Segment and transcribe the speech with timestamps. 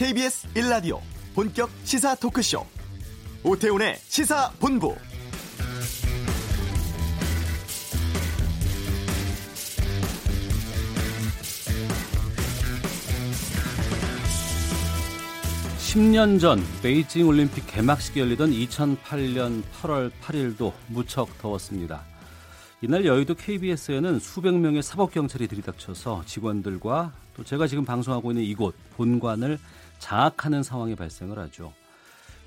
[0.00, 0.98] KBS 1라디오
[1.34, 2.64] 본격 시사 토크쇼
[3.44, 4.96] 오태훈의 시사본부
[15.76, 22.00] (10년) 전 베이징 올림픽 개막식이 열리던 (2008년 8월 8일도) 무척 더웠습니다.
[22.80, 28.74] 이날 여의도 KBS에는 수백 명의 사법 경찰이 들이닥쳐서 직원들과 또 제가 지금 방송하고 있는 이곳
[28.96, 29.58] 본관을
[30.00, 31.72] 장악하는 상황이 발생을 하죠.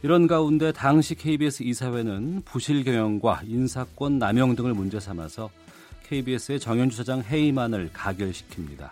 [0.01, 5.49] 이런 가운데 당시 KBS 이사회는 부실 경영과 인사권 남용 등을 문제 삼아서
[6.07, 8.89] KBS의 정현주 사장 해임안을 가결시킵니다.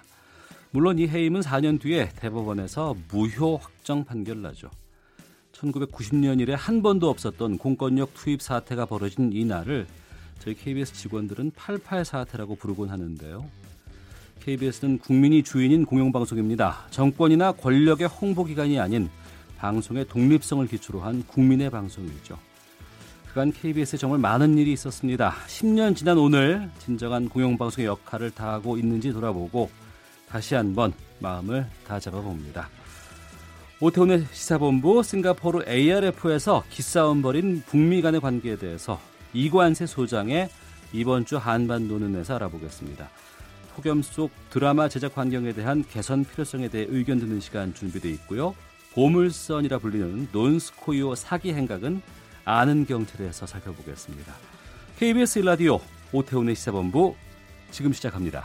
[0.71, 4.70] 물론 이 해임은 4년 뒤에 대법원에서 무효 확정 판결 나죠.
[5.51, 9.85] 1990년 이래 한 번도 없었던 공권력 투입 사태가 벌어진 이날을
[10.39, 13.45] 저희 KBS 직원들은 88 사태라고 부르곤 하는데요.
[14.41, 16.87] KBS는 국민이 주인인 공영방송입니다.
[16.89, 19.09] 정권이나 권력의 홍보기관이 아닌
[19.57, 22.37] 방송의 독립성을 기초로 한 국민의 방송이죠.
[23.27, 25.35] 그간 KBS에 정말 많은 일이 있었습니다.
[25.48, 29.70] 10년 지난 오늘 진정한 공영방송의 역할을 다하고 있는지 돌아보고
[30.27, 32.70] 다시 한번 마음을 다잡아 봅니다.
[33.79, 38.99] 오태훈의 시사본부 싱가포르 ARF에서 기싸움 벌인 북미 간의 관계에 대해서
[39.33, 40.49] 이관세 소장의
[40.93, 43.09] 이번 주 한반도 눈에서 알아보겠습니다.
[43.75, 48.55] 폭염 속 드라마 제작 환경에 대한 개선 필요성에 대해 의견 듣는 시간 준비되어 있고요.
[48.93, 52.01] 보물선이라 불리는 논스코이오 사기 행각은
[52.45, 54.33] 아는 경찰에서 살펴보겠습니다.
[54.97, 55.79] KBS 라디오
[56.11, 57.15] 오태훈의 시사본부
[57.71, 58.43] 지금 시작합니다.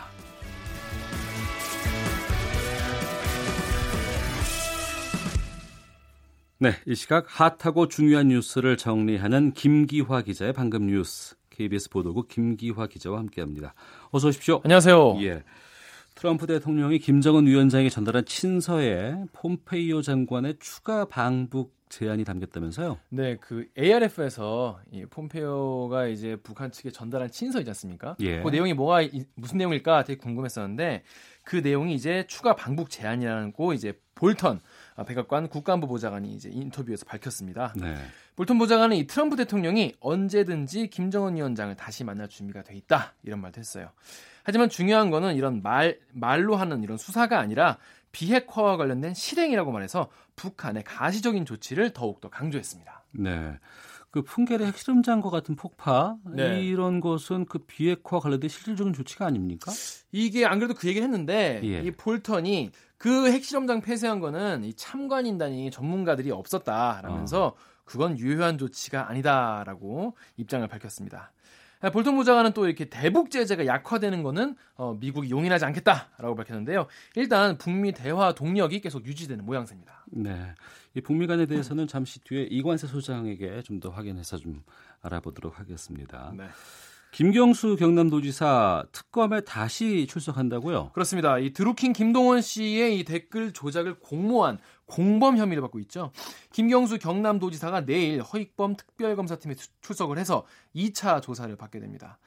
[6.59, 13.19] 네, 이 시각 핫하고 중요한 뉴스를 정리하는 김기화 기자의 방금 뉴스 KBS 보도국 김기화 기자와
[13.19, 13.75] 함께합니다.
[14.11, 14.61] 어서 오십시오.
[14.63, 15.19] 안녕하세요.
[15.23, 15.43] 예.
[16.15, 22.99] 트럼프 대통령이 김정은 위원장에게 전달한 친서에 폼페이오 장관의 추가 방북 제안이 담겼다면서요?
[23.11, 28.17] 네, 그 ARF에서 이 폼페이오가 이제 북한 측에 전달한 친서이지 않습니까?
[28.21, 28.43] 예.
[28.43, 31.05] 그 내용이 뭐가 무슨 내용일까 되게 궁금했었는데
[31.45, 34.61] 그 내용이 이제 추가 방북 제안이라는 거 이제 볼턴
[35.05, 37.75] 백악관 국가안보 보좌관이 이제 인터뷰에서 밝혔습니다.
[37.77, 37.97] 네.
[38.35, 43.59] 볼턴 보좌관은 이 트럼프 대통령이 언제든지 김정은 위원장을 다시 만날 준비가 돼 있다 이런 말도
[43.59, 43.91] 했어요.
[44.45, 47.79] 하지만 중요한 거는 이런 말 말로 하는 이런 수사가 아니라
[48.13, 53.05] 비핵화와 관련된 실행이라고 말해서 북한의 가시적인 조치를 더욱더 강조했습니다.
[53.13, 53.59] 네.
[54.11, 56.63] 그 풍계리 핵실험장과 같은 폭파 네.
[56.63, 59.71] 이런 것은 그 비핵화 관련된 실질적인 조치가 아닙니까?
[60.11, 61.81] 이게 안 그래도 그 얘기를 했는데 예.
[61.83, 67.55] 이 볼턴이 그 핵실험장 폐쇄한 거는 이 참관인단이 전문가들이 없었다라면서 어.
[67.85, 71.33] 그건 유효한 조치가 아니다라고 입장을 밝혔습니다.
[71.93, 76.87] 볼턴 보좌관은 또 이렇게 대북 제재가 약화되는 거는 어, 미국이 용인하지 않겠다라고 밝혔는데요.
[77.15, 80.07] 일단 북미 대화 동력이 계속 유지되는 모양새입니다.
[80.07, 80.55] 네.
[80.95, 84.63] 이 북미 간에 대해서는 잠시 뒤에 이관세 소장에게 좀 더 확인해서 좀
[85.03, 86.33] 알아보도록 하겠습니다.
[86.35, 86.47] 네.
[87.17, 90.91] 김경수 경남도지사 특검에 다시 출석한다고요?
[90.93, 91.39] 그렇습니다.
[91.39, 96.13] 이 드루킹 김동원 씨의 이 댓글 조작을 공모한 공범 혐의를 받고 있죠.
[96.53, 100.45] 김경수 경남도지사가 내일 허익범 특별검사팀에 수- 출석을 해서
[100.75, 102.19] 2차 조사를 받게 됩니다.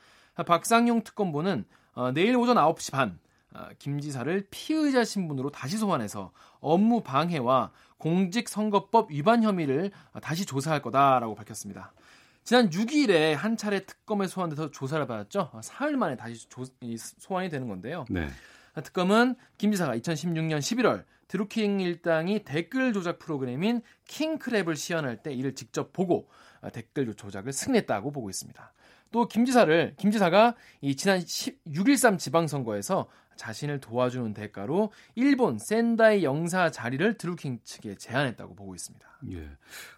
[0.47, 3.19] 박상용 특검보는 어, 내일 오전 9시 반
[3.53, 7.69] 어, 김 지사를 피의자 신분으로 다시 소환해서 업무 방해와
[7.99, 11.93] 공직선거법 위반 혐의를 어, 다시 조사할 거다라고 밝혔습니다.
[12.43, 15.51] 지난 6일에 한 차례 특검에 소환돼서 조사를 받았죠.
[15.53, 18.05] 어, 사흘 만에 다시 조- 이 소환이 되는 건데요.
[18.09, 18.27] 네.
[18.83, 25.93] 특검은 김 지사가 2016년 11월 드루킹 일당이 댓글 조작 프로그램인 킹크랩을 시연할 때 이를 직접
[25.93, 26.27] 보고
[26.61, 28.73] 어, 댓글 조작을 승인했다고 보고 있습니다.
[29.11, 33.07] 또 김 지사를 김 지사가 이 지난 6.13 지방선거에서
[33.39, 39.07] 자신을 도와주는 대가로 일본 센다이 영사 자리를 드루킹 측에 제안했다고 보고 있습니다.
[39.31, 39.49] 예.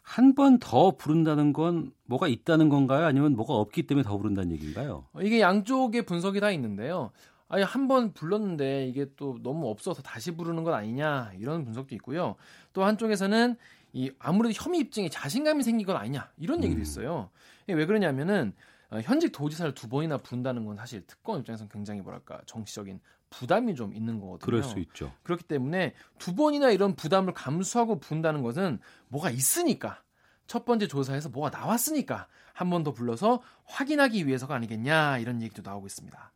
[0.04, 3.06] 한 번 더 부른다는 건 뭐가 있다는 건가요?
[3.06, 5.08] 아니면 뭐가 없기 때문에 더 부른다는 얘기인가요?
[5.12, 7.12] 어, 이게 양쪽의 분석이 다 있는데요.
[7.48, 12.36] 아니 한 번 불렀는데 이게 또 너무 없어서 다시 부르는 건 아니냐 이런 분석도 있고요.
[12.74, 13.56] 또 한쪽에서는
[13.94, 16.84] 이 아무래도 혐의 입증에 자신감이 생긴 건 아니냐 이런 얘기도 음.
[16.84, 17.30] 있어요.
[17.64, 18.54] 이게 왜 그러냐면은
[18.92, 23.00] 어, 현직 도지사를 두 번이나 부른다는 건 사실 특검 입장에서는 굉장히 뭐랄까 정치적인
[23.32, 24.46] 부담이 좀 있는 거거든요.
[24.46, 25.12] 그럴 수 있죠.
[25.24, 30.04] 그렇기 때문에 두 번이나 이런 부담을 감수하고 분다는 것은 뭐가 있으니까
[30.48, 35.88] 첫 번째 조사에서 뭐가 나왔으니까 한 번 더 불러서 확인하기 위해서가 아니겠냐 이런 얘기도 나오고
[35.88, 36.32] 있습니다.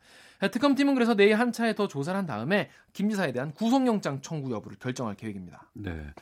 [0.52, 4.78] 특검팀은 그래서 내일 한 차례 더 조사를 한 다음에 김 지사에 대한 구속영장 청구 여부를
[4.80, 5.70] 결정할 계획입니다.
[5.74, 6.14] 네.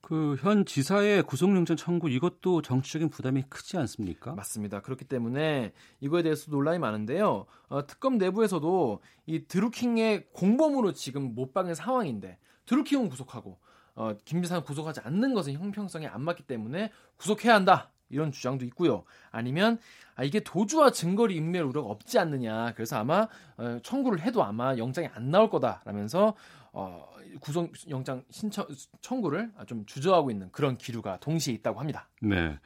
[0.00, 4.34] 그 현 지사의 구속영장 청구 이것도 정치적인 부담이 크지 않습니까?
[4.34, 4.80] 맞습니다.
[4.80, 7.46] 그렇기 때문에 이거에 대해서 논란이 많은데요.
[7.68, 13.58] 어, 특검 내부에서도 이 드루킹의 공범으로 지금 못 박은 상황인데 드루킹은 구속하고
[13.96, 17.90] 어, 김 지사는 구속하지 않는 것은 형평성에 안 맞기 때문에 구속해야 한다.
[18.10, 19.04] 이런 주장도 있고요.
[19.30, 19.78] 아니면
[20.14, 22.72] 아, 이게 도주와 증거리 인멸 우려가 없지 않느냐.
[22.74, 23.28] 그래서 아마
[23.58, 26.34] 어, 청구를 해도 아마 영장이 안 나올 거다라면서
[26.78, 27.08] 어,
[27.40, 28.64] 구속 영장 신청
[29.00, 32.08] 청구를 좀 주저하고 있는 그런 기류가 동시에 있다고 합니다.
[32.22, 32.56] 네.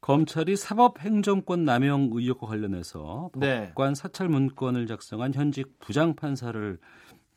[0.00, 3.66] 검찰이 사법행정권 남용 의혹과 관련해서 네.
[3.66, 6.78] 법관 사찰 문건을 작성한 현직 부장판사를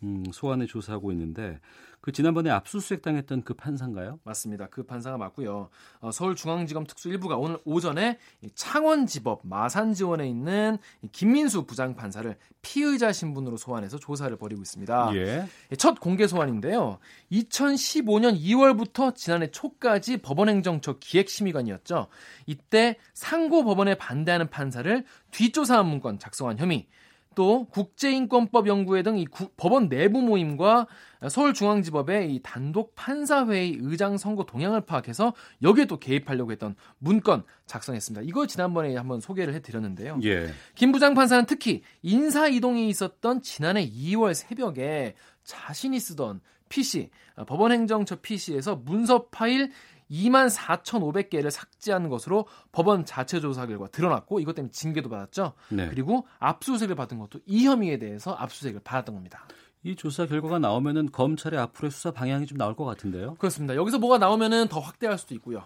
[0.04, 1.60] 음, 소환해 조사하고 있는데
[2.04, 4.20] 그 지난번에 압수수색 당했던 그 판사인가요?
[4.26, 4.68] 맞습니다.
[4.68, 5.70] 그 판사가 맞고요.
[6.02, 8.20] 어, 서울중앙지검 특수 1부가 오늘 오전에
[8.56, 10.80] 창원지법 마산지원에 있는
[11.14, 15.16] 김민수 부장판사를 피의자 신분으로 소환해서 조사를 벌이고 있습니다.
[15.16, 15.48] 예.
[15.78, 17.00] 첫 공개 소환인데요.
[17.32, 22.08] 2015년 2월부터 지난해 초까지 법원행정처 기획심의관이었죠.
[22.48, 26.88] 이때 상고 법원에 반대하는 판사를 뒷조사한 문건 작성한 혐의,
[27.36, 29.26] 또 국제인권법 연구회 등 이
[29.58, 30.88] 법원 내부 모임과
[31.30, 38.26] 서울중앙지법의 이 단독 판사회의 의장 선거 동향을 파악해서 여기에 또 개입하려고 했던 문건 작성했습니다.
[38.28, 40.20] 이거 지난번에 한번 소개를 해드렸는데요.
[40.24, 40.50] 예.
[40.76, 47.10] 김 부장 판사는 특히 인사 이동이 있었던 지난해 2월 새벽에 자신이 쓰던 PC
[47.48, 49.72] 법원 행정처 PC에서 문서 파일
[50.14, 55.54] 2만 4,500개를 삭제한 것으로 법원 자체 조사 결과 드러났고 이것 때문에 징계도 받았죠.
[55.70, 55.90] 네.
[55.90, 59.48] 그리고 압수수색을 받은 것도 이 혐의에 대해서 압수수색을 받았던 겁니다.
[59.86, 63.36] 이 조사 결과가 나오면은 검찰의 앞으로의 수사 방향이 좀 나올 것 같은데요.
[63.36, 63.76] 그렇습니다.
[63.76, 65.66] 여기서 뭐가 나오면은 더 확대할 수도 있고요.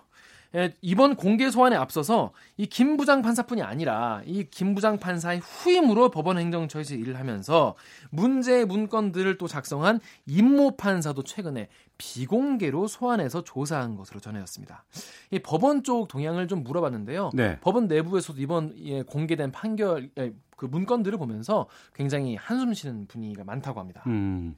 [0.57, 6.09] 예, 이번 공개 소환에 앞서서 이 김 부장 판사뿐이 아니라 이 김 부장 판사의 후임으로
[6.09, 7.75] 법원 행정처에서 일을 하면서
[8.09, 14.83] 문제의 문건들을 또 작성한 임모 판사도 최근에 비공개로 소환해서 조사한 것으로 전해졌습니다.
[15.31, 17.31] 이 법원 쪽 동향을 좀 물어봤는데요.
[17.33, 17.59] 네.
[17.61, 23.79] 법원 내부에서도 이번 예, 공개된 판결 예, 그 문건들을 보면서 굉장히 한숨 쉬는 분위기가 많다고
[23.79, 24.03] 합니다.
[24.07, 24.55] 음.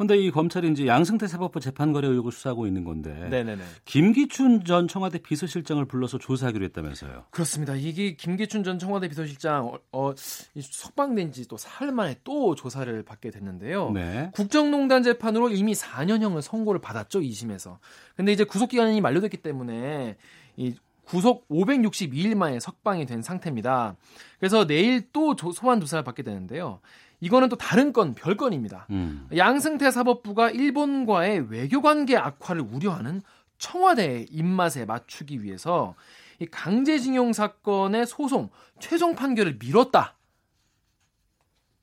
[0.00, 3.62] 근데 이 검찰이 이제 양승태 사법부 재판거래 의혹을 수사하고 있는 건데 네네네.
[3.84, 7.26] 김기춘 전 청와대 비서실장을 불러서 조사하기로 했다면서요.
[7.30, 7.74] 그렇습니다.
[7.74, 13.30] 이게 김기춘 전 청와대 비서실장 어, 어 석방된 지 또 사흘 만에 또 조사를 받게
[13.30, 13.90] 됐는데요.
[13.90, 14.30] 네.
[14.32, 17.18] 국정농단 재판으로 이미 4년형을 선고를 받았죠.
[17.18, 17.78] 2심에서.
[18.14, 20.16] 근데 이제 구속 기간이 만료됐기 때문에
[20.56, 20.74] 이
[21.04, 23.96] 구속 562일 만에 석방이 된 상태입니다.
[24.38, 26.78] 그래서 내일 또 소환 조사를 받게 되는데요.
[27.20, 28.86] 이거는 또 다른 건 별건입니다.
[28.90, 29.28] 음.
[29.36, 33.22] 양승태 사법부가 일본과의 외교 관계 악화를 우려하는
[33.58, 35.94] 청와대의 입맛에 맞추기 위해서
[36.38, 40.16] 이 강제징용 사건의 소송 최종 판결을 미뤘다.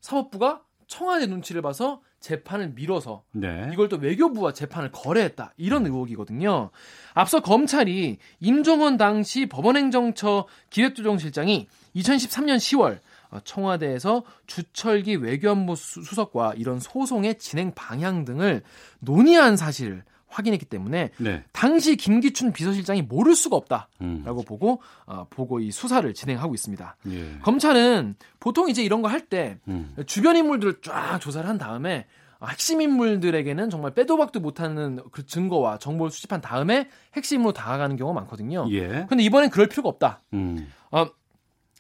[0.02, 3.70] 사법부가 청와대 눈치를 봐서 재판을 미뤄서 네.
[3.72, 6.72] 이걸 또 외교부와 재판을 거래했다 이런 의혹이거든요.
[7.14, 13.00] 앞서 검찰이 임종원 당시 법원행정처 기획조정실장이 2013년 10월 어,
[13.44, 18.62] 청와대에서 주철기 외교안보 수석과 이런 소송의 진행 방향 등을
[19.00, 21.44] 논의한 사실을 확인했기 때문에 네.
[21.52, 24.24] 당시 김기춘 비서실장이 모를 수가 없다라고 음.
[24.46, 26.98] 보고 어, 보고 이 수사를 진행하고 있습니다.
[27.12, 27.40] 예.
[27.44, 29.96] 검찰은 보통 이제 이런 거 할때 음.
[30.06, 32.06] 주변 인물들을 쫙 조사를 한 다음에
[32.46, 38.68] 핵심 인물들에게는 정말 빼도 박도 못하는 그 증거와 정보를 수집한 다음에 핵심으로 다가가는 경우가 많거든요.
[38.72, 39.06] 예.
[39.10, 40.22] 근데 이번엔 그럴 필요가 없다.
[40.34, 40.72] 음.
[40.92, 41.08] 어,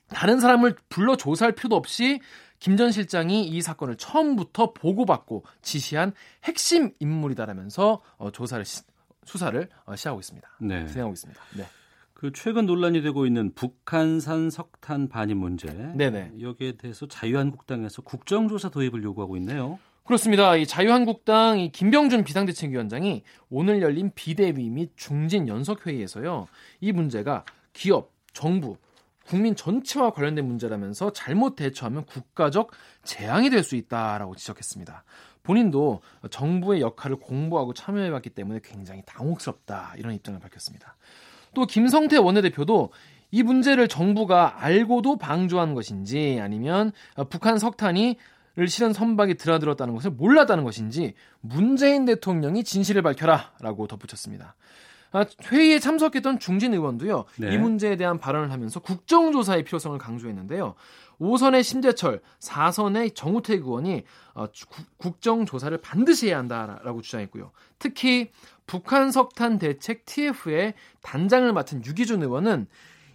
[0.09, 2.19] 다른 사람을 불러 조사할 필요도 없이
[2.59, 8.81] 김 전 실장이 이 사건을 처음부터 보고받고 지시한 핵심 인물이다라면서 어, 조사를 시,
[9.26, 10.47] 수사를 어, 시하고 있습니다.
[10.61, 10.87] 네.
[10.87, 11.42] 진행하고 있습니다.
[11.57, 11.66] 네.
[12.16, 15.71] 그 최근 논란이 되고 있는 북한산 석탄 반입 문제.
[15.71, 16.33] 네네.
[16.42, 19.78] 여기에 대해서 자유한국당에서 국정조사 도입을 요구하고 있네요.
[20.04, 20.56] 그렇습니다.
[20.56, 26.47] 이 자유한국당 이 김병준 비상대책위원장이 오늘 열린 비대위 및 중진 연석회의에서요.
[26.81, 28.78] 이 문제가 기업, 정부,
[29.27, 32.71] 국민 전체와 관련된 문제라면서 잘못 대처하면 국가적
[33.03, 35.03] 재앙이 될 수 있다라고 지적했습니다.
[35.43, 40.95] 본인도 정부의 역할을 공부하고 참여해봤기 때문에 굉장히 당혹스럽다 이런 입장을 밝혔습니다.
[41.53, 42.91] 또 김성태 원내대표도
[43.31, 46.91] 이 문제를 정부가 알고도 방조한 것인지 아니면
[47.29, 48.17] 북한 석탄이
[48.57, 54.55] 를 실은 선박이 드나들었다는 것을 몰랐다는 것인지 문재인 대통령이 진실을 밝혀라라고 덧붙였습니다.
[55.11, 57.26] 아, 회의에 참석했던 중진 의원도요.
[57.37, 57.54] 네.
[57.54, 60.76] 이 문제에 대한 발언을 하면서 국정조사의 필요성을 강조했는데요.
[61.19, 64.04] 5선의 심재철, 4선의 정우택 의원이
[64.35, 64.45] 어,
[64.97, 67.52] 국정조사를 반드시 해야 한다라고 주장했고요.
[67.80, 68.31] 특히
[68.68, 72.68] 북한 석탄 대책 TF의 단장을 맡은 유기준 의원은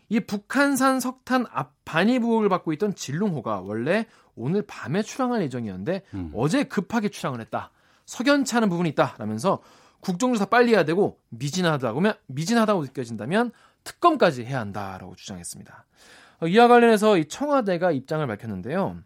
[0.08, 6.32] 이 북한산 석탄 앞 반입 의혹을 받고 있던 진롱호가 원래 오늘 밤에 출항할 예정이었는데 음.
[6.34, 7.70] 어제 급하게 출항을 했다.
[8.06, 9.60] 석연치 않은 부분이 있다라면서
[10.02, 13.52] 국정조사 빨리 해야 되고 미진하다고 미진하다고 느껴진다면
[13.84, 15.86] 특검까지 해야 한다라고 주장했습니다.
[16.40, 18.98] 어, 이와 관련해서 이 청와대가 입장을 밝혔는데요.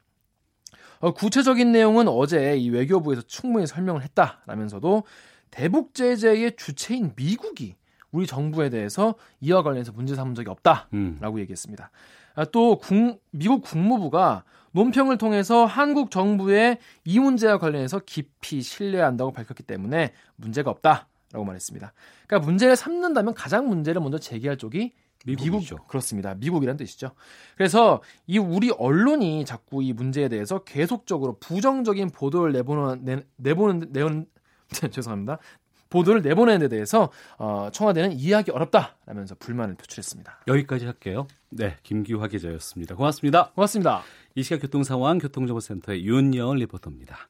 [1.00, 5.04] 어, 구체적인 내용은 어제 이 외교부에서 충분히 설명을 했다라면서도
[5.50, 7.76] 대북 제재의 주체인 미국이
[8.10, 11.38] 우리 정부에 대해서 이와 관련해서 문제 삼은 적이 없다라고 음.
[11.38, 11.90] 얘기했습니다.
[12.34, 14.44] 아, 또 국, 미국 국무부가
[14.76, 21.94] 논평을 통해서 한국 정부의 이 문제와 관련해서 깊이 신뢰한다고 밝혔기 때문에 문제가 없다라고 말했습니다.
[22.26, 24.92] 그러니까 문제를 삼는다면 가장 문제를 먼저 제기할 쪽이
[25.24, 25.76] 미국이죠.
[25.76, 26.34] 미국, 그렇습니다.
[26.34, 27.12] 미국이란 뜻이죠.
[27.56, 34.26] 그래서 이 우리 언론이 자꾸 이 문제에 대해서 계속적으로 부정적인 보도를 내보는 내, 내보는 내는
[34.90, 35.38] 죄송합니다.
[35.90, 40.44] 보도를 내보내는 데 대해서 어, 청와대는 이해하기 어렵다라면서 불만을 표출했습니다.
[40.48, 41.26] 여기까지 할게요.
[41.50, 42.94] 네, 김기화 기자였습니다.
[42.94, 43.50] 고맙습니다.
[43.54, 44.02] 고맙습니다.
[44.34, 47.28] 이 시각 교통 상황 교통정보센터의 윤여은 리포터입니다.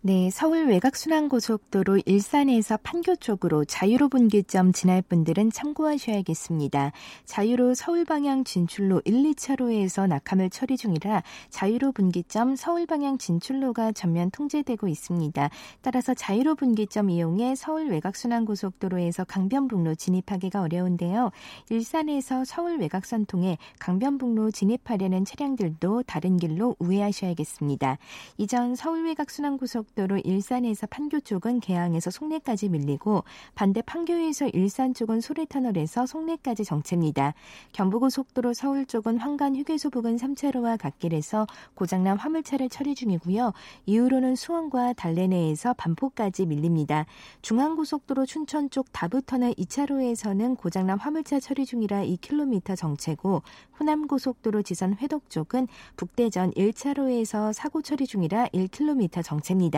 [0.00, 6.92] 네, 서울 외곽순환고속도로 일산에서 판교 쪽으로 자유로 분기점 지날 분들은 참고하셔야겠습니다.
[7.24, 14.30] 자유로 서울 방향 진출로 1, 2차로에서 낙하물 처리 중이라 자유로 분기점 서울 방향 진출로가 전면
[14.30, 15.50] 통제되고 있습니다.
[15.82, 21.32] 따라서 자유로 분기점 이용해 서울 외곽순환고속도로에서 강변북로 진입하기가 어려운데요.
[21.70, 27.98] 일산에서 서울 외곽선 통해 강변북로 진입하려는 차량들도 다른 길로 우회하셔야겠습니다.
[28.36, 36.06] 이전 서울 외곽순환고속 고속도로 일산에서 판교 쪽은 개항에서 송내까지 밀리고 반대 판교에서 일산 쪽은 소래터널에서
[36.06, 37.34] 송내까지 정체입니다.
[37.72, 43.52] 경부고속도로 서울 쪽은 황간 휴게소 부근 3차로와 갓길에서 고장난 화물차를 처리 중이고요.
[43.86, 47.06] 이후로는 수원과 달래내에서 반포까지 밀립니다.
[47.42, 53.42] 중앙고속도로 춘천 쪽 다부터널 2차로에서는 고장난 화물차 처리 중이라 2km 정체고
[53.78, 59.77] 호남고속도로 지선 회덕 쪽은 북대전 1차로에서 사고 처리 중이라 1km 정체입니다.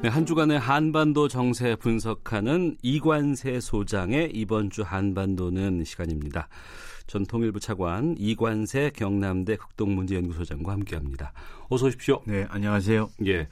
[0.00, 6.48] 네, 한 주간의 한반도 정세 분석하는 이관세 소장의 이번 주 한반도는 시간입니다.
[7.08, 11.32] 전 통일부 차관 이관세 경남대 극동문제연구소장과 함께합니다.
[11.68, 12.22] 어서 오십시오.
[12.26, 13.10] 네, 안녕하세요.
[13.26, 13.48] 예.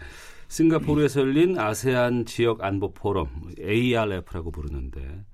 [0.46, 5.24] 싱가포르에서 열린 아세안 지역 안보 포럼 ARF라고 부르는데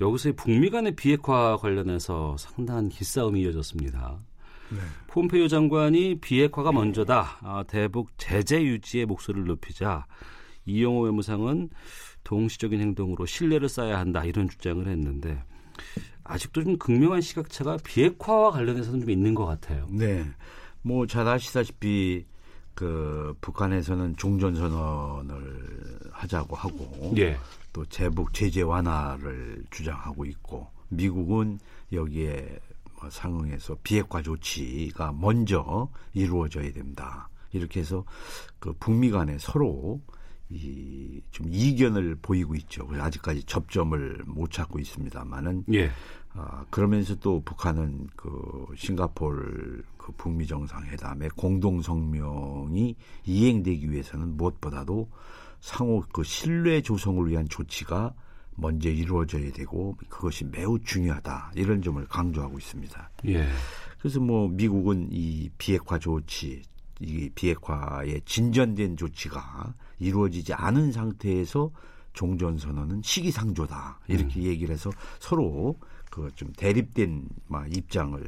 [0.00, 4.20] 여기서 북미 간의 비핵화 관련해서 상당한 기싸움이 이어졌습니다.
[4.70, 4.78] 네.
[5.08, 7.38] 폼페이오 장관이 비핵화가 먼저다.
[7.42, 10.06] 아, 대북 제재 유지의 목소리를 높이자
[10.66, 11.70] 이영호 외무상은
[12.24, 15.42] 동시적인 행동으로 신뢰를 쌓아야 한다 이런 주장을 했는데
[16.24, 19.86] 아직도 좀 극명한 시각차가 비핵화와 관련해서는 좀 있는 것 같아요.
[19.90, 20.26] 네,
[20.82, 22.26] 뭐 잘 아시다시피
[22.74, 27.36] 그 북한에서는 종전 선언을 하자고 하고 예.
[27.72, 31.58] 또 제북 제재 완화를 주장하고 있고 미국은
[31.92, 32.67] 여기에 뭐
[33.10, 37.28] 상응해서 비핵화 조치가 먼저 이루어져야 된다.
[37.52, 38.04] 이렇게 해서
[38.58, 40.00] 그 북미 간에 서로
[40.50, 42.86] 이 좀 이견을 보이고 있죠.
[42.86, 45.90] 그래서 아직까지 접점을 못 찾고 있습니다만은 예.
[46.34, 55.08] 아, 그러면서 또 북한은 그 싱가폴 그 북미 정상회담의 공동 성명이 이행되기 위해서는 무엇보다도
[55.60, 58.14] 상호 그 신뢰 조성을 위한 조치가
[58.58, 63.10] 먼저 이루어져야 되고 그것이 매우 중요하다 이런 점을 강조하고 있습니다.
[63.28, 63.46] 예.
[63.98, 66.62] 그래서 뭐 미국은 이 비핵화 조치,
[67.00, 71.70] 이 비핵화의 진전된 조치가 이루어지지 않은 상태에서
[72.12, 74.44] 종전 선언은 시기상조다 이렇게 음.
[74.44, 75.78] 얘기를 해서 서로
[76.10, 78.20] 그 좀 대립된 막 입장을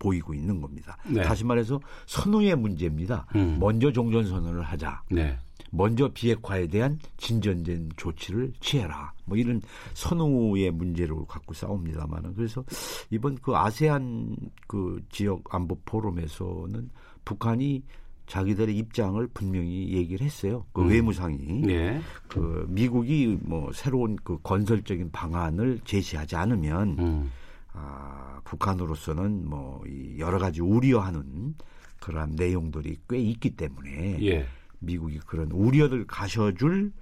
[0.00, 0.96] 보이고 있는 겁니다.
[1.06, 1.22] 네.
[1.22, 3.26] 다시 말해서 선후의 문제입니다.
[3.36, 3.58] 음.
[3.60, 5.02] 먼저 종전 선언을 하자.
[5.12, 5.38] 네.
[5.70, 9.12] 먼저 비핵화에 대한 진전된 조치를 취해라.
[9.24, 9.60] 뭐 이런
[9.94, 12.64] 선후의 문제를 갖고 싸웁니다만은 그래서
[13.10, 14.34] 이번 그 아세안
[14.66, 16.90] 그 지역 안보 포럼에서는
[17.24, 17.84] 북한이
[18.26, 20.64] 자기들의 입장을 분명히 얘기를 했어요.
[20.72, 20.88] 그 음.
[20.88, 22.00] 외무상이 네.
[22.28, 27.30] 그 미국이 뭐 새로운 그 건설적인 방안을 제시하지 않으면 음.
[27.72, 31.54] 아, 북한으로서는 뭐 이 여러 가지 우려하는
[32.00, 34.46] 그러한 내용들이 꽤 있기 때문에 예.
[34.78, 36.92] 미국이 그런 우려를 가셔줄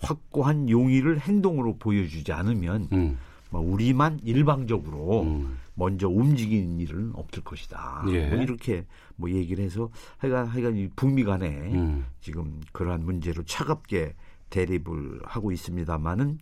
[0.00, 3.18] 확고한 용의를 행동으로 보여주지 않으면 음.
[3.50, 5.58] 뭐 우리만 일방적으로 음.
[5.74, 8.04] 먼저 움직이는 일은 없을 것이다.
[8.08, 8.26] 예.
[8.28, 8.84] 뭐 이렇게
[9.16, 12.04] 뭐 얘기를 해서 하여간 하여간 이 북미 간에 음.
[12.20, 14.14] 지금 그러한 문제로 차갑게
[14.50, 16.38] 대립을 하고 있습니다만은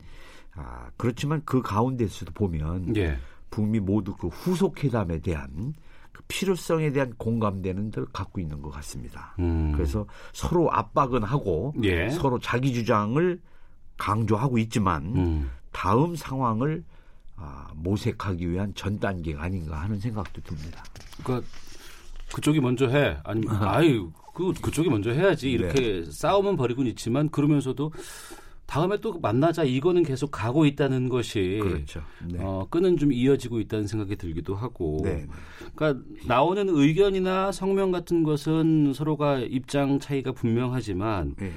[0.54, 3.18] 아 그렇지만 그 가운데서도 보면 예.
[3.56, 5.72] 북미 모두 그 후속 회담에 대한
[6.12, 9.34] 그 필요성에 대한 공감대는 늘 갖고 있는 것 같습니다.
[9.38, 9.72] 음.
[9.72, 12.10] 그래서 서로 압박은 하고 예.
[12.10, 13.40] 서로 자기 주장을
[13.96, 15.50] 강조하고 있지만 음.
[15.72, 16.84] 다음 상황을
[17.36, 20.84] 아, 모색하기 위한 전 단계가 아닌가 하는 생각도 듭니다.
[21.24, 21.48] 그러니까
[22.34, 23.16] 그쪽이 먼저 해.
[23.24, 25.50] 아니면 아유 그 그쪽이 먼저 해야지.
[25.50, 26.10] 이렇게 네.
[26.10, 27.90] 싸움은 벌이곤 있지만 그러면서도
[28.66, 32.02] 다음에 또 만나자 이거는 계속 가고 있다는 것이 그렇죠.
[32.24, 32.38] 네.
[32.40, 35.26] 어, 끈은 좀 이어지고 있다는 생각이 들기도 하고 네.
[35.74, 41.52] 그러니까 나오는 의견이나 성명 같은 것은 서로가 입장 차이가 분명하지만 네.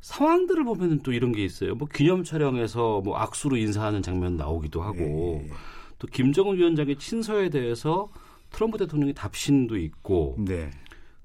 [0.00, 1.74] 상황들을 보면은 또 이런 게 있어요.
[1.74, 5.50] 뭐 기념 촬영에서 뭐 악수로 인사하는 장면 나오기도 하고 네.
[5.98, 8.08] 또 김정은 위원장의 친서에 대해서
[8.50, 10.70] 트럼프 대통령의 답신도 있고 네.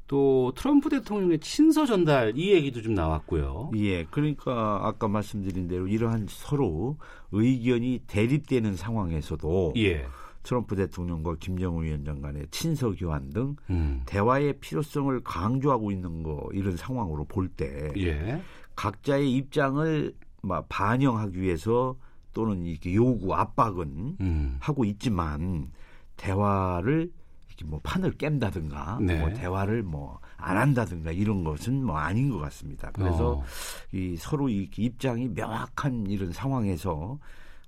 [0.07, 3.71] 또 트럼프 대통령의 친서 전달 이 얘기도 좀 나왔고요.
[3.77, 6.97] 예, 그러니까 아까 말씀드린 대로 이러한 서로
[7.31, 10.05] 의견이 대립되는 상황에서도 예.
[10.43, 14.03] 트럼프 대통령과 김정은 위원장 간의 친서 교환 등 음.
[14.05, 18.41] 대화의 필요성을 강조하고 있는 거 이런 상황으로 볼때 예.
[18.75, 21.95] 각자의 입장을 막 반영하기 위해서
[22.33, 24.57] 또는 이렇게 요구 압박은 음.
[24.59, 25.71] 하고 있지만
[26.17, 27.11] 대화를
[27.65, 29.19] 뭐 판을 깬다든가 네.
[29.19, 32.91] 뭐 대화를 뭐 안 한다든가 이런 것은 뭐 아닌 것 같습니다.
[32.91, 33.43] 그래서 어.
[33.93, 37.17] 이 서로 이 입장이 명확한 이런 상황에서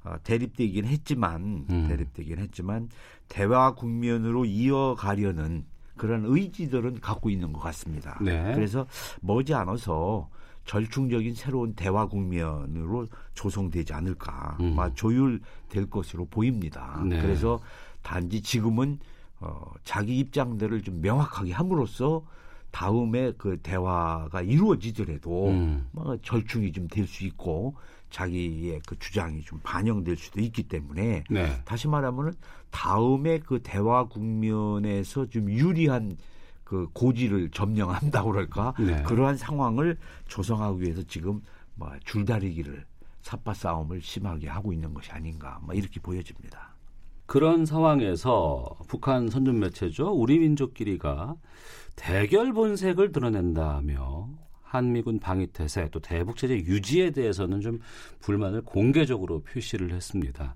[0.04, 1.88] 어, 대립되긴 했지만 음.
[1.88, 2.90] 대립되긴 했지만
[3.30, 8.20] 대화 국면으로 이어가려는 그런 의지들은 갖고 있는 것 같습니다.
[8.22, 8.54] 네.
[8.54, 8.86] 그래서
[9.22, 10.30] 머지않아서
[10.66, 14.76] 절충적인 새로운 대화 국면으로 조성되지 않을까, 음.
[14.96, 17.02] 조율될 것으로 보입니다.
[17.08, 17.22] 네.
[17.22, 17.62] 그래서
[18.02, 19.00] 단지 지금은
[19.40, 22.26] 어, 자기 입장들을 좀 명확하게 함으로써
[22.72, 25.88] 다음에 그 대화가 이루어지더라도 음.
[25.92, 27.76] 뭐 절충이 좀 될 수 있고
[28.10, 31.62] 자기의 그 주장이 좀 반영될 수도 있기 때문에 네.
[31.66, 32.34] 다시 말하면은
[32.72, 36.18] 다음에 그 대화 국면에서 좀 유리한
[36.64, 39.04] 그 고지를 점령한다고 그럴까 네.
[39.04, 41.42] 그러한 상황을 조성하기 위해서 지금
[41.76, 42.86] 뭐 줄다리기를
[43.22, 46.75] 삿바 싸움을 심하게 하고 있는 것이 아닌가 뭐 이렇게 보여집니다.
[47.26, 50.10] 그런 상황에서 북한 선전 매체죠.
[50.10, 51.36] 우리 민족끼리가
[51.96, 54.30] 대결 본색을 드러낸다며
[54.62, 57.80] 한미군 방위 태세 또 대북 체제 유지에 대해서는 좀
[58.20, 60.56] 불만을 공개적으로 표시를 했습니다.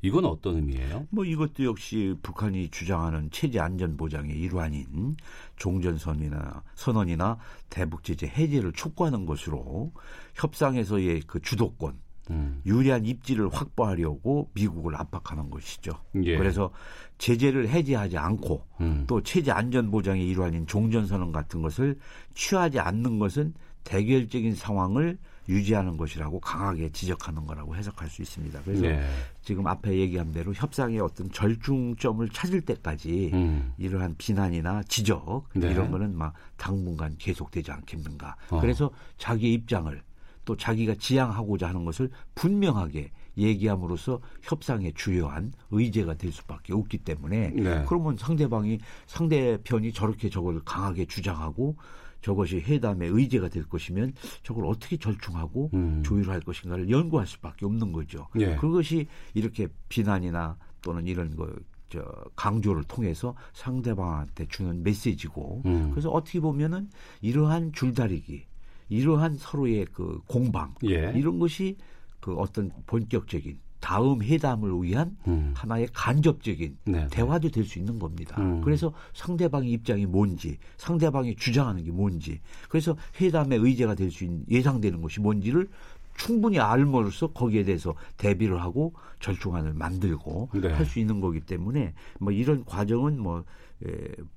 [0.00, 1.08] 이건 어떤 의미예요?
[1.10, 5.16] 뭐 이것도 역시 북한이 주장하는 체제 안전 보장의 일환인
[5.56, 9.92] 종전선이나 선언이나 대북 제재 해제를 촉구하는 것으로
[10.34, 11.98] 협상에서의 그 주도권
[12.30, 12.60] 음.
[12.66, 15.92] 유리한 입지를 확보하려고 미국을 압박하는 것이죠.
[16.24, 16.36] 예.
[16.36, 16.70] 그래서
[17.18, 19.04] 제재를 해제하지 않고 음.
[19.06, 21.98] 또 체제 안전 보장의 일환인 종전 선언 같은 것을
[22.34, 28.60] 취하지 않는 것은 대결적인 상황을 유지하는 것이라고 강하게 지적하는 거라고 해석할 수 있습니다.
[28.64, 29.02] 그래서 네.
[29.40, 33.72] 지금 앞에 얘기한 대로 협상의 어떤 절충점을 찾을 때까지 음.
[33.78, 35.70] 이러한 비난이나 지적 네.
[35.70, 38.36] 이런 거는 막 당분간 계속되지 않겠는가.
[38.50, 38.60] 어.
[38.60, 40.02] 그래서 자기의 입장을
[40.48, 47.84] 또 자기가 지향하고자 하는 것을 분명하게 얘기함으로써 협상의 주요한 의제가 될 수밖에 없기 때문에 네.
[47.86, 51.76] 그러면 상대방이 상대편이 저렇게 저걸 강하게 주장하고
[52.22, 56.02] 저것이 회담의 의제가 될 것이면 저걸 어떻게 절충하고 음.
[56.02, 58.26] 조율할 것인가를 연구할 수밖에 없는 거죠.
[58.38, 58.56] 예.
[58.56, 61.46] 그것이 이렇게 비난이나 또는 이런 거
[61.90, 62.04] 저
[62.36, 65.90] 강조를 통해서 상대방한테 주는 메시지고 음.
[65.90, 66.90] 그래서 어떻게 보면은
[67.22, 68.44] 이러한 줄다리기
[68.88, 71.12] 이러한 서로의 그 공방 예.
[71.14, 71.76] 이런 것이
[72.20, 75.52] 그 어떤 본격적인 다음 회담을 위한 음.
[75.54, 77.06] 하나의 간접적인 네, 네.
[77.10, 78.36] 대화도 될 수 있는 겁니다.
[78.40, 78.60] 음.
[78.60, 85.00] 그래서 상대방의 입장이 뭔지, 상대방이 주장하는 게 뭔지, 그래서 회담의 의제가 될 수 있는 예상되는
[85.00, 85.68] 것이 뭔지를
[86.16, 90.72] 충분히 알므로써 거기에 대해서 대비를 하고 절충안을 만들고 네.
[90.72, 93.44] 할수 있는 거기 때문에 뭐 이런 과정은 뭐
[93.86, 93.90] 에,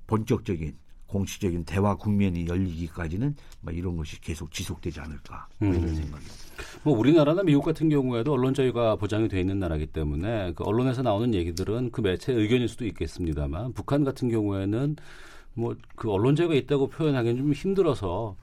[0.06, 0.76] 본격적인
[1.12, 5.94] 공식적인 대화 국면이 열리기까지는 뭐 이런 것이 계속 지속되지 않을까 뭐 이런 음.
[5.94, 6.34] 생각입니다.
[6.82, 11.34] 뭐 우리나라나 미국 같은 경우에도 언론 자유가 보장이 돼 있는 나라기 때문에 그 언론에서 나오는
[11.34, 14.96] 얘기들은 그 매체의 의견일 수도 있겠습니다만 북한 같은 경우에는
[15.54, 18.36] 뭐 그 언론 자유가 있다고 표현하기는 좀 힘들어서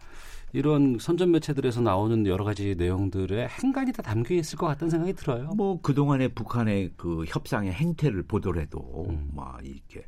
[0.53, 5.51] 이런 선전 매체들에서 나오는 여러 가지 내용들의 행간이 다 담겨 있을 것 같다는 생각이 들어요.
[5.55, 9.29] 뭐 그동안의 북한의 그 협상의 행태를 보더라도 음.
[9.33, 10.05] 뭐 이렇게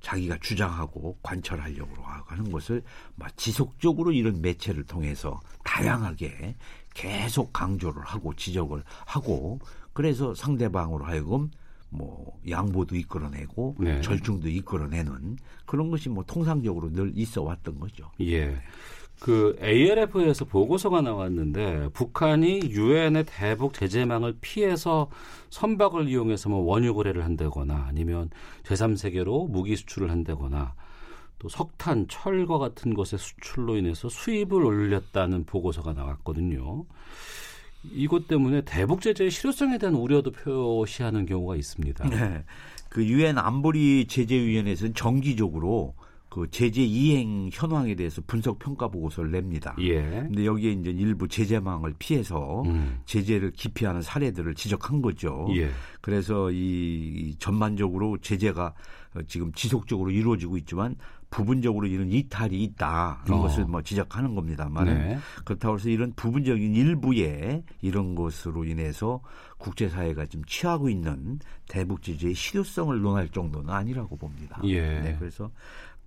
[0.00, 2.82] 자기가 주장하고 관철하려고 하는 것을
[3.36, 6.56] 지속적으로 이런 매체를 통해서 다양하게
[6.94, 9.58] 계속 강조를 하고 지적을 하고
[9.92, 11.50] 그래서 상대방으로 하여금
[11.90, 14.00] 뭐 양보도 이끌어내고 네.
[14.00, 15.36] 절충도 이끌어내는
[15.66, 18.10] 그런 것이 뭐 통상적으로 늘 있어 왔던 거죠.
[18.20, 18.56] 예.
[19.20, 25.10] 그 ALF에서 보고서가 나왔는데 북한이 유엔의 대북 제재망을 피해서
[25.50, 28.30] 선박을 이용해서 뭐 원유 거래를 한다거나 아니면
[28.64, 30.74] 제3세계로 무기 수출을 한다거나
[31.38, 36.84] 또 석탄, 철과 같은 것의 수출로 인해서 수입을 올렸다는 보고서가 나왔거든요.
[37.92, 42.08] 이것 때문에 대북 제재의 실효성에 대한 우려도 표시하는 경우가 있습니다.
[42.08, 42.44] 네.
[42.88, 45.94] 그 유엔 안보리 제재위원회에서는 정기적으로
[46.30, 49.74] 그 제재 이행 현황에 대해서 분석 평가 보고서를 냅니다.
[49.80, 50.00] 예.
[50.00, 53.00] 근데 여기에 이제 일부 제재망을 피해서 음.
[53.04, 55.48] 제재를 기피하는 사례들을 지적한 거죠.
[55.56, 55.68] 예.
[56.00, 58.74] 그래서 이 전반적으로 제재가
[59.26, 60.94] 지금 지속적으로 이루어지고 있지만
[61.30, 63.42] 부분적으로 이런 이탈이 있다 이런 어.
[63.42, 65.18] 것을 뭐 지적하는 겁니다만 네.
[65.44, 69.20] 그렇다고 해서 이런 부분적인 일부의 이런 것으로 인해서
[69.58, 71.38] 국제사회가 지금 취하고 있는
[71.68, 74.60] 대북 제재의 실효성을 논할 정도는 아니라고 봅니다.
[74.64, 74.80] 예.
[75.00, 75.50] 네, 그래서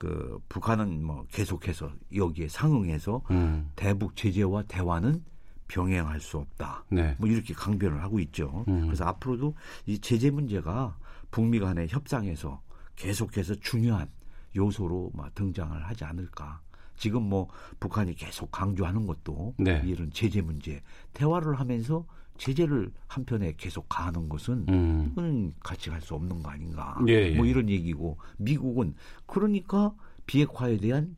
[0.03, 3.71] 그 북한은 뭐 계속해서 여기에 상응해서 음.
[3.77, 5.23] 대북 제재와 대화는
[5.69, 6.83] 병행할 수 없다.
[6.89, 7.15] 네.
[7.17, 8.65] 뭐 이렇게 강변을 하고 있죠.
[8.67, 8.87] 음.
[8.87, 10.97] 그래서 앞으로도 이 제재 문제가
[11.31, 12.61] 북미 간의 협상에서
[12.97, 14.09] 계속해서 중요한
[14.57, 16.59] 요소로 막 등장을 하지 않을까.
[17.03, 17.49] 지금 뭐
[17.81, 19.81] 북한이 계속 강조하는 것도 네.
[19.85, 22.05] 이런 제재 문제 대화를 하면서
[22.37, 25.09] 제재를 한편에 계속 가하는 것은 음.
[25.11, 26.97] 이거는 같이 갈 수 없는 거 아닌가.
[27.09, 27.35] 예, 예.
[27.35, 29.93] 뭐 이런 얘기고 미국은 그러니까
[30.27, 31.17] 비핵화에 대한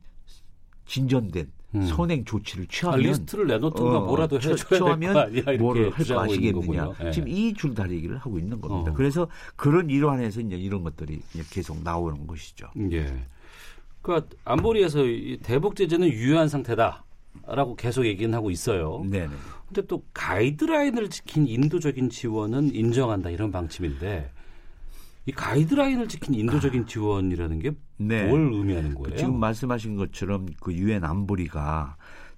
[0.86, 1.86] 진전된 음.
[1.86, 5.14] 선행 조치를 취하면 아, 리스트를 내놓든가 어, 뭐라도 해줘야 하면
[5.60, 6.90] 뭐를 할거 아시겠느냐.
[7.04, 7.10] 예.
[7.12, 8.90] 지금 이 줄다리기를 하고 있는 겁니다.
[8.90, 8.94] 어.
[8.94, 12.70] 그래서 그런 일환에서 이제 이런 것들이 계속 나오는 것이죠.
[12.90, 13.24] 예.
[14.06, 15.00] 그러니까 안보리에서
[15.42, 17.04] 대북 제재는 유효한 상태다.
[17.48, 19.04] 라고 계속 얘기는 하고 있어요.
[19.04, 19.28] 네.
[19.66, 24.30] 근데 또 가이드라인을 지킨 인도적인 지원은 인정한다 이런 방침인데
[25.26, 26.86] 이 가이드라인을 지킨 인도적인 아.
[26.86, 28.24] 지원이라는 게뭘 네.
[28.30, 29.16] 의미하는 거예요?
[29.16, 31.96] 지금 말씀하신 것처럼 그 유엔 안보리가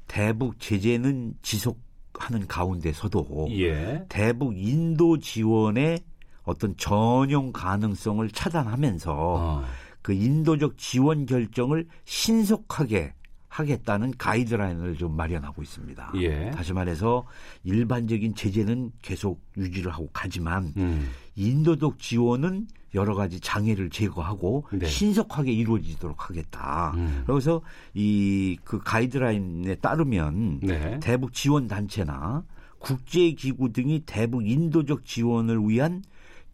[0.08, 4.04] 대북 제재는 지속하는 가운데서도 예.
[4.08, 6.00] 대북 인도 지원의
[6.44, 9.64] 어떤 전용 가능성을 차단하면서 어.
[10.08, 13.12] 그 인도적 지원 결정을 신속하게
[13.50, 16.12] 하겠다는 가이드라인을 좀 마련하고 있습니다.
[16.14, 16.50] 예.
[16.50, 17.26] 다시 말해서
[17.64, 21.10] 일반적인 제재는 계속 유지를 하고 가지만 음.
[21.36, 24.86] 인도적 지원은 여러 가지 장애를 제거하고 네.
[24.86, 26.94] 신속하게 이루어지도록 하겠다.
[26.96, 27.24] 음.
[27.26, 27.60] 그래서
[27.92, 30.98] 이 그 가이드라인에 따르면 네.
[31.00, 32.44] 대북 지원 단체나
[32.78, 36.02] 국제 기구 등이 대북 인도적 지원을 위한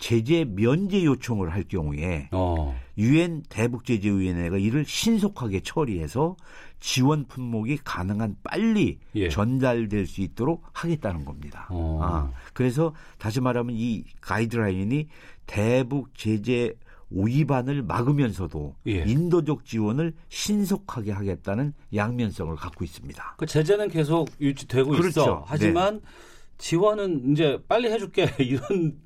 [0.04, 2.78] 제재 면제 요청을 할 경우에 어.
[2.98, 3.42] 유엔 어.
[3.48, 6.36] 대북제재위원회가 이를 신속하게 처리해서
[6.78, 9.30] 지원 품목이 가능한 빨리 예.
[9.30, 11.68] 전달될 수 있도록 하겠다는 겁니다.
[11.70, 12.00] 어.
[12.02, 15.08] 아, 그래서 다시 말하면 이 가이드라인이
[15.46, 16.74] 대북 제재
[17.08, 19.04] 위반을 막으면서도 예.
[19.06, 23.36] 인도적 지원을 신속하게 하겠다는 양면성을 갖고 있습니다.
[23.38, 25.08] 그 제재는 계속 유지되고 그렇죠.
[25.08, 25.44] 있어.
[25.46, 26.08] 하지만 네.
[26.58, 28.98] 지원은 이제 빨리 해줄게 이런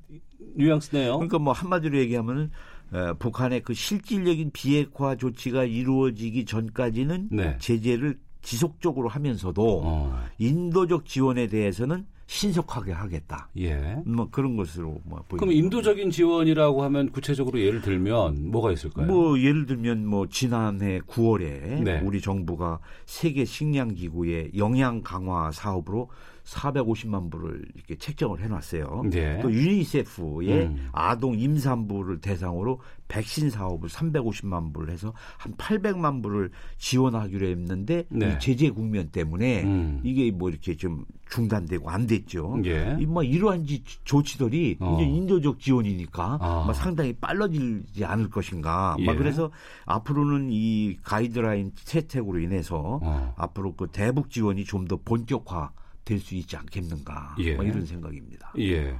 [0.59, 1.13] 뉘앙스네요.
[1.15, 2.51] 그러니까 뭐 한마디로 얘기하면은
[2.91, 7.57] 어, 북한의 그 실질적인 비핵화 조치가 이루어지기 전까지는 네.
[7.59, 10.25] 제재를 지속적으로 하면서도 어.
[10.37, 13.49] 인도적 지원에 대해서는 신속하게 하겠다.
[13.57, 13.97] 예.
[14.05, 15.37] 뭐 그런 것으로 뭐 보입니다.
[15.37, 19.07] 그럼 인도적인 지원이라고 하면 구체적으로 예를 들면 뭐가 있을까요?
[19.07, 22.01] 뭐 예를 들면 뭐 지난해 9월에 네.
[22.03, 26.09] 우리 정부가 세계 식량 기구의 영양 강화 사업으로
[26.49, 29.03] 450만 불을 이렇게 책정을 해놨어요.
[29.11, 29.39] 네.
[29.41, 30.89] 또 유니세프의 음.
[30.91, 38.33] 아동 임산부를 대상으로 백신 사업을 350만 불을 해서 한 800만 불을 지원하기로 했는데 네.
[38.33, 40.01] 이 제재 국면 때문에 음.
[40.03, 42.59] 이게 뭐 이렇게 좀 중단되고 안 됐죠.
[42.65, 42.95] 예.
[43.07, 43.65] 뭐 이러한
[44.03, 44.97] 조치들이 어.
[44.99, 46.63] 이제 인도적 지원이니까 아.
[46.65, 48.95] 뭐 상당히 빨라지지 않을 것인가.
[48.99, 49.15] 예.
[49.15, 49.51] 그래서
[49.85, 53.33] 앞으로는 이 가이드라인 채택으로 인해서 어.
[53.37, 55.71] 앞으로 그 대북 지원이 좀 더 본격화
[56.09, 57.53] 될 수 있지 않겠는가 예.
[57.53, 58.51] 뭐 이런 생각입니다.
[58.57, 58.99] 예.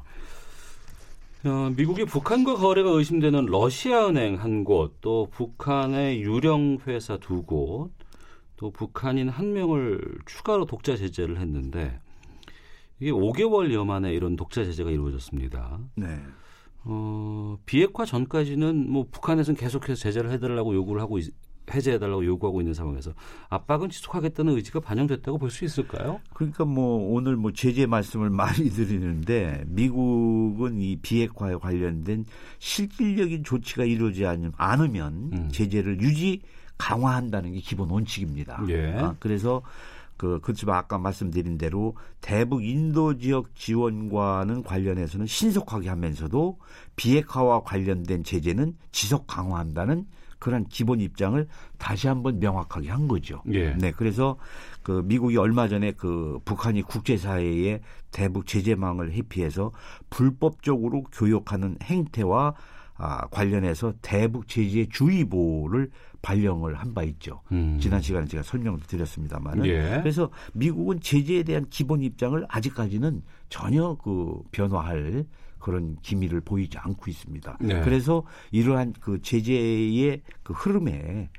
[1.43, 7.91] 어, 미국이 북한과 거래가 의심되는 러시아 은행 한 곳, 또 북한의 유령 회사 두 곳,
[8.58, 12.00] 또 북한인 한 명을 추가로 독자 제재를 했는데
[13.00, 15.80] 이게 5개월여 만에 이런 독자 제재가 이루어졌습니다.
[15.95, 16.19] 네.
[16.84, 21.34] 어, 비핵화 전까지는 뭐 북한에서는 계속해서 제재를 해달라고 요구를 하고 있,
[21.71, 23.13] 해제해달라고 요구하고 있는 상황에서
[23.49, 26.19] 압박은 지속하겠다는 의지가 반영됐다고 볼 수 있을까요?
[26.34, 32.25] 그러니까 뭐 오늘 뭐 제재 말씀을 많이 드리는데 미국은 이 비핵화에 관련된
[32.60, 34.25] 실질적인 조치가 이루어지지
[34.58, 35.49] 않으면 음.
[35.51, 36.41] 제재를 유지
[36.77, 38.63] 강화한다는 게 기본 원칙입니다.
[38.69, 38.93] 예.
[38.93, 39.62] 아, 그래서
[40.17, 46.58] 그 그렇지만 아까 말씀드린 대로 대북 인도 지역 지원과는 관련해서는 신속하게 하면서도
[46.97, 50.05] 비핵화와 관련된 제재는 지속 강화한다는
[50.39, 51.45] 그런 기본 입장을
[51.78, 53.43] 다시 한번 명확하게 한 거죠.
[53.52, 53.73] 예.
[53.75, 54.38] 네, 그래서
[54.82, 59.71] 그 미국이 얼마 전에 그 북한이 국제사회에 대북 제재망을 회피해서
[60.10, 62.56] 불법적으로 교역하는 행태와
[63.02, 65.89] 아, 관련해서 대북 제재 주의보를
[66.21, 67.41] 발령을 한 바 있죠.
[67.54, 67.78] 음.
[67.80, 69.99] 지난 시간에 제가 설명을 드렸습니다만 예.
[70.02, 75.25] 그래서 미국은 제재에 대한 기본 입장을 아직까지는 전혀 그 변화할
[75.60, 77.58] 그런 기미를 보이지 않고 있습니다.
[77.62, 77.82] 네.
[77.82, 81.30] 그래서 이러한 그 제재의 그 흐름에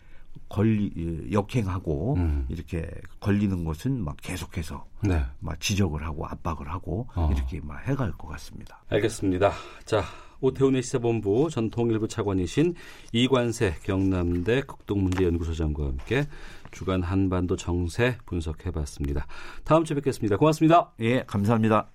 [0.49, 2.47] 걸리 역행하고 음.
[2.49, 5.25] 이렇게 걸리는 것은 막 계속해서 네.
[5.39, 7.31] 막 지적을 하고 압박을 하고 어.
[7.35, 8.83] 이렇게 막 해갈 것 같습니다.
[8.89, 9.53] 알겠습니다.
[9.85, 10.03] 자.
[10.43, 12.75] 오태훈의 시사본부 전 통일부 차관이신
[13.13, 16.25] 이관세 경남대 극동문제연구소장과 함께
[16.71, 19.27] 주간 한반도 정세 분석해봤습니다.
[19.65, 20.39] 다음 주에 뵙겠습니다.
[20.39, 20.93] 고맙습니다.
[21.01, 21.91] 예, 감사합니다.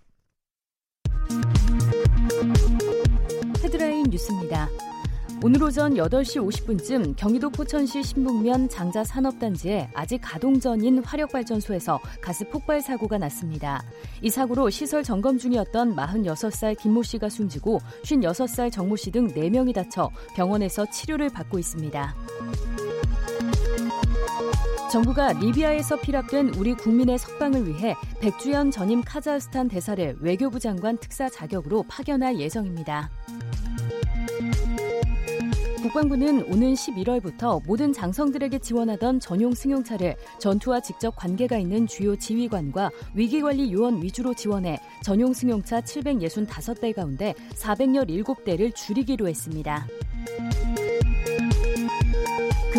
[4.09, 4.69] 뉴스입니다.
[5.43, 12.81] 오늘 오전 8시 50분쯤 경기도 포천시 신북면 장자 산업단지에 아직 가동 전인 화력발전소에서 가스 폭발
[12.81, 13.83] 사고가 났습니다.
[14.21, 20.09] 이 사고로 시설 점검 중이었던 46살 김모 씨가 숨지고 56살 정모 씨 등 4명이 다쳐
[20.35, 22.15] 병원에서 치료를 받고 있습니다.
[24.91, 31.83] 정부가 리비아에서 피랍된 우리 국민의 석방을 위해 백주연 전임 카자흐스탄 대사를 외교부 장관 특사 자격으로
[31.83, 33.09] 파견할 예정입니다.
[35.85, 43.71] 국방부는 오는 11월부터 모든 장성들에게 지원하던 전용 승용차를 전투와 직접 관계가 있는 주요 지휘관과 위기관리
[43.71, 49.87] 요원 위주로 지원해 전용 승용차 765대 가운데 417대를 줄이기로 했습니다.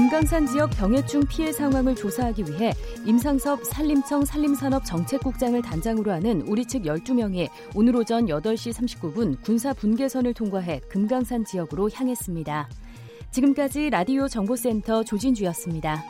[0.07, 2.73] 금강산 지역 병해충 피해 상황을 조사하기 위해
[3.05, 10.33] 임상섭 산림청 산림산업 정책국장을 단장으로 하는 우리 측 12명이 오늘 오전 8시 39분 군사 분계선을
[10.33, 12.69] 통과해 금강산 지역으로 향했습니다.
[13.33, 16.05] 지금까지 라디오 정보센터 조진주였습니다.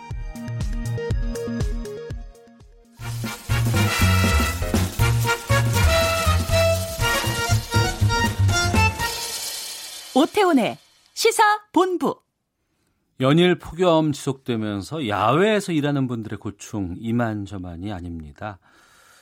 [10.14, 10.76] 오태훈의
[11.14, 12.25] 시사 본부.
[13.18, 18.58] 연일 폭염 지속되면서 야외에서 일하는 분들의 고충 이만저만이 아닙니다.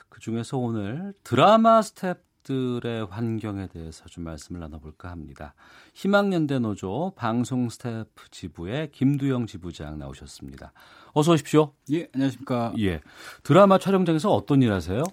[0.08, 5.54] 그 중에서 오늘 드라마 스태프들의 환경에 대해서 좀 말씀을 나눠볼까 합니다.
[5.94, 10.72] 희망연대 노조 방송 스태프 지부의 김두영 지부장 나오셨습니다.
[11.12, 11.72] 어서 오십시오.
[11.92, 12.74] 예, 안녕하십니까.
[12.80, 13.00] 예.
[13.44, 15.04] 드라마 촬영장에서 어떤 일 하세요?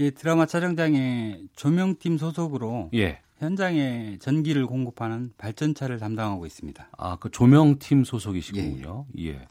[0.00, 3.20] 예, 드라마 촬영장에 조명팀 소속으로 예.
[3.38, 6.88] 현장에 전기를 공급하는 발전차를 담당하고 있습니다.
[6.96, 9.06] 아, 그 조명팀 소속이시군요.
[9.18, 9.28] 예.
[9.28, 9.48] 예.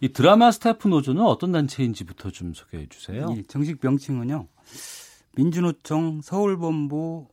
[0.00, 3.34] 이 드라마 스태프 노조는 어떤 단체인지부터 좀 소개해 주세요.
[3.36, 4.46] 예, 정식 명칭은요.
[5.36, 7.28] 민주노총 서울본부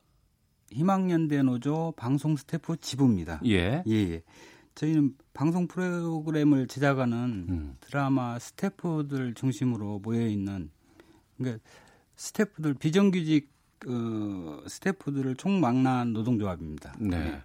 [0.71, 3.41] 희망연대 노조 방송 스태프 지부입니다.
[3.45, 3.83] 예.
[3.85, 4.23] 예, 예.
[4.75, 7.77] 저희는 방송 프로그램을 제작하는 음.
[7.81, 10.71] 드라마 스태프들 중심으로 모여 있는
[11.37, 11.63] 그러니까
[12.15, 13.52] 스태프들 비정규직
[13.87, 16.93] 어, 스태프들을 총망라한 노동조합입니다.
[16.99, 17.17] 네.
[17.17, 17.41] 네.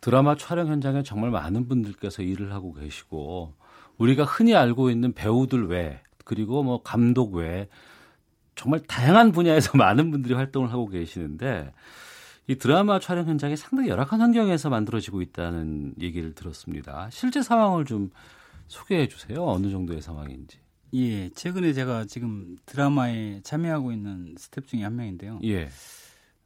[0.00, 3.54] 드라마 촬영 현장에 정말 많은 분들께서 일을 하고 계시고
[3.98, 7.68] 우리가 흔히 알고 있는 배우들 외 그리고 뭐 감독 외
[8.54, 11.72] 정말 다양한 분야에서 많은 분들이 활동을 하고 계시는데
[12.48, 17.08] 이 드라마 촬영 현장이 상당히 열악한 환경에서 만들어지고 있다는 얘기를 들었습니다.
[17.10, 18.10] 실제 상황을 좀
[18.66, 19.44] 소개해 주세요.
[19.44, 20.61] 어느 정도의 상황인지.
[20.94, 25.40] 예, 최근에 제가 지금 드라마에 참여하고 있는 스텝 중에 한 명인데요.
[25.44, 25.68] 예.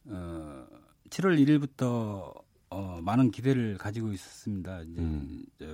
[0.04, 0.66] 어,
[1.10, 2.32] 7월 1일부터
[2.70, 4.82] 어, 많은 기대를 가지고 있었습니다.
[4.82, 5.44] 이제 음.
[5.58, 5.66] 저,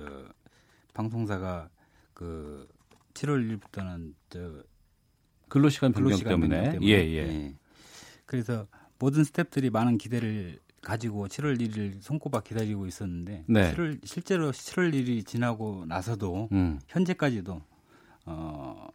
[0.93, 1.69] 방송사가
[2.13, 2.67] 그
[3.13, 4.63] 7월 1일부터는 저
[5.49, 6.71] 근로시간 변경 때문에.
[6.71, 6.87] 때문에.
[6.87, 7.55] 예, 예, 예.
[8.25, 13.73] 그래서 모든 스탭들이 많은 기대를 가지고 7월 1일 손꼽아 기다리고 있었는데 네.
[13.73, 16.79] 7월 실제로 7월 1일이 지나고 나서도 음.
[16.87, 17.61] 현재까지도
[18.25, 18.87] 어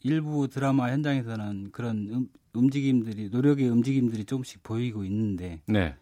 [0.00, 5.94] 일부 드라마 현장에서는 그런 음, 움직임들이 노력의 움직임들이 조금씩 보이고 있는데 네.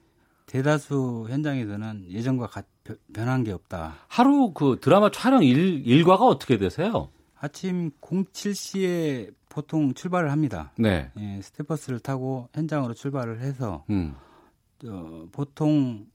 [0.46, 2.66] 대다수 현장에서는 예전과 같,
[3.12, 3.94] 변한 게 없다.
[4.08, 7.08] 하루 그 드라마 촬영 일, 일과가 어떻게 되세요?
[7.38, 10.72] 아침 07시에 보통 출발을 합니다.
[10.76, 11.10] 네.
[11.18, 14.14] 예, 스태버스를 타고 현장으로 출발을 해서 음.
[14.86, 16.06] 어, 보통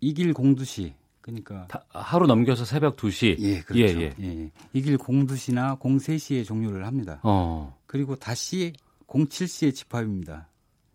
[0.00, 3.36] 이길 공두시 그러니까 하루 넘겨서 새벽 2시.
[3.38, 4.00] 예, 그렇죠.
[4.00, 4.26] 예, 예.
[4.26, 4.50] 예.
[4.72, 7.20] 이길 공두시나 03시에 종료를 합니다.
[7.22, 7.76] 어.
[7.86, 8.72] 그리고 다시
[9.06, 10.48] 07시에 집합입니다.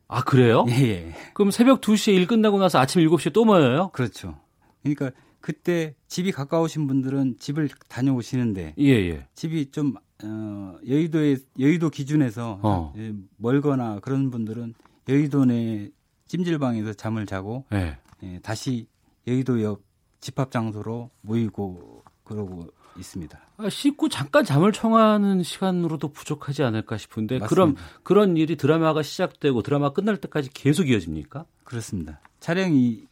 [0.07, 0.65] 아, 그래요?
[0.69, 1.13] 예, 예.
[1.33, 3.89] 그럼 새벽 2시에 일 끝나고 나서 아침 7시에 또 모여요?
[3.93, 4.39] 그렇죠.
[4.81, 5.11] 그러니까
[5.41, 9.27] 그때 집이 가까우신 분들은 집을 다녀오시는데 예, 예.
[9.35, 12.93] 집이 좀 어, 여의도에 여의도 기준에서 어.
[13.37, 14.73] 멀거나 그런 분들은
[15.07, 15.89] 여의도 내
[16.27, 17.97] 찜질방에서 잠을 자고 네.
[18.23, 18.87] 예, 다시
[19.27, 19.83] 여의도역
[20.25, 23.39] 집합 장소로 모이고 그러고 있습니다.
[23.57, 27.47] 아, 씻고 잠깐 잠을 청하는 시간으로도 부족하지 않을까 싶은데 맞습니다.
[27.47, 31.45] 그럼 그런 일이 드라마가 시작되고 드라마 끝날 때까지 계속 이어집니까?
[31.63, 32.19] 그렇습니다.
[32.39, 33.05] 촬영이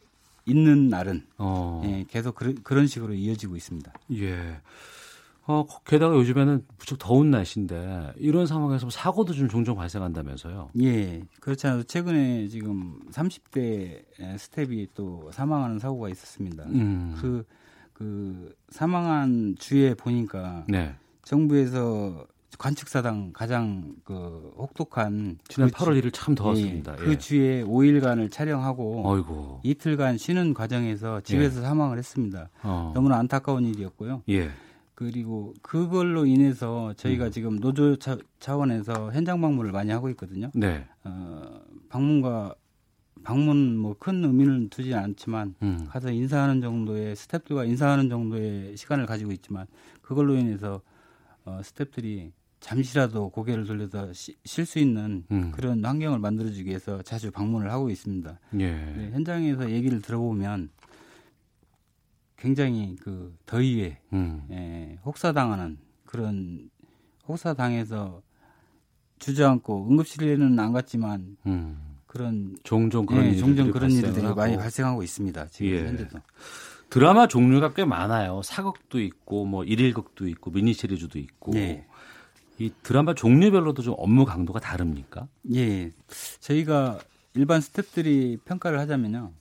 [0.46, 1.82] 있는 날은 어.
[1.84, 3.92] 예, 계속 그, 그런 식으로 이어지고 있습니다.
[4.14, 4.60] 예.
[5.46, 10.70] 어, 게다가 요즘에는 무척 더운 날씨인데 이런 상황에서 사고도 좀 종종 발생한다면서요?
[10.80, 11.22] 예.
[11.40, 14.04] 그렇지 않아도 최근에 지금 30대
[14.38, 16.64] 스텝이 또 사망하는 사고가 있었습니다.
[16.64, 17.14] 음.
[17.20, 17.44] 그,
[17.92, 20.94] 그 사망한 주에 보니까 네.
[21.24, 22.26] 정부에서
[22.56, 26.92] 관측사당 가장 그 혹독한 지난 그 8월 1일 참 더웠습니다.
[27.00, 27.18] 예, 그 예.
[27.18, 29.60] 주에 5일간을 촬영하고 어이고.
[29.64, 31.64] 이틀간 쉬는 과정에서 집에서 예.
[31.64, 32.48] 사망을 했습니다.
[32.62, 32.92] 어.
[32.94, 34.22] 너무나 안타까운 일이었고요.
[35.00, 35.10] 예.
[35.10, 37.30] 그리고 그걸로 인해서 저희가 음.
[37.30, 40.50] 지금 노조 차, 차원에서 현장 방문을 많이 하고 있거든요.
[40.54, 40.86] 네.
[41.04, 42.54] 어, 방문과
[43.22, 45.86] 방문 뭐 큰 의미는 두지 않지만 음.
[45.88, 49.66] 가서 인사하는 정도의 스탭들과 인사하는 정도의 시간을 가지고 있지만
[50.02, 50.82] 그걸로 인해서
[51.44, 55.52] 어, 스탭들이 잠시라도 고개를 돌려서 쉴 수 있는 음.
[55.52, 58.38] 그런 환경을 만들어주기 위해서 자주 방문을 하고 있습니다.
[58.60, 58.70] 예.
[58.72, 60.70] 네, 현장에서 얘기를 들어보면
[62.44, 64.42] 굉장히 그 더위에 음.
[64.50, 66.68] 예, 혹사당하는 그런
[67.26, 68.20] 혹사당해서
[69.18, 71.96] 주저앉고 응급실에는 안 갔지만 음.
[72.06, 75.46] 그런 종종 그런 예, 종종 그런 일들이 많이 발생하고 있습니다.
[75.46, 75.86] 지금 예.
[75.86, 76.18] 현재도.
[76.90, 78.42] 드라마 종류가 꽤 많아요.
[78.42, 81.52] 사극도 있고 뭐 일일극도 있고 미니 시리즈도 있고.
[81.52, 81.86] 네.
[82.58, 85.26] 이 드라마 종류별로도 좀 업무 강도가 다릅니까?
[85.54, 85.92] 예.
[86.40, 87.00] 저희가
[87.32, 89.32] 일반 스탭들이 평가를 하자면요.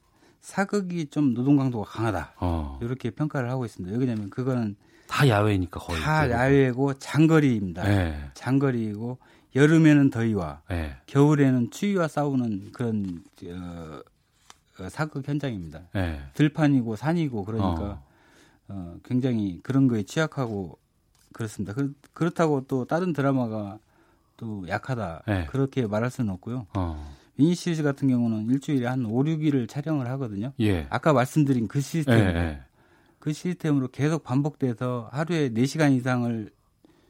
[0.43, 2.33] 사극이 좀 노동 강도가 강하다.
[2.41, 2.77] 어.
[2.81, 3.97] 이렇게 평가를 하고 있습니다.
[3.97, 4.75] 왜냐면 그거는
[5.07, 7.83] 다 야외니까 거의 다 야외고 장거리입니다.
[7.83, 8.29] 네.
[8.33, 9.17] 장거리이고
[9.55, 10.97] 여름에는 더위와 네.
[11.05, 14.01] 겨울에는 추위와 싸우는 그런 어,
[14.79, 15.83] 어 사극 현장입니다.
[15.93, 16.21] 네.
[16.33, 18.03] 들판이고 산이고 그러니까 어.
[18.67, 20.77] 어, 굉장히 그런 거에 취약하고
[21.31, 21.73] 그렇습니다.
[21.73, 23.79] 그, 그렇다고 또 다른 드라마가
[24.35, 25.45] 또 약하다 네.
[25.45, 26.67] 그렇게 말할 수는 없고요.
[26.73, 27.22] 어.
[27.35, 30.53] 미니 시리즈 같은 경우는 일주일에 한 5, 6일을 촬영을 하거든요.
[30.59, 30.85] 예.
[30.89, 32.59] 아까 말씀드린 그 시스템, 예, 예.
[33.19, 36.51] 그 시스템으로 계속 반복돼서 하루에 4시간 이상을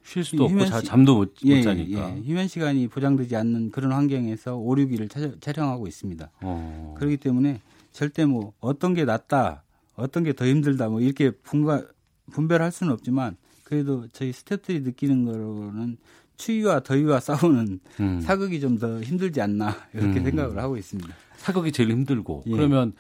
[0.06, 2.16] 쉴 수도 없고 시, 잠도 못, 예, 못 자니까.
[2.16, 6.30] 예, 휴면 시간이 보장되지 않는 그런 환경에서 5, 6일을 촬영하고 있습니다.
[6.42, 6.96] 어.
[6.98, 9.64] 그렇기 때문에 절대 뭐 어떤 게 낫다,
[9.96, 11.86] 어떤 게 더 힘들다 뭐 이렇게 분가,
[12.32, 15.98] 분별할 수는 없지만 그래도 저희 스태프들이 느끼는 거로는
[16.38, 18.22] 추위와 더위와 싸우는 음.
[18.22, 20.24] 사극이 좀 더 힘들지 않나 이렇게 음.
[20.24, 21.14] 생각을 하고 있습니다.
[21.38, 22.52] 사극이 제일 힘들고 예.
[22.52, 22.94] 그러면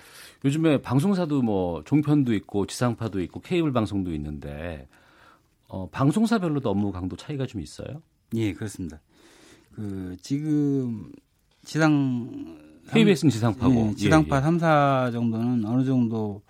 [0.46, 4.88] 요즘에 방송사도 뭐 종편도 있고 지상파도 있고 케이블 방송도 있는데
[5.68, 8.02] 어, 방송사별로도 업무 강도 차이가 좀 있어요?
[8.36, 9.02] 예, 그렇습니다.
[9.74, 11.12] 그 지금
[11.64, 12.60] 지상
[12.92, 14.46] KBS는 지상파고 예, 지상파 예, 예.
[14.46, 16.42] 3사 정도는 어느 정도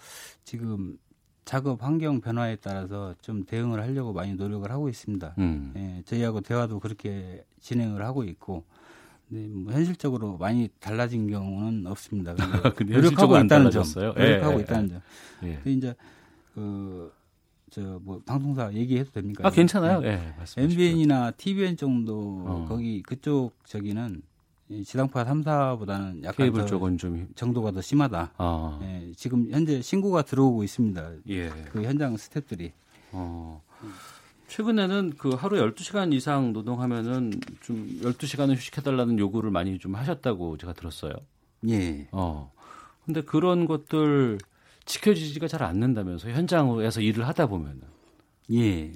[0.43, 0.97] 지금
[1.45, 5.35] 작업 환경 변화에 따라서 좀 대응을 하려고 많이 노력을 하고 있습니다.
[5.37, 5.73] 음.
[5.75, 8.63] 예, 저희하고 대화도 그렇게 진행을 하고 있고,
[9.27, 12.33] 네, 뭐 현실적으로 많이 달라진 경우는 없습니다.
[12.87, 15.01] 노력하고 있다는 점, 노력하고 예, 있다는 점.
[15.43, 15.55] 예.
[15.55, 15.95] 근데 이제
[16.53, 17.11] 그
[17.71, 19.47] 저뭐 방송사 얘기해도 됩니까?
[19.47, 20.01] 아 괜찮아요.
[20.03, 22.65] 예, 네, MBN이나 TVN 정도 어.
[22.69, 24.21] 거기 그쪽 저기는
[24.83, 28.31] 지상파 3사보다는 약간 케이블 쪽은 좀 정도가 더 심하다.
[28.37, 28.79] 아.
[28.81, 31.11] 예, 지금 현재 신고가 들어오고 있습니다.
[31.29, 31.49] 예.
[31.71, 32.71] 그 현장 스태프들이.
[33.11, 33.61] 어.
[34.47, 41.13] 최근에는 그 하루 12시간 이상 노동하면은 좀 12시간을 휴식해달라는 요구를 많이 좀 하셨다고 제가 들었어요.
[41.69, 42.07] 예.
[42.11, 42.51] 어.
[43.05, 44.37] 근데 그런 것들
[44.85, 47.81] 지켜지지가 잘 않는다면서 현장에서 일을 하다 보면은.
[48.53, 48.91] 예.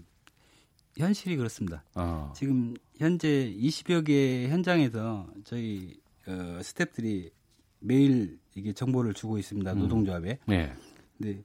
[0.97, 1.83] 현실이 그렇습니다.
[1.95, 2.33] 어.
[2.35, 6.31] 지금 현재 20여 개 현장에서 저희 어,
[6.61, 7.31] 스탭들이
[7.79, 9.71] 매일 이게 정보를 주고 있습니다.
[9.73, 9.79] 음.
[9.79, 10.39] 노동조합에.
[10.45, 10.73] 네.
[11.17, 11.43] 근데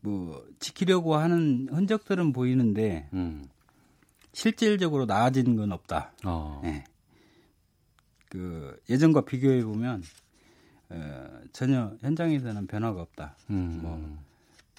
[0.00, 3.44] 뭐 지키려고 하는 흔적들은 보이는데 음.
[4.32, 6.12] 실질적으로 나아진 건 없다.
[6.24, 6.60] 어.
[6.62, 6.84] 네.
[8.28, 10.02] 그 예전과 비교해 보면
[10.90, 13.36] 어, 전혀 현장에서는 변화가 없다.
[13.50, 14.18] 음.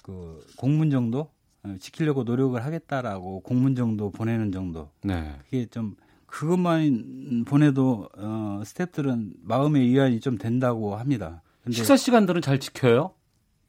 [0.02, 1.30] 뭐그 공문 정도 어,
[1.78, 4.90] 지키려고 노력을 하겠다라고 공문 정도 보내는 정도.
[5.02, 5.36] 네.
[5.44, 5.94] 그게 좀
[6.26, 11.42] 그것만 보내도 어 스탭들은 마음의 위안이 좀 된다고 합니다.
[11.62, 13.12] 근데 식사 시간들은 잘 지켜요?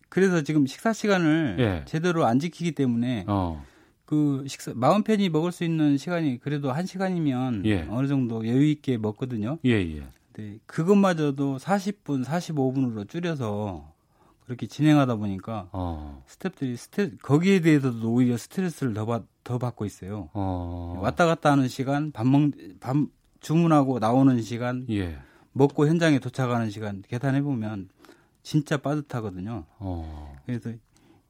[0.10, 1.86] 그래서 지금 식사 시간을 예.
[1.86, 3.66] 제대로 안 지키기 때문에 어.
[4.06, 7.88] 그 식사 마음 편히 먹을 수 있는 시간이 그래도 한 시간이면 예.
[7.90, 9.58] 어느 정도 여유 있게 먹거든요.
[9.66, 10.04] 예, 예.
[10.34, 13.91] 네, 그것마저도 40분, 45분으로 줄여서
[14.52, 16.26] 그렇게 진행하다 보니까 어.
[16.28, 20.30] 스탭들이 스트 거기에 대해서도 오히려 스트레스를 더, 받, 더 받고 있어요.
[20.34, 21.00] 어.
[21.02, 22.98] 왔다 갔다 하는 시간, 밥 먹, 밥
[23.40, 25.18] 주문하고 나오는 시간, 예.
[25.54, 27.88] 먹고 현장에 도착하는 시간 계산해 보면
[28.44, 29.64] 진짜 빠듯하거든요.
[29.80, 30.36] 어.
[30.46, 30.72] 그래서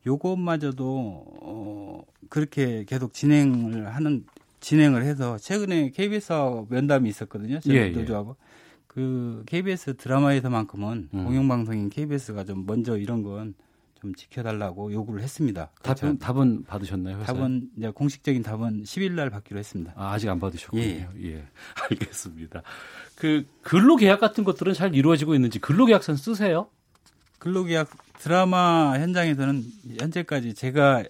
[0.08, 4.26] 요것마저도 어, 그렇게 계속 진행을 하는
[4.62, 7.60] 진행을 해서 최근에 KBS와 면담이 있었거든요.
[7.60, 8.36] 저희 예, 노조하고.
[8.40, 8.52] 예.
[8.92, 11.24] 그 KBS 드라마에서만큼은 음.
[11.26, 13.54] 공영방송인 KBS가 좀 먼저 이런 건
[14.02, 15.70] 좀 지켜달라고 요구를 했습니다.
[15.84, 17.18] 답은 답은 받으셨나요?
[17.20, 17.26] 회사에?
[17.36, 19.94] 답은 이제 공식적인 답은 10일 날 받기로 했습니다.
[19.96, 20.82] 아, 직 안 받으셨군요.
[20.82, 21.08] 예.
[21.22, 21.46] 예.
[21.92, 22.64] 알겠습니다.
[23.16, 26.68] 그 근로 계약 같은 것들은 잘 이루어지고 있는지 근로 계약서는 쓰세요?
[27.38, 29.64] 근로 계약 드라마 현장에서는
[30.00, 31.04] 현재까지 제가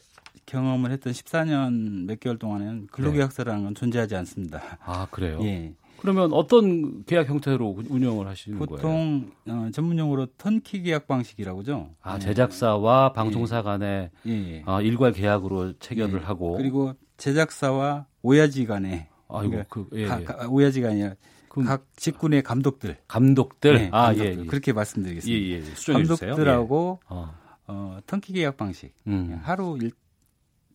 [0.46, 4.62] 경험을 했던 14년 몇 개월 동안에는 근로계약서라는 건 존재하지 않습니다.
[4.84, 5.40] 아 그래요?
[5.44, 5.74] 예.
[6.02, 8.82] 그러면 어떤 계약 형태로 운영을 하시는 보통, 거예요?
[8.82, 11.92] 보통 어, 전문용어로 턴키 계약 방식이라고죠.
[12.02, 14.32] 아 제작사와 방송사 간의 예.
[14.32, 14.64] 예.
[14.66, 16.24] 어, 일괄 계약으로 체결을 예.
[16.24, 21.14] 하고 그리고 제작사와 오야지 간에 아이고 그러니까 그 예, 가, 가, 오야지가 아니라
[21.50, 24.38] 각 직군의 감독들 감독들 네, 아 감독들.
[24.38, 25.40] 예, 예, 그렇게 말씀드리겠습니다.
[25.40, 25.94] 예, 예.
[25.94, 27.34] 감독들하고 어.
[27.68, 29.40] 어, 턴키 계약 방식 음.
[29.44, 29.92] 하루 일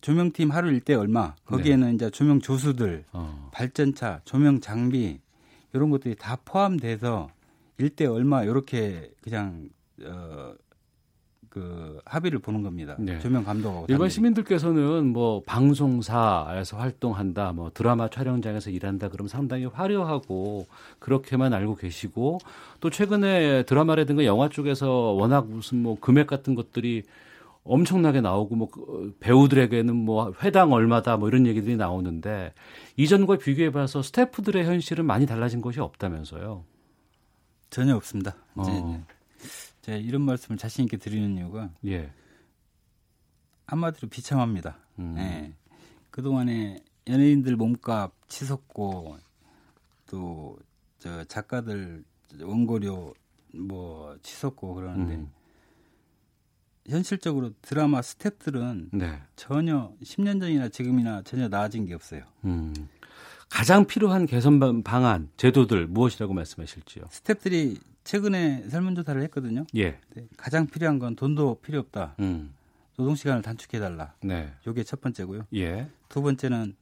[0.01, 1.93] 조명팀 하루 일대 얼마 거기에는 네.
[1.95, 3.49] 이제 조명 조수들 어.
[3.53, 5.19] 발전차 조명 장비
[5.73, 7.29] 이런 것들이 다 포함돼서
[7.77, 9.69] 일대 얼마 이렇게 그냥
[10.03, 10.53] 어,
[11.49, 12.95] 그 합의를 보는 겁니다.
[12.99, 13.19] 네.
[13.19, 14.09] 조명 감독하고 일반 단들이.
[14.13, 20.67] 시민들께서는 뭐 방송사에서 활동한다, 뭐 드라마 촬영장에서 일한다, 그럼 상당히 화려하고
[20.99, 22.39] 그렇게만 알고 계시고
[22.79, 27.03] 또 최근에 드라마라든가 영화 쪽에서 워낙 무슨 뭐 금액 같은 것들이
[27.67, 32.53] 엄청나게 나오고 뭐그 배우들에게는 뭐 회당 얼마다 뭐 이런 얘기들이 나오는데
[32.95, 36.63] 이전과 비교해 봐서 스태프들의 현실은 많이 달라진 것이 없다면서요.
[37.69, 38.35] 전혀 없습니다.
[38.55, 38.61] 어.
[38.61, 39.03] 이제
[39.81, 42.11] 제가 이런 말씀을 자신 있게 드리는 이유가 예.
[43.65, 44.77] 한마디로 비참합니다.
[44.99, 45.13] 음.
[45.15, 45.53] 네.
[46.09, 49.17] 그동안에 연예인들 몸값 치솟고
[50.09, 50.57] 또
[50.99, 52.03] 저 작가들
[52.41, 53.13] 원고료
[53.53, 55.31] 뭐 치솟고 그러는데 음.
[56.87, 59.21] 현실적으로 드라마 스탭들은 네.
[59.35, 62.23] 전혀 10년 전이나 지금이나 전혀 나아진 게 없어요.
[62.45, 62.73] 음.
[63.49, 67.05] 가장 필요한 개선 방안, 제도들 무엇이라고 말씀하실지요?
[67.05, 69.65] 스탭들이 최근에 설문조사를 했거든요.
[69.75, 69.99] 예.
[70.13, 72.15] 네, 가장 필요한 건 돈도 필요 없다.
[72.19, 72.53] 음.
[72.97, 74.13] 노동 시간을 단축해 달라.
[74.21, 74.51] 네.
[74.65, 75.43] 요게 첫 번째고요.
[75.55, 75.89] 예.
[76.09, 76.75] 두 번째는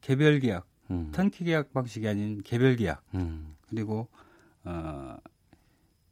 [0.00, 1.10] 개별 계약, 음.
[1.12, 3.02] 턴키 계약 방식이 아닌 개별 계약.
[3.14, 3.54] 음.
[3.68, 4.08] 그리고
[4.64, 5.16] 어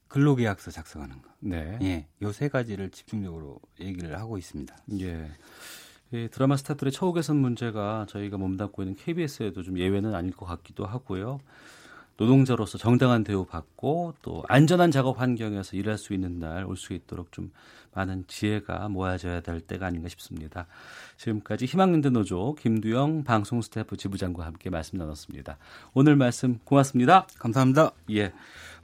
[0.09, 1.31] 근로계약서 작성하는 거.
[1.41, 1.79] 네.
[1.83, 2.07] 예.
[2.23, 4.77] 요 세 가지를 집중적으로 얘기를 하고 있습니다.
[5.01, 5.31] 예.
[6.13, 10.87] 이 드라마 스태프들의 처우 개선 문제가 저희가 몸담고 있는 KBS에도 좀 예외는 아닐 것 같기도
[10.87, 11.41] 하고요.
[12.17, 17.33] 노동자로서 정당한 대우 받고 또 안전한 작업 환경에서 일할 수 있는 날 올 수 있도록
[17.33, 17.51] 좀
[17.93, 20.67] 많은 지혜가 모아져야 될 때가 아닌가 싶습니다.
[21.17, 25.57] 지금까지 희망연대 노조 김두영 방송 스태프 지부장과 함께 말씀 나눴습니다.
[25.95, 27.27] 오늘 말씀 고맙습니다.
[27.39, 27.93] 감사합니다.
[28.13, 28.33] 예.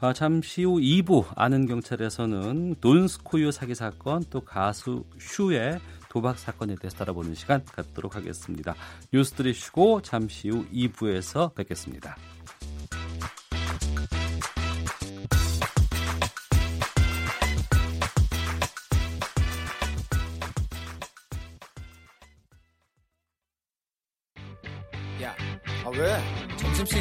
[0.01, 5.79] 아, 잠시 후 2부 아는 경찰에서는 돈스코이호 사기 사건 또 가수 슈의
[6.09, 8.75] 도박 사건에 대해서 알아보는 시간 갖도록 하겠습니다.
[9.13, 12.17] 뉴스들이 쉬고 잠시 후 2부에서 뵙겠습니다.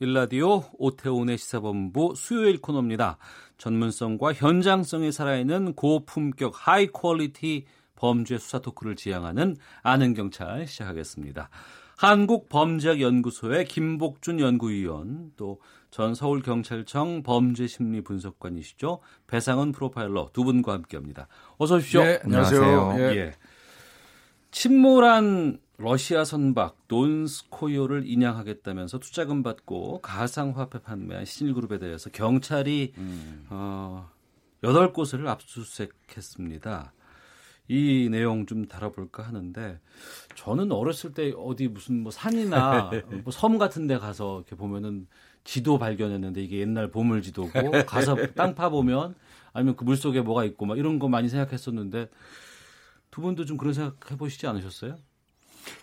[0.00, 3.18] 일라디오 오태훈의 시사본부 수요일 코너입니다.
[3.58, 11.50] 전문성과 현장성이 살아있는 고품격 high quality 범죄 수사 토크를 지향하는 아는 경찰 시작하겠습니다.
[11.98, 15.58] 한국범죄학연구소의 김복준 연구위원 또
[15.90, 19.00] 전 서울경찰청 범죄심리분석관이시죠.
[19.26, 21.26] 배상훈 프로파일러 두 분과 함께합니다.
[21.58, 22.04] 어서 오십시오.
[22.04, 22.94] 네, 안녕하세요.
[22.98, 23.02] 예.
[23.16, 23.32] 예.
[24.52, 33.46] 침몰한 러시아 선박 돈스코이호를 인양하겠다면서 투자금 받고 가상화폐 판매한 신일그룹에 대해서 경찰이 음.
[33.48, 34.10] 어,
[34.62, 36.92] 8곳을 압수수색했습니다.
[37.68, 39.80] 이 내용 좀 다뤄볼까 하는데
[40.34, 42.90] 저는 어렸을 때 어디 무슨 뭐 산이나
[43.24, 45.06] 뭐 섬 같은 데 가서 이렇게 보면은
[45.44, 47.50] 지도 발견했는데 이게 옛날 보물 지도고
[47.86, 49.14] 가서 땅 파 보면
[49.54, 52.10] 아니면 그 물속에 뭐가 있고 막 이런 거 많이 생각했었는데
[53.10, 54.96] 두 분도 좀 그런 생각 해보시지 않으셨어요?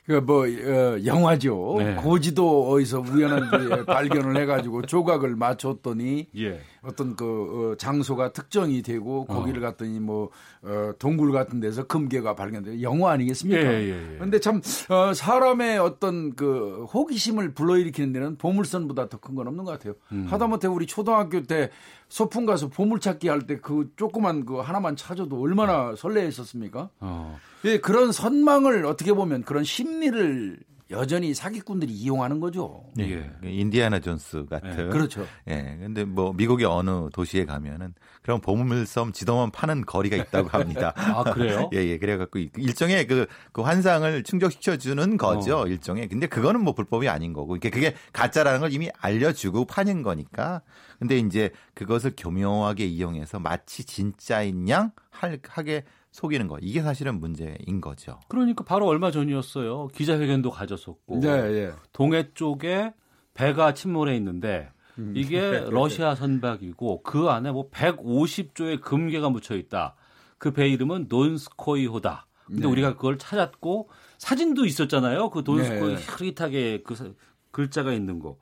[0.06, 1.76] 그뭐 어, 영화죠.
[1.80, 1.96] 네.
[1.96, 3.50] 고지도 어디서 우연한
[3.86, 6.60] 발견을 해가지고 조각을 맞췄더니 예.
[6.88, 7.26] 어떤 그
[7.74, 9.34] 어, 장소가 특정이 되고 어.
[9.34, 10.30] 거기를 갔더니 뭐
[10.64, 12.82] 어, 동굴 같은 데서 금괴가 발견돼요.
[12.82, 13.62] 영화 아니겠습니까?
[13.62, 14.18] 예, 예, 예.
[14.18, 19.72] 근데 참 어, 사람의 어떤 그 호기심을 불러일으키는 데는 보물선보다 더 큰 건 없는 것
[19.72, 19.94] 같아요.
[20.14, 20.26] 음.
[20.30, 21.70] 하다못해 우리 초등학교 때
[22.10, 26.90] 소풍 가서 보물찾기 할 때 그 조그만 그 하나만 찾아도 얼마나 설레했었습니까?
[27.02, 27.38] 어.
[27.66, 30.58] 예, 그런 선망을 어떻게 보면 그런 심리를
[30.90, 32.86] 여전히 사기꾼들이 이용하는 거죠.
[33.00, 33.30] 예.
[33.44, 33.52] 예.
[33.52, 34.88] 인디아나 존스 같은.
[34.88, 34.90] 예.
[34.90, 35.26] 그렇죠.
[35.48, 35.78] 예.
[35.80, 40.94] 근데 뭐 미국의 어느 도시에 가면은 그런 보물섬 지도만 파는 거리가 있다고 합니다.
[40.96, 41.70] 아, 그래요?
[41.76, 41.98] 예, 예.
[41.98, 45.60] 그래 갖고 일종의 그, 그 환상을 충족시켜 주는 거죠.
[45.60, 45.68] 어.
[45.68, 46.08] 일종의.
[46.08, 47.56] 근데 그거는 뭐 불법이 아닌 거고.
[47.58, 50.62] 이게 그게 가짜라는 걸 이미 알려 주고 파는 거니까.
[51.00, 58.20] 근데 이제 그것을 교묘하게 이용해서 마치 진짜인 양 하게 속이는 거 이게 사실은 문제인 거죠.
[58.28, 59.88] 그러니까 바로 얼마 전이었어요.
[59.90, 61.72] 기자회견도 가졌었고 네, 네.
[61.94, 62.94] 동해 쪽에
[63.34, 65.14] 배가 침몰해 있는데 음.
[65.16, 69.96] 이게 네, 네, 러시아 선박이고 그 안에 뭐 150조의 금괴가 묻혀 있다.
[70.38, 72.28] 그 배 이름은 돈스코이호다.
[72.46, 72.68] 근데 네.
[72.68, 75.30] 우리가 그걸 찾았고 사진도 있었잖아요.
[75.30, 76.02] 그 돈스코이 네.
[76.02, 77.16] 흐릿하게 그
[77.52, 78.38] 글자가 있는 거.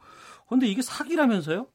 [0.48, 1.68] 근데 이게 사기라면서요?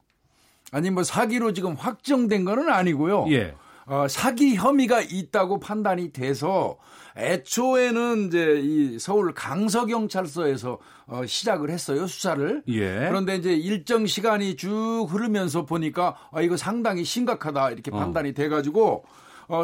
[0.71, 3.25] 아니 뭐 사기로 지금 확정된 거는 아니고요.
[3.29, 3.55] 예.
[3.91, 6.77] 어, 사기 혐의가 있다고 판단이 돼서
[7.17, 12.63] 애초에는 이제 이 서울 강서경찰서에서 어, 시작을 했어요 수사를.
[12.69, 13.07] 예.
[13.09, 17.97] 그런데 이제 일정 시간이 쭉 흐르면서 보니까 아 이거 상당히 심각하다 이렇게 어.
[17.97, 19.03] 판단이 돼가지고 어,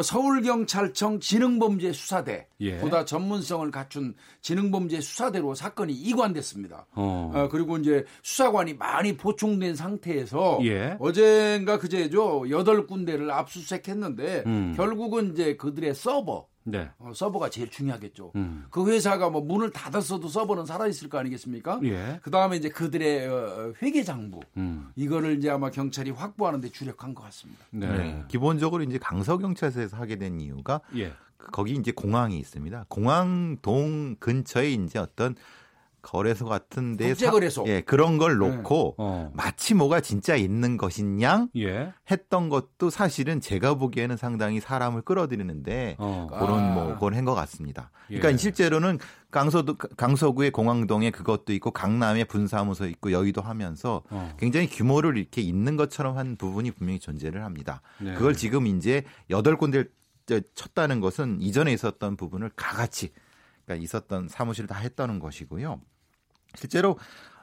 [0.02, 2.76] 서울경찰청 지능범죄 수사대 예.
[2.78, 6.86] 보다 전문성을 갖춘 지능범죄 수사대로 사건이 이관됐습니다.
[6.94, 7.32] 어.
[7.34, 7.48] 어.
[7.50, 10.96] 그리고 이제 수사관이 많이 보충된 상태에서 예.
[11.00, 14.74] 어젠가 그제죠 여덟 군데를 압수수색했는데 음.
[14.76, 16.90] 결국은 이제 그들의 서버 네.
[16.98, 18.32] 어, 서버가 제일 중요하겠죠.
[18.36, 18.66] 음.
[18.70, 21.80] 그 회사가 뭐 문을 닫았어도 서버는 살아 있을 거 아니겠습니까?
[21.84, 22.20] 예.
[22.22, 24.90] 그 다음에 이제 그들의 어, 회계 장부 음.
[24.96, 27.64] 이거를 이제 아마 경찰이 확보하는데 주력한 것 같습니다.
[27.70, 27.86] 네.
[27.86, 28.24] 네.
[28.28, 31.12] 기본적으로 이제 강서 경찰서에서 하게 된 이유가 예.
[31.52, 32.86] 거기 이제 공항이 있습니다.
[32.88, 35.34] 공항동 근처에 이제 어떤
[36.08, 38.46] 거래소 같은 데 국제거래소 예, 그런 걸 네.
[38.46, 39.04] 놓고 네.
[39.04, 39.30] 어.
[39.34, 41.92] 마치 뭐가 진짜 있는 것인양 예.
[42.10, 46.26] 했던 것도 사실은 제가 보기에는 상당히 사람을 끌어들이는데 어.
[46.30, 46.98] 그런 뭐 아.
[46.98, 47.90] 그런 한것 같습니다.
[48.06, 48.36] 그러니까 예.
[48.38, 48.98] 실제로는
[49.30, 54.34] 강서도 강서구의 공항동에 그것도 있고 강남에 분사무소 있고 여의도 하면서 어.
[54.38, 57.82] 굉장히 규모를 이렇게 있는 것처럼 한 부분이 분명히 존재를 합니다.
[58.00, 58.14] 네.
[58.14, 59.90] 그걸 지금 이제 여덟 군데를
[60.54, 63.12] 쳤다는 것은 이전에 있었던 부분을 가같이
[63.66, 65.82] 그러니까 있었던 사무실을 다 했다는 것이고요.
[66.58, 66.98] 실제로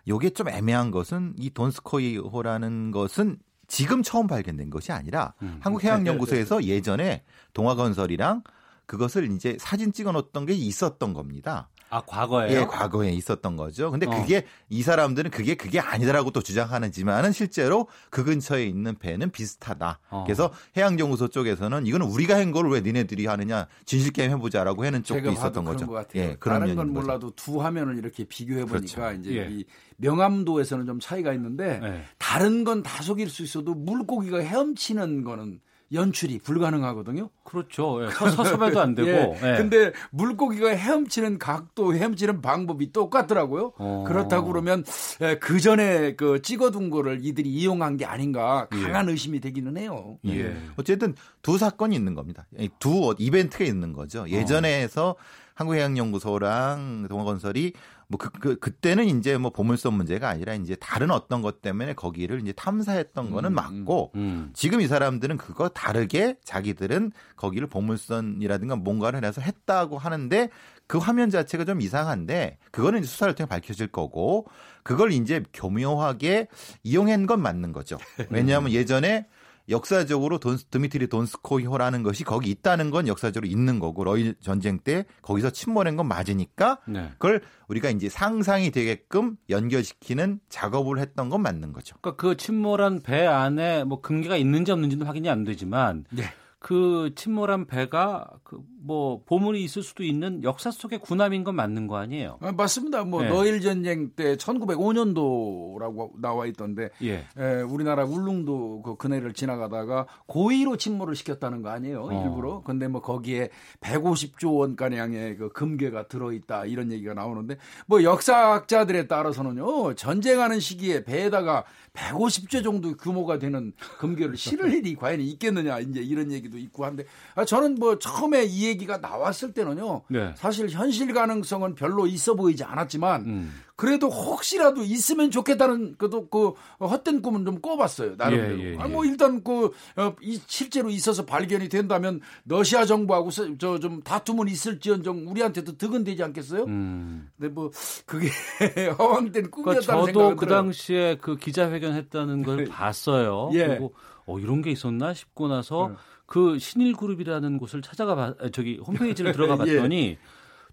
[0.07, 3.37] 요게 좀 애매한 것은 이 돈스코이호라는 것은
[3.67, 5.57] 지금 처음 발견된 것이 아니라 음.
[5.61, 8.43] 한국해양연구소에서 예전에 동화건설이랑
[8.85, 11.69] 그것을 이제 사진 찍어 놓았던 게 있었던 겁니다.
[11.95, 13.89] 아, 과거에 예, 과거에 있었던 거죠.
[13.91, 14.09] 근데 어.
[14.09, 14.41] 그게 어.
[14.69, 19.99] 이 사람들은 그게 그게 아니다라고 또 주장하는지만은 실제로 그 근처에 있는 배는 비슷하다.
[20.09, 20.23] 어.
[20.25, 25.29] 그래서 해양연구소 쪽에서는 이거는 우리가 한 걸 왜 니네들이 하느냐 진실 게임 해보자라고 하는 쪽도
[25.31, 25.87] 있었던 거죠.
[26.15, 29.19] 예, 그런 다른 건 몰라도 두 화면을 이렇게 비교해 보니까 그렇죠.
[29.21, 29.47] 이제 예.
[29.51, 29.63] 이
[29.97, 32.03] 명암도에서는 좀 차이가 있는데 예.
[32.17, 35.59] 다른 건 다 속일 수 있어도 물고기가 헤엄치는 거는
[35.95, 37.29] 연출이 불가능하거든요.
[37.43, 38.03] 그렇죠.
[38.03, 39.09] 예, 서서배도 안 되고.
[39.41, 39.53] 예.
[39.53, 39.57] 예.
[39.57, 43.73] 근데 물고기가 헤엄치는 각도, 헤엄치는 방법이 똑같더라고요.
[43.77, 44.03] 어.
[44.07, 44.83] 그렇다고 그러면
[45.21, 49.11] 예, 그 전에 그 찍어둔 거를 이들이 이용한 게 아닌가 강한 예.
[49.11, 50.17] 의심이 되기는 해요.
[50.25, 50.39] 예.
[50.39, 50.57] 예.
[50.77, 52.45] 어쨌든 두 사건이 있는 겁니다.
[52.79, 54.25] 두 이벤트가 있는 거죠.
[54.29, 55.15] 예전에 해서
[55.55, 57.73] 한국해양연구소랑 동아건설이
[58.07, 62.41] 뭐 그, 그 그때는 이제 뭐 보물섬 문제가 아니라 이제 다른 어떤 것 때문에 거기를
[62.41, 64.49] 이제 탐사했던 거는 음, 맞고 음, 음.
[64.53, 70.49] 지금 이 사람들은 그거 다르게 자기들은 거기를 보물선이라든가 뭔가를 해서 했다고 하는데
[70.87, 74.47] 그 화면 자체가 좀 이상한데 그거는 이제 수사를 통해 밝혀질 거고
[74.83, 76.47] 그걸 이제 교묘하게
[76.83, 77.97] 이용한 건 맞는 거죠.
[78.29, 79.25] 왜냐하면 예전에
[79.69, 85.49] 역사적으로 돈, 드미트리 돈스코이호라는 것이 거기 있다는 건 역사적으로 있는 거고 러일 전쟁 때 거기서
[85.49, 87.09] 침몰한 건 맞으니까 네.
[87.13, 91.95] 그걸 우리가 이제 상상이 되게끔 연결시키는 작업을 했던 건 맞는 거죠.
[92.01, 96.23] 그러니까 그 침몰한 배 안에 뭐 금괴가 있는지 없는지는 확인이 안 되지만 네.
[96.65, 101.97] 그 침몰한 배가 그 뭐 보물이 있을 수도 있는 역사 속의 군함인 건 맞는 거
[101.97, 102.37] 아니에요?
[102.41, 103.03] 아, 맞습니다.
[103.03, 103.29] 뭐 네.
[103.29, 107.25] 너일 전쟁 때 1905년도라고 나와 있던데 예.
[107.37, 112.03] 에, 우리나라 울릉도 그 그네를 지나가다가 고의로 침몰을 시켰다는 거 아니에요?
[112.05, 112.23] 어.
[112.23, 112.61] 일부러.
[112.63, 113.49] 근데 뭐 거기에
[113.81, 117.57] 150조 원 가량의 그 금괴가 들어 있다 이런 얘기가 나오는데
[117.87, 119.95] 뭐 역사학자들에 따라서는요.
[119.95, 121.63] 전쟁하는 시기에 배에다가
[121.95, 127.45] 150조 정도 규모가 되는 금괴를 실을 일이 과연 있겠느냐 이제 이런 얘기도 있고 한데 아,
[127.45, 130.03] 저는 뭐 처음에 이 얘기가 나왔을 때는요.
[130.09, 130.33] 네.
[130.35, 133.61] 사실 현실 가능성은 별로 있어 보이지 않았지만 음.
[133.75, 138.59] 그래도 혹시라도 있으면 좋겠다는 그도 그 헛된 꿈은 좀 꿔봤어요 나름대로.
[138.59, 138.77] 예, 예, 예.
[138.79, 144.47] 아, 뭐 일단 그 어, 이, 실제로 있어서 발견이 된다면 러시아 정부하고 저 좀 다툼은
[144.47, 146.63] 있을지언정 우리한테도 득은 되지 않겠어요?
[146.63, 147.29] 음.
[147.37, 147.71] 근데 뭐
[148.05, 148.29] 그게
[148.97, 153.49] 허황된 꿈이었다는 그러니까 저도 그 당시에 그 기자회견했다는 걸 봤어요.
[153.53, 153.67] 예.
[153.67, 153.93] 그리고
[154.25, 155.95] 어 이런 게 있었나 싶고 나서 음.
[156.25, 160.17] 그 신일 그룹이라는 곳을 찾아가 봐 저기 홈페이지를 들어가 봤더니 예.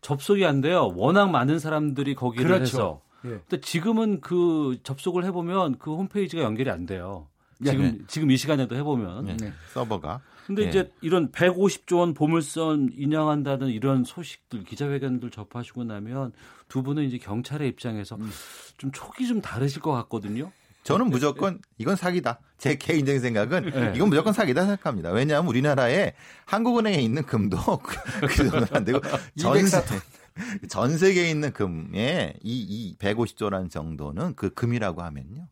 [0.03, 0.93] 접속이 안 돼요.
[0.95, 2.63] 워낙 많은 사람들이 거기를 그렇죠.
[2.63, 3.03] 해서.
[3.25, 3.29] 예.
[3.49, 7.29] 근데 지금은 그 접속을 해보면 그 홈페이지가 연결이 안 돼요.
[7.65, 7.71] 예.
[7.71, 7.99] 지금 네.
[8.09, 9.37] 지금 이 시간에도 해보면 네.
[9.41, 9.53] 네.
[9.73, 10.21] 서버가.
[10.47, 10.69] 근데 네.
[10.69, 16.33] 이제 이런 150조 원 보물선 인양한다는 이런 소식들 기자회견들 접하시고 나면
[16.67, 18.29] 두 분은 이제 경찰의 입장에서 음.
[18.77, 20.51] 좀 촉이 좀 다르실 것 같거든요.
[20.83, 22.41] 저는 무조건 이건 사기다.
[22.59, 23.93] 제 개인적인 생각은 네.
[23.95, 25.11] 이건 무조건 사기다 생각합니다.
[25.11, 26.15] 왜냐하면 우리나라에
[26.47, 27.57] 한국은행에 있는 금도
[28.27, 29.01] 그 정도는 안 되고
[29.39, 29.83] 전세
[30.69, 35.49] 전 세계에 있는 금의 이, 이 150조라는 정도는 그 금이라고 하면요.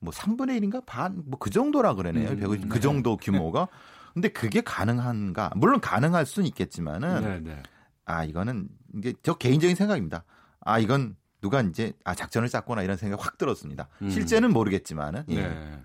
[0.00, 2.30] 뭐 3분의 1인가 반 뭐 그 정도라 그러네요.
[2.30, 2.80] 음, 150, 그 네.
[2.80, 3.68] 정도 규모가.
[4.14, 5.52] 근데 그게 가능한가?
[5.56, 7.62] 물론 가능할 수는 있겠지만은 네, 네.
[8.04, 10.24] 아 이거는 이게 저 개인적인 생각입니다.
[10.60, 13.88] 아 이건 누가 이제 아 작전을 짰거나 이런 생각이 확 들었습니다.
[14.02, 14.10] 음.
[14.10, 15.42] 실제는 모르겠지만은 예.
[15.42, 15.82] 네.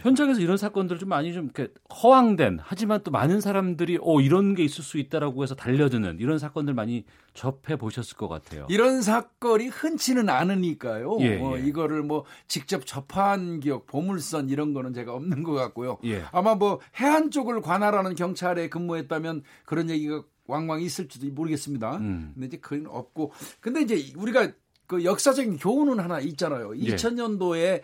[0.00, 1.72] 현장에서 이런 사건들 좀 많이 좀 이렇게
[2.02, 6.74] 허황된 하지만 또 많은 사람들이 어 이런 게 있을 수 있다라고 해서 달려드는 이런 사건들
[6.74, 8.66] 많이 접해 보셨을 것 같아요.
[8.70, 11.18] 이런 사건이 흔치는 않으니까요.
[11.20, 11.62] 예, 어, 예.
[11.62, 15.98] 이거를 뭐 직접 접한 기억, 보물선 이런 거는 제가 없는 것 같고요.
[16.04, 16.22] 예.
[16.32, 21.98] 아마 뭐 해안 쪽을 관할하는 경찰에 근무했다면 그런 얘기가 왕왕 있을지도 모르겠습니다.
[21.98, 22.32] 음.
[22.34, 24.50] 근데 이제 그건 없고 근데 이제 우리가
[24.88, 26.74] 그 역사적인 교훈은 하나 있잖아요.
[26.78, 26.96] 예.
[26.96, 27.82] 2000년도에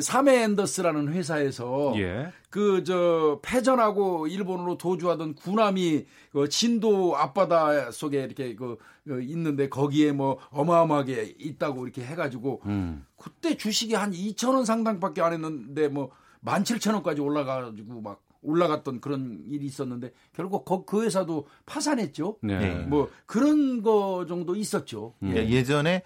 [0.00, 2.32] 사메 앤더스라는 회사에서 예.
[2.48, 10.38] 그저 패전하고 일본으로 도주하던 군함이 그 진도 앞바다 속에 이렇게 그 어, 있는데 거기에 뭐
[10.48, 13.04] 어마어마하게 있다고 이렇게 해가지고 음.
[13.18, 16.10] 그때 주식이 한 2천 원 상당밖에 안 했는데 뭐
[16.42, 22.38] 17,000원까지 올라가지고 막 올라갔던 그런 일이 있었는데 결국 그 회사도 파산했죠.
[22.42, 22.74] 네.
[22.86, 25.14] 뭐 그런 거 정도 있었죠.
[25.22, 25.36] 음.
[25.36, 25.48] 예.
[25.48, 26.02] 예전에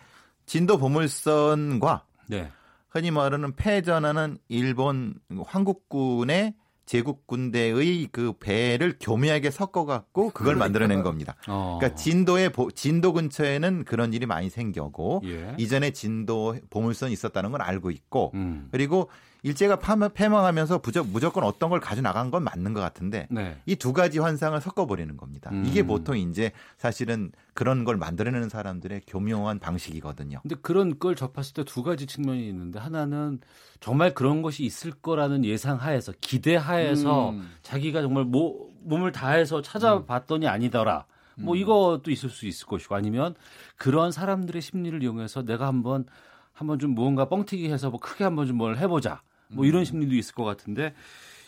[0.46, 2.50] 진도 보물선과 네.
[2.88, 5.14] 흔히 말하는 패전하는 일본
[5.46, 6.54] 황국군의
[6.90, 11.36] 제국 군대의 그 배를 교묘하게 섞어갖고 그걸 만들어낸 겁니다.
[11.46, 11.78] 어.
[11.78, 15.54] 그러니까 진도의 진도 근처에는 그런 일이 많이 생겨고 예.
[15.56, 18.66] 이전에 진도 보물선이 있었다는 걸 알고 있고 음.
[18.72, 19.08] 그리고
[19.42, 19.76] 일제가
[20.10, 23.58] 패망하면서 무조건 어떤 걸 가져 나간 건 맞는 것 같은데 네.
[23.66, 25.50] 이두 가지 환상을 섞어버리는 겁니다.
[25.52, 25.64] 음.
[25.66, 30.40] 이게 보통 이제 사실은 그런 걸 만들어내는 사람들의 교묘한 방식이거든요.
[30.42, 33.40] 근데 그런 걸 접했을 때 두 가지 측면이 있는데 하나는
[33.80, 37.50] 정말 그런 것이 있을 거라는 예상하에서 기대하에서 음.
[37.62, 41.06] 자기가 정말 모, 몸을 다해서 찾아봤더니 아니더라.
[41.36, 41.58] 뭐 음.
[41.58, 43.34] 이것도 있을 수 있을 것이고 아니면
[43.76, 46.04] 그런 사람들의 심리를 이용해서 내가 한번
[46.52, 49.22] 한번 좀 무언가 뻥튀기 해서 뭐 크게 한번 좀 뭘 해보자.
[49.52, 49.84] 뭐 이런 음.
[49.84, 50.94] 심리도 있을 것 같은데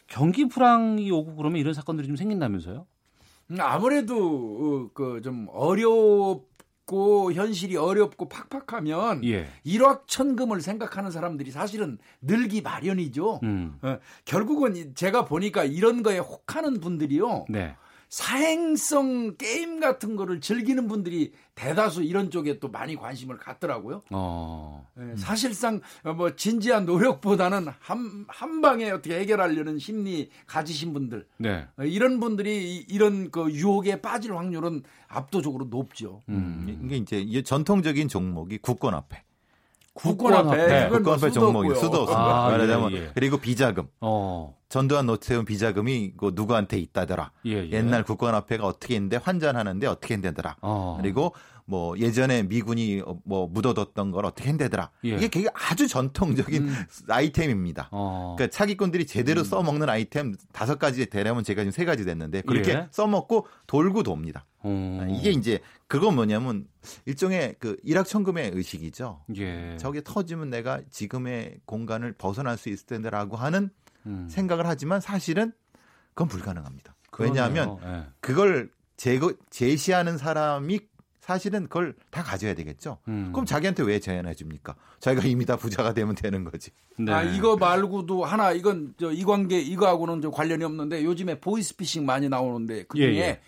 [0.07, 2.87] 경기 불황이 오고 그러면 이런 사건들이 좀 생긴다면서요?
[3.51, 9.49] 음, 아무래도 어, 그좀 어렵고 현실이 어렵고 팍팍하면 예.
[9.65, 13.41] 일확천금을 생각하는 사람들이 사실은 늘기 마련이죠.
[13.43, 13.79] 음.
[13.83, 17.47] 어, 결국은 제가 보니까 이런 거에 혹하는 분들이요.
[17.49, 17.77] 네.
[18.13, 24.03] 사행성 게임 같은 거를 즐기는 분들이 대다수 이런 쪽에 또 많이 관심을 갖더라고요.
[24.11, 24.87] 어.
[24.95, 31.27] 네, 사실상 뭐 진지한 노력보다는 한, 한 방에 어떻게 해결하려는 심리 가지신 분들.
[31.39, 31.67] 네.
[31.79, 36.21] 이런 분들이 이런 그 유혹에 빠질 확률은 압도적으로 높죠.
[36.29, 36.83] 음.
[36.85, 39.23] 이게 이제 전통적인 종목이 국권 앞에.
[39.95, 42.47] 국권 앞에 국권 앞에 종목이 수도 없습니다.
[42.47, 43.11] 아, 말하자면 예, 예.
[43.15, 43.89] 그리고 비자금.
[44.01, 44.57] 어.
[44.69, 47.31] 전두환 노태우 비자금이 그 누구한테 있다더라.
[47.45, 47.71] 예, 예.
[47.73, 50.57] 옛날 국권 앞에가 어떻게 했는데 환전하는데 어떻게 했는데더라.
[50.63, 50.97] 어.
[51.01, 51.35] 그리고
[51.73, 54.91] 뭐 예전에 미군이 뭐 묻어뒀던 걸 어떻게 했는데더라.
[55.07, 55.17] 예.
[55.17, 56.75] 이게 되게 아주 전통적인 음.
[57.09, 57.89] 아이템입니다.
[57.93, 58.35] 어.
[58.37, 59.45] 그러니까 사기꾼들이 제대로 음.
[59.45, 62.89] 써먹는 아이템 다섯 가지 되려면 제가 지금 세 가지 됐는데 그렇게 예.
[62.91, 64.45] 써먹고 돌고 돕니다.
[64.59, 65.07] 어.
[65.19, 66.67] 이게 이제 그건 뭐냐면
[67.07, 69.25] 일종의 그 일확천금의 의식이죠.
[69.39, 69.79] 예.
[69.81, 73.71] 저게 터지면 내가 지금의 공간을 벗어날 수 있을 텐데라고 하는
[74.05, 74.29] 음.
[74.29, 75.53] 생각을 하지만 사실은
[76.11, 76.95] 그건 불가능합니다.
[77.11, 77.33] 그러네요.
[77.33, 78.07] 왜냐하면 예.
[78.21, 80.81] 그걸 제거, 제시하는 사람이
[81.23, 82.99] 사실은 그걸 다 가져야 되겠죠.
[83.07, 83.31] 음.
[83.33, 84.75] 그럼 자기한테 왜 제안해 줍니까?
[84.99, 86.73] 자기가 이미 다 부자가 되면 되는 거지.
[86.99, 87.13] 네.
[87.13, 92.29] 아 이거 말고도 하나 이건 저 이 관계 이거하고는 좀 관련이 없는데 요즘에 보이스피싱 많이
[92.29, 93.41] 나오는데 그 중에 예, 예.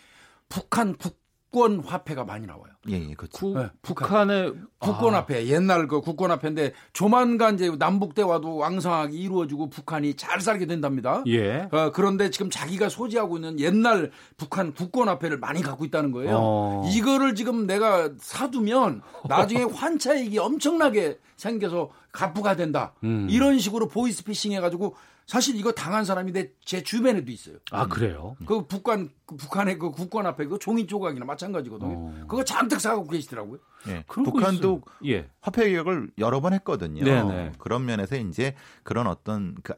[0.49, 1.19] 북한 국
[1.55, 2.65] 권 화폐가 많이 나와요.
[2.91, 3.55] 예, 예, 그렇죠.
[3.55, 5.19] 네, 북한의 국권 아.
[5.19, 11.23] 앞에 옛날 그 국권 앞에인데 조만간 이제 남북 대화도 왕성하게 이루어지고 북한이 잘 살게 된답니다.
[11.29, 11.69] 예.
[11.71, 16.37] 어, 그런데 지금 자기가 소지하고 있는 옛날 북한 국권 앞에를 많이 갖고 있다는 거예요.
[16.37, 16.91] 어.
[16.93, 22.95] 이거를 지금 내가 사두면 나중에 환차익이 엄청나게 생겨서 가부가 된다.
[23.05, 23.29] 음.
[23.31, 24.97] 이런 식으로 보이스피싱 해가지고
[25.27, 27.57] 사실 이거 당한 사람이 내 제 주변에도 있어요.
[27.71, 28.37] 아 그래요?
[28.47, 31.93] 그 북한 그 북한의 그 국권 앞에 그 종이 조각이나 마찬가지거든요.
[31.93, 32.25] 어.
[32.27, 33.59] 그거 잔뜩 사고 계시더라고요.
[33.89, 34.03] 예.
[34.07, 35.29] 북한도 예.
[35.41, 37.05] 화폐 개혁을 여러 번 했거든요.
[37.05, 37.53] 네네.
[37.59, 39.75] 그런 면에서 이제 그런 어떤 그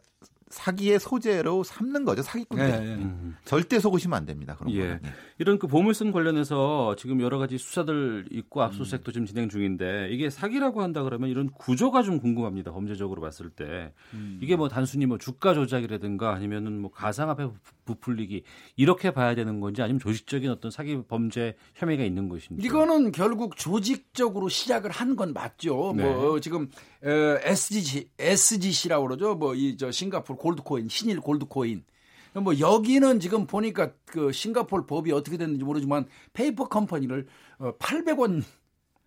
[0.48, 2.66] 사기의 소재로 삼는 거죠 사기꾼들.
[2.70, 2.94] 네, 네.
[2.94, 3.36] 음.
[3.44, 4.54] 절대 속으시면 안 됩니다.
[4.56, 4.88] 그런 예.
[4.98, 4.98] 거
[5.38, 9.12] 이런 그 보물선 관련해서 지금 여러 가지 수사들 있고 압수수색도 음.
[9.12, 12.70] 지금 진행 중인데 이게 사기라고 한다 그러면 이런 구조가 좀 궁금합니다.
[12.72, 14.38] 범죄적으로 봤을 때 음.
[14.40, 17.48] 이게 뭐 단순히 뭐 주가 조작이라든가 아니면은 뭐 가상화폐
[17.84, 18.42] 부풀리기
[18.76, 22.64] 이렇게 봐야 되는 건지 아니면 조직적인 어떤 사기 범죄 혐의가 있는 것인지.
[22.66, 25.94] 이거는 결국 조직적으로 시작을 한 건 맞죠.
[25.96, 26.02] 네.
[26.04, 26.68] 뭐 지금
[27.02, 29.34] SGC SGC라고 그러죠.
[29.34, 31.84] 뭐 이 저 싱가포르 골드코인, 신일 골드코인.
[32.34, 37.26] 뭐 여기는 지금 보니까 그 싱가포르 법이 어떻게 됐는지 모르지만 페이퍼 컴퍼니를
[37.58, 38.46] 800원 어,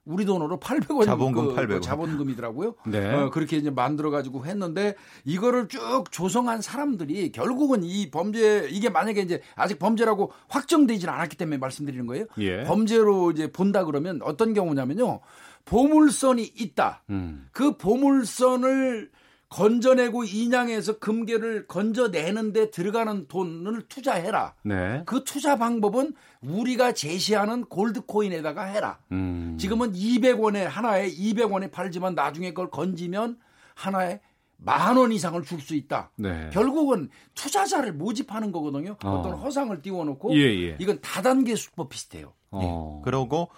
[0.06, 2.76] 우리 돈으로 800원 자본금 그, 800원 그 자본금이더라고요.
[2.88, 3.14] 네.
[3.14, 9.22] 어, 그렇게 이제 만들어 가지고 했는데 이거를 쭉 조성한 사람들이 결국은 이 범죄 이게 만약에
[9.22, 12.26] 이제 아직 범죄라고 확정되지는 않았기 때문에 말씀드리는 거예요.
[12.40, 12.64] 예.
[12.64, 15.20] 범죄로 이제 본다 그러면 어떤 경우냐면요.
[15.66, 17.04] 보물선이 있다.
[17.12, 17.48] 음.
[17.52, 19.12] 그 보물선을
[19.50, 24.54] 건져내고 인양해서 금괴를 건져내는데 들어가는 돈을 투자해라.
[24.64, 25.02] 네.
[25.06, 29.00] 그 투자 방법은 우리가 제시하는 골드코인에다가 해라.
[29.12, 29.58] 음.
[29.60, 33.38] 지금은 200원에 하나에 200원에 팔지만 나중에 그걸 건지면
[33.76, 34.22] 하나에
[34.62, 36.12] 만 원 이상을 줄 수 있다.
[36.18, 36.50] 네.
[36.52, 38.98] 결국은 투자자를 모집하는 거거든요.
[39.04, 39.22] 어.
[39.24, 40.78] 떤 허상을 띄워놓고 예, 예.
[40.80, 42.34] 이건 다단계 수법 비슷해요.
[42.52, 43.00] 어.
[43.00, 43.04] 예.
[43.06, 43.50] 그러고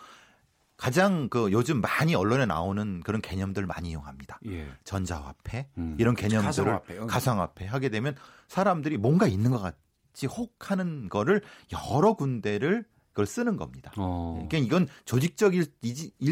[0.81, 4.39] 가장 그 요즘 많이 언론에 나오는 그런 개념들 많이 이용합니다.
[4.47, 4.67] 예.
[4.83, 5.95] 전자화폐 음.
[5.99, 6.41] 이런 개념들을
[6.81, 6.97] 가상화폐.
[7.05, 8.15] 가상화폐 하게 되면
[8.47, 13.91] 사람들이 뭔가 있는 것 같이 혹하는 거를 여러 군데를 그걸 쓰는 겁니다.
[13.95, 14.47] 어.
[14.49, 15.67] 그러니까 이건 조직적일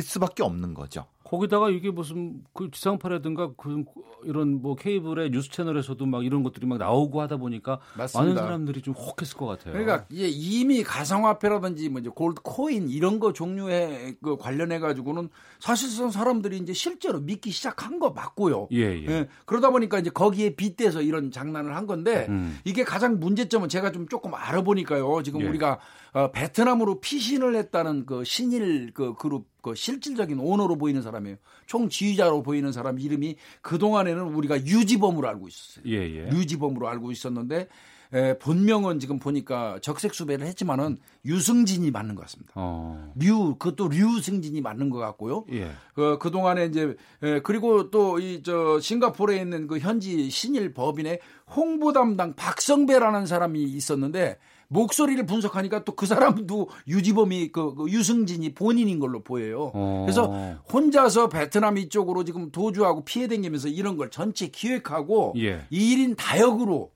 [0.01, 1.05] 수밖에 없는 거죠.
[1.29, 3.83] 거기다가 이게 무슨 그 지상파라든가 그
[4.23, 8.33] 이런 뭐 케이블의 뉴스 채널에서도 막 이런 것들이 막 나오고 하다 보니까 맞습니다.
[8.33, 9.73] 많은 사람들이 좀 혹했을 것 같아요.
[9.73, 16.09] 그러니까 이제 이미 가상화폐라든지 뭐 이제 골드 코인 이런 거 종류에 그 관련해 가지고는 사실상
[16.09, 18.69] 사람들이 이제 실제로 믿기 시작한 거 맞고요.
[18.71, 19.05] 예, 예.
[19.07, 22.57] 예, 그러다 보니까 이제 거기에 빗대서 이런 장난을 한 건데 음.
[22.65, 25.21] 이게 가장 문제점은 제가 좀 조금 알아보니까요.
[25.21, 25.47] 지금 예.
[25.47, 25.77] 우리가
[26.13, 31.37] 어, 베트남으로 피신을 했다는 그 신일 그 그룹 그 실질적인 오너로 보이는 사람이에요.
[31.65, 35.83] 총 지휘자로 보이는 사람 이름이 그 동안에는 우리가 유지범으로 알고 있었어요.
[35.87, 36.29] 예, 예.
[36.31, 37.67] 유지범으로 알고 있었는데
[38.11, 42.51] 에, 본명은 지금 보니까 적색 수배를 했지만은 유승진이 맞는 것 같습니다.
[42.55, 43.13] 어.
[43.15, 45.45] 류 그것도 류승진이 맞는 것 같고요.
[45.51, 45.69] 예.
[45.93, 51.19] 그, 그 동안에 이제 에, 그리고 또 이 저 싱가포르에 있는 그 현지 신일 법인의
[51.55, 54.39] 홍보 담당 박성배라는 사람이 있었는데
[54.69, 59.71] 목소리를 분석하니까 또 그 사람도 유지범이 그, 그, 유승진이 본인인 걸로 보여요.
[59.73, 60.03] 어.
[60.05, 60.31] 그래서
[60.71, 65.65] 혼자서 베트남 이쪽으로 지금 도주하고 피해 댕기면서 이런 걸 전체 기획하고 예.
[65.73, 66.91] 1인 다역으로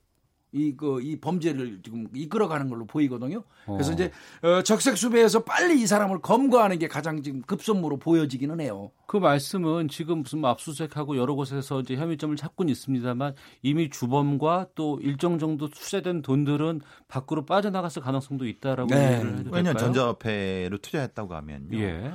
[0.54, 3.42] 이, 그, 이 범죄를 지금 이끌어가는 걸로 보이거든요.
[3.66, 3.94] 그래서 어.
[3.94, 8.92] 이제, 어, 적색수배에서 빨리 이 사람을 검거하는 게 가장 지금 급선무로 보여지기는 해요.
[9.06, 15.40] 그 말씀은 지금 무슨 압수수색하고 여러 곳에서 이제 혐의점을 찾고는 있습니다만 이미 주범과 또 일정
[15.40, 19.14] 정도 투자된 돈들은 밖으로 빠져나갔을 가능성도 있다라고 네.
[19.14, 19.50] 얘기를 해도?
[19.52, 21.78] 왜냐하면 전자화폐로 투자했다고 하면요.
[21.78, 22.12] 예.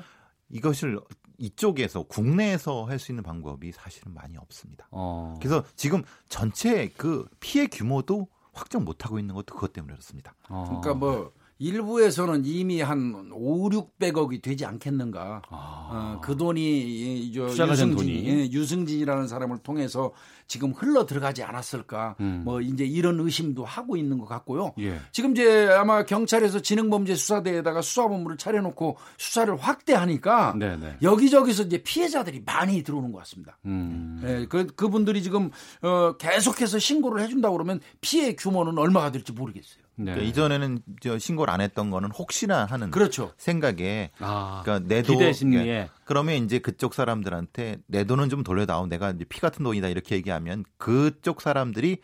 [0.50, 1.00] 이것을
[1.40, 4.88] 이쪽에서 국내에서 할 수 있는 방법이 사실은 많이 없습니다.
[4.92, 5.36] 어.
[5.40, 10.36] 그래서 지금 전체 그 피해 규모도 확정 못 하고 있는 것도 그것 때문에 그렇습니다.
[10.50, 10.66] 어.
[10.68, 15.42] 그러니까 뭐 일부에서는 이미 한 5, 600억이 되지 않겠는가.
[15.50, 15.90] 아.
[15.92, 20.14] 어, 그 돈이 저 유승진, 예, 유승진이라는 사람을 통해서
[20.48, 22.16] 지금 흘러 들어가지 않았을까.
[22.22, 22.42] 음.
[22.46, 24.74] 뭐 이제 이런 의심도 하고 있는 것 같고요.
[24.80, 25.00] 예.
[25.12, 30.78] 지금 이제 아마 경찰에서 지능범죄수사대에다가 수사본부를 차려놓고 수사를 확대하니까 네네.
[30.78, 30.98] 네.
[31.02, 33.58] 여기저기서 이제 피해자들이 많이 들어오는 것 같습니다.
[33.66, 34.22] 음.
[34.26, 35.52] 예, 그 그분들이 지금
[35.82, 39.89] 어, 계속해서 신고를 해준다 고 그러면 피해 규모는 얼마가 될지 모르겠어요.
[40.00, 40.14] 네.
[40.14, 43.34] 그러니까 이전에는 저 신고를 안 했던 거는 혹시나 하는 그렇죠.
[43.38, 45.90] 생각에 아, 그러니까 내 돈, 기대 심리에 네.
[46.06, 51.42] 그러면 이제 그쪽 사람들한테 내 돈은 좀 돌려다오 내가 피 같은 돈이다 이렇게 얘기하면 그쪽
[51.42, 52.00] 사람들이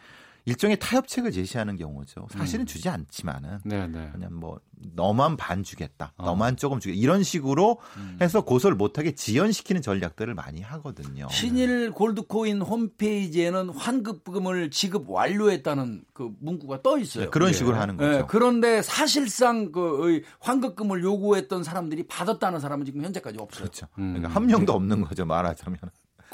[0.46, 2.28] 일종의 타협책을 제시하는 경우죠.
[2.30, 2.66] 사실은 음.
[2.66, 3.88] 주지 않지만은 네네.
[3.88, 4.10] 네.
[4.12, 4.60] 그냥 뭐
[4.94, 6.26] 너만 반 주겠다, 어.
[6.26, 8.18] 너만 조금 주겠다 이런 식으로 음.
[8.22, 11.28] 해서 고소를 못하게 지연시키는 전략들을 많이 하거든요.
[11.30, 17.26] 신일 골드코인 홈페이지에는 환급금을 지급 완료했다는 그 문구가 떠 있어요.
[17.26, 17.54] 네, 그런 예.
[17.54, 18.12] 식으로 하는 거죠.
[18.12, 23.64] 네, 그런데 사실상 그 환급금을 요구했던 사람들이 받았다는 사람은 지금 현재까지 없어요.
[23.64, 23.88] 그렇죠.
[23.96, 24.36] 그러니까 음.
[24.36, 25.80] 한 명도 없는 거죠 말하자면.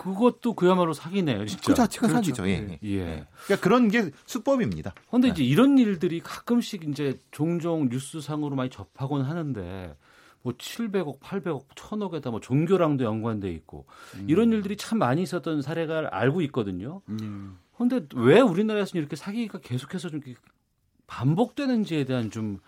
[0.01, 1.63] 그것도 그야말로 사기네요, 진짜.
[1.63, 2.33] 그 자체가 그렇죠.
[2.33, 2.49] 사기죠.
[2.49, 2.79] 예.
[2.83, 2.89] 예.
[2.89, 3.25] 예.
[3.45, 4.95] 그러니까 그런 게 수법입니다.
[5.07, 9.95] 그런데 이제 이런 일들이 가끔씩 이제 종종 뉴스상으로 많이 접하곤 하는데
[10.41, 13.85] 뭐 700억, 800억, 1000억에다 뭐 종교랑도 연관돼 있고
[14.15, 14.25] 음.
[14.27, 17.01] 이런 일들이 참 많이 있었던 사례가 알고 있거든요.
[17.75, 18.07] 그런데 음.
[18.15, 20.21] 왜 우리나라에서는 이렇게 사기가 계속해서 좀
[21.05, 22.59] 반복되는지에 대한 좀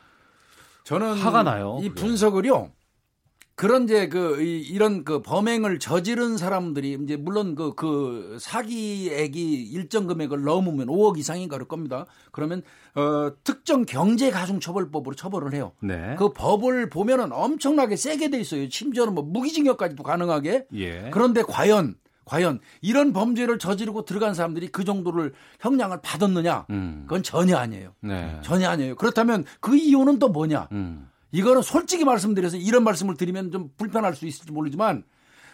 [0.83, 1.79] 저는 화가 나요.
[1.81, 1.99] 이 그게.
[2.01, 2.71] 분석을요.
[3.55, 10.43] 그런 이제 그 이런 그 범행을 저지른 사람들이 이제 물론 그, 그 사기액이 일정 금액을
[10.43, 12.05] 넘으면 5억 이상인 가를 겁니다.
[12.31, 12.63] 그러면
[12.95, 15.73] 어 특정 경제 가중 처벌법으로 처벌을 해요.
[15.81, 16.15] 네.
[16.17, 18.67] 그 법을 보면은 엄청나게 세게 돼 있어요.
[18.69, 20.65] 심지어는 뭐 무기징역까지도 가능하게.
[20.73, 21.09] 예.
[21.11, 21.95] 그런데 과연
[22.25, 26.65] 과연 이런 범죄를 저지르고 들어간 사람들이 그 정도를 형량을 받았느냐?
[26.71, 27.03] 음.
[27.07, 27.93] 그건 전혀 아니에요.
[28.01, 28.39] 네.
[28.41, 28.95] 전혀 아니에요.
[28.95, 30.69] 그렇다면 그 이유는 또 뭐냐?
[30.71, 31.07] 음.
[31.33, 35.03] 이거는 솔직히 말씀드려서 이런 말씀을 드리면 좀 불편할 수 있을지 모르지만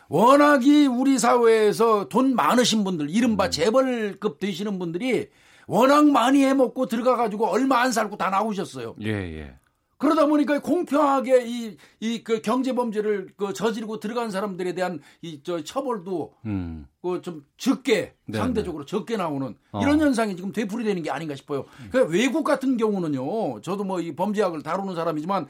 [0.09, 3.51] 워낙이 우리 사회에서 돈 많으신 분들, 이른바 음.
[3.51, 5.29] 재벌급 되시는 분들이
[5.67, 8.95] 워낙 많이 해먹고 들어가가지고 얼마 안 살고 다 나오셨어요.
[9.01, 9.55] 예, 예.
[9.99, 15.61] 그러다 보니까 공평하게 이, 이, 그 경제 범죄를 그 저지르고 들어간 사람들에 대한 이, 저
[15.61, 16.87] 처벌도 음.
[17.01, 18.37] 그좀 적게, 네네.
[18.43, 19.81] 상대적으로 적게 나오는 어.
[19.81, 21.65] 이런 현상이 지금 되풀이되는 게 아닌가 싶어요.
[21.81, 21.89] 음.
[21.91, 25.47] 그 외국 같은 경우는요, 저도 뭐 이 범죄학을 다루는 사람이지만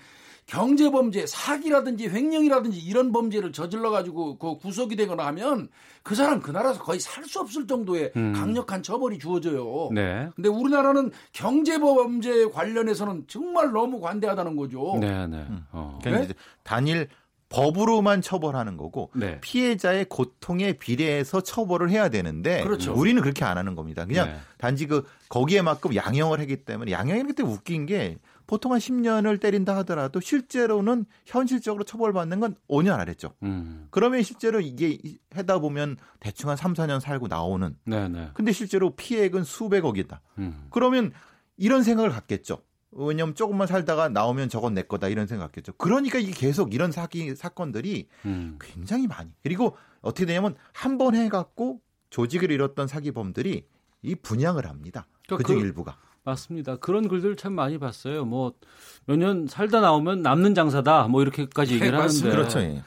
[0.50, 5.70] 경제 범죄, 사기라든지 횡령이라든지 이런 범죄를 저질러 가지고 그 구속이 되거나 하면
[6.02, 8.34] 그 사람 그 나라에서 거의 살 수 없을 정도의 음.
[8.34, 9.89] 강력한 처벌이 주어져요.
[9.93, 10.28] 네.
[10.36, 14.97] 근데 우리나라는 경제 범죄 관련해서는 정말 너무 관대하다는 거죠.
[15.00, 15.38] 네, 네.
[15.47, 15.64] 음.
[15.72, 16.00] 어.
[16.02, 16.34] 그러니까 네?
[16.64, 17.08] 단일
[17.50, 19.39] 법으로만 처벌하는 거고 네.
[19.41, 22.93] 피해자의 고통에 비례해서 처벌을 해야 되는데 그렇죠.
[22.93, 24.06] 우리는 그렇게 안 하는 겁니다.
[24.06, 24.36] 그냥 네.
[24.58, 28.18] 단지 그 거기에 만큼 양형을 하기 때문에 양형이 그때 웃긴 게
[28.50, 33.36] 보통 한 10년을 때린다 하더라도 실제로는 현실적으로 처벌받는 건 5년 아래죠.
[33.43, 33.86] 음.
[33.91, 34.97] 그러면 실제로 이게
[35.36, 37.78] 해다 보면 대충 한 3, 4년 살고 나오는.
[37.86, 38.08] 네네.
[38.08, 38.30] 네.
[38.34, 40.22] 근데 실제로 피해액은 수백억이다.
[40.39, 40.66] 음.
[40.72, 41.12] 그러면
[41.58, 42.64] 이런 생각을 갖겠죠.
[42.89, 45.74] 왜냐면 조금만 살다가 나오면 저건 내 거다 이런 생각 갖겠죠.
[45.74, 48.58] 그러니까 이게 계속 이런 사기 사건들이 음.
[48.60, 49.30] 굉장히 많이.
[49.43, 53.68] 그리고 어떻게 되냐면 한 번 해갖고 조직을 잃었던 사기범들이
[54.02, 55.06] 이 분양을 합니다.
[55.28, 56.00] 그러니까 그중 그, 일부가.
[56.30, 56.77] 맞습니다.
[56.77, 58.25] 그런 글들 참 많이 봤어요.
[58.25, 58.53] 뭐
[59.07, 61.07] 몇 년 살다 나오면 남는 장사다.
[61.07, 62.30] 뭐 이렇게까지 얘기를 네, 하는데.
[62.30, 62.59] 그렇죠.
[62.59, 62.84] 예.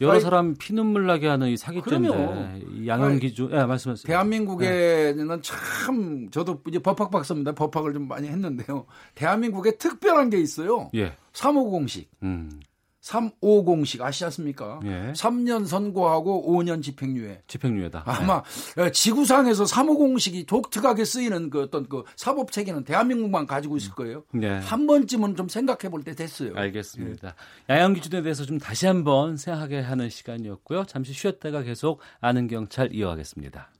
[0.00, 3.50] 여러 아니, 사람 피눈물 나게 하는 이 사기죄인데 양형 기준.
[3.52, 4.06] 예, 말씀하세요.
[4.06, 5.36] 대한민국에는 네.
[5.42, 7.52] 참 저도 이제 법학 박사입니다.
[7.52, 8.86] 법학을 좀 많이 했는데요.
[9.14, 10.90] 대한민국에 특별한 게 있어요.
[10.94, 11.12] 예.
[11.32, 12.10] 3호 공식.
[12.22, 12.60] 음.
[13.06, 14.80] 350식 아시지 않습니까?
[14.84, 15.12] 예.
[15.12, 17.42] 3년 선고하고 5년 집행유예.
[17.46, 18.02] 집행유예다.
[18.04, 18.42] 아마
[18.76, 18.90] 네.
[18.90, 24.24] 지구상에서 350식이 독특하게 쓰이는 그 어떤 그 사법 체계는 대한민국만 가지고 있을 거예요.
[24.32, 24.58] 네.
[24.58, 26.52] 한 번쯤은 좀 생각해 볼 때 됐어요.
[26.54, 27.34] 알겠습니다.
[27.70, 27.74] 예.
[27.74, 30.84] 야영 기준에 대해서 좀 다시 한번 생각하게 하는 시간이었고요.
[30.84, 33.70] 잠시 쉬었다가 계속 아는 경찰 이어가겠습니다.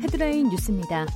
[0.00, 1.06] 헤드라인 뉴스입니다.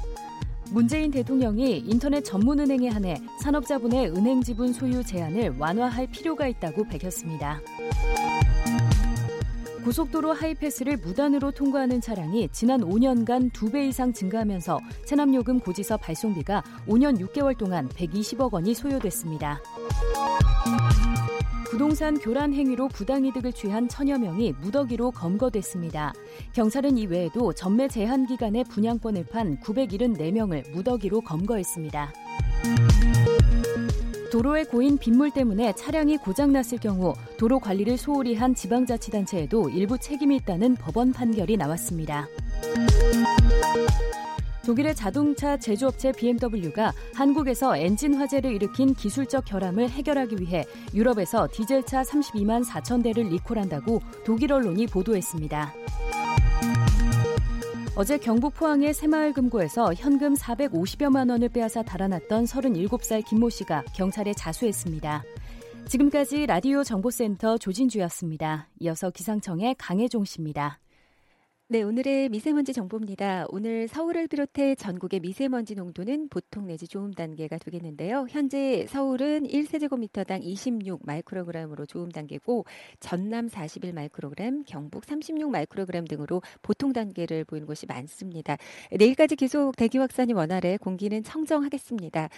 [0.73, 7.61] 문재인 대통령이 인터넷 전문은행에 한해 산업자분의 은행 지분 소유 제한을 완화할 필요가 있다고 밝혔습니다.
[9.85, 17.57] 고속도로 하이패스를 무단으로 통과하는 차량이 지난 5년간 2배 이상 증가하면서 체납요금 고지서 발송비가 5년 6개월
[17.57, 19.61] 동안 120억 원이 소요됐습니다.
[21.71, 26.13] 부동산 교란 행위로 부당이득을 취한 천여 명이 무더기로 검거됐습니다.
[26.53, 32.13] 경찰은 이 외에도 전매 제한 기간에 분양권을 판 974명을 무더기로 검거했습니다.
[34.33, 40.75] 도로에 고인 빗물 때문에 차량이 고장났을 경우 도로 관리를 소홀히 한 지방자치단체에도 일부 책임이 있다는
[40.75, 42.27] 법원 판결이 나왔습니다.
[44.71, 50.65] 독일의 자동차 제조업체 BMW가 한국에서 엔진 화재를 일으킨 기술적 결함을 해결하기 위해
[50.95, 55.75] 유럽에서 디젤차 32만 4천 대를 리콜한다고 독일 언론이 보도했습니다.
[57.97, 65.25] 어제 경북 포항의 새마을 금고에서 현금 450여만 원을 빼앗아 달아났던 37살 김모 씨가 경찰에 자수했습니다.
[65.89, 68.69] 지금까지 라디오 정보센터 조진주였습니다.
[68.79, 70.79] 이어서 기상청의 강혜종 씨입니다.
[71.73, 73.47] 네, 오늘의 미세먼지 정보입니다.
[73.49, 78.27] 오늘 서울을 비롯해 전국의 미세먼지 농도는 보통 내지 좋음 단계가 되겠는데요.
[78.29, 82.65] 현재 서울은 1세제곱미터당 26 마이크로그램으로 좋음 단계고
[82.99, 88.57] 전남 41 마이크로그램, 경북 36 마이크로그램 등으로 보통 단계를 보이는 곳이 많습니다.
[88.91, 92.31] 내일까지 계속 대기 확산이 원활해 공기는 청정하겠습니다.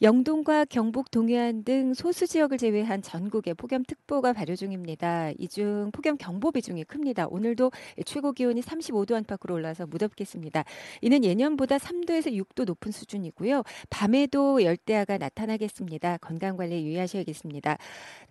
[0.00, 5.32] 영동과 경북 동해안 등 소수 지역을 제외한 전국에 폭염특보가 발효 중입니다.
[5.38, 7.26] 이 중 폭염 경보 비중이 큽니다.
[7.28, 7.70] 오늘도
[8.06, 10.64] 최고 기온이 35도 안팎으로 올라서 무덥겠습니다.
[11.02, 13.62] 이는 예년보다 3도에서 6도 높은 수준이고요.
[13.90, 16.18] 밤에도 열대야가 나타나겠습니다.
[16.18, 17.78] 건강 관리 유의하셔야겠습니다.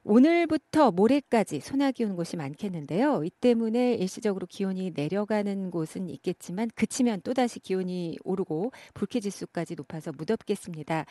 [0.03, 3.23] 오늘부터 모레까지 소나기 온 곳이 많겠는데요.
[3.23, 11.05] 이 때문에 일시적으로 기온이 내려가는 곳은 있겠지만 그치면 또다시 기온이 오르고 불쾌지수까지 높아서 무덥겠습니다.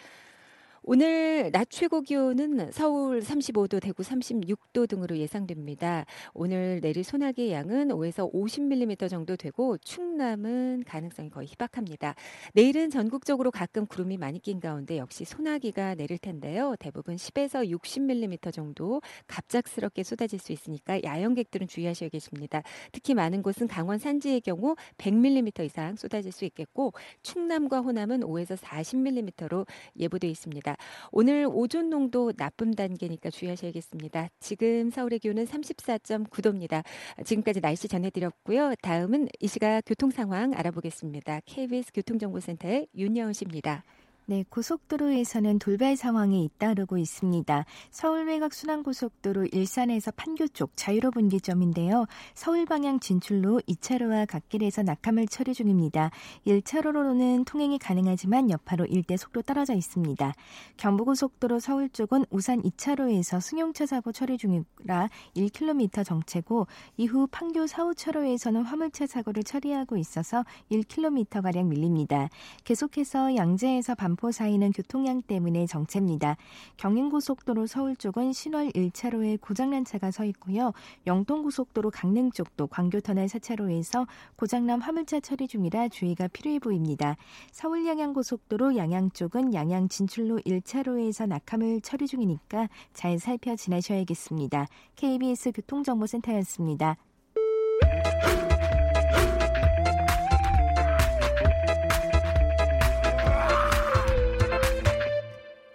[0.89, 6.07] 오늘 낮 최고 기온은 서울 35도, 대구 36도 등으로 예상됩니다.
[6.33, 12.15] 오늘 내릴 소나기의 양은 5에서 50mm 정도 되고 충남은 가능성이 거의 희박합니다.
[12.53, 16.77] 내일은 전국적으로 가끔 구름이 많이 낀 가운데 역시 소나기가 내릴 텐데요.
[16.79, 22.63] 대부분 10에서 60mm 정도 갑작스럽게 쏟아질 수 있으니까 야영객들은 주의하셔야 겠습니다.
[22.93, 26.93] 특히 많은 곳은 강원 산지의 경우 100mm 이상 쏟아질 수 있겠고
[27.25, 29.67] 충남과 호남은 5에서 40mm로
[29.99, 30.76] 예보돼 있습니다.
[31.11, 34.29] 오늘 오존 농도 나쁨 단계니까 주의하셔야겠습니다.
[34.41, 36.85] 지금 서울의 기온은 34.9도입니다.
[37.25, 38.75] 지금까지 날씨 전해드렸고요.
[38.83, 41.41] 다음은 이 시각 교통 상황 알아보겠습니다.
[41.47, 43.85] KBS 교통정보센터의 윤여은 씨입니다.
[44.29, 47.65] 네, 고속도로에서는 돌발 상황이 잇따르고 있습니다.
[47.93, 52.07] 서울 외곽 순환고속도로 일산에서 판교 쪽 자유로 분기점인데요.
[52.35, 56.11] 서울 방향 진출로 2차로와 갓길에서 낙하물 처리 중입니다.
[56.45, 60.33] 1차로로는 통행이 가능하지만 여파로 일대 속도 떨어져 있습니다.
[60.77, 66.67] 경부고속도로 서울 쪽은 우산 2차로에서 승용차 사고 처리 중이라 1km 정체고
[66.97, 72.29] 이후 판교 4, 5차로에서는 화물차 사고를 처리하고 있어서 1km가량 밀립니다.
[72.65, 76.37] 계속해서 양재에서 반 반포 사이는 교통량 때문에 정체입니다.
[76.79, 80.73] 경인고속도로 서울 쪽은 신월 1차로에 고장난 차가 서 있고요.
[81.07, 84.07] 영동고속도로 강릉 쪽도 광교터널 4차로에서
[84.37, 87.17] 고장난 화물차 처리 중이라 주의가 필요해 보입니다.
[87.53, 94.67] 서울 양양고속도로 양양 쪽은 양양 진출로 1차로에서 낙하물 처리 중이니까 잘 살펴 지나셔야겠습니다.
[94.97, 96.97] KBS 교통정보센터였습니다.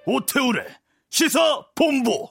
[0.03, 0.65] 오태우래
[1.11, 2.29] 시사 본부.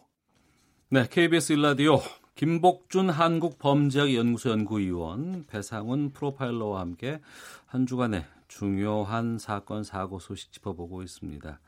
[0.89, 2.01] 네, KBS 일라디오
[2.35, 7.21] 김복준 한국범죄학연구소 연구위원 배상훈 프로파일러와 함께
[7.66, 11.61] 한 주간의 중요한 사건 사고 소식 짚어보고 있습니다.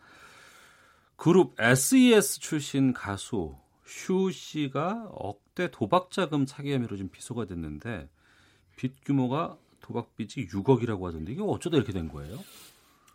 [1.15, 3.55] 그룹 SES 출신 가수
[3.87, 8.09] 슈 씨가 억대 도박 자금 차기 혐의로 지금 비소가 됐는데
[8.75, 12.39] 빚 규모가 도박 빚이 6억이라고 하던데 이게 어쩌다 이렇게 된 거예요?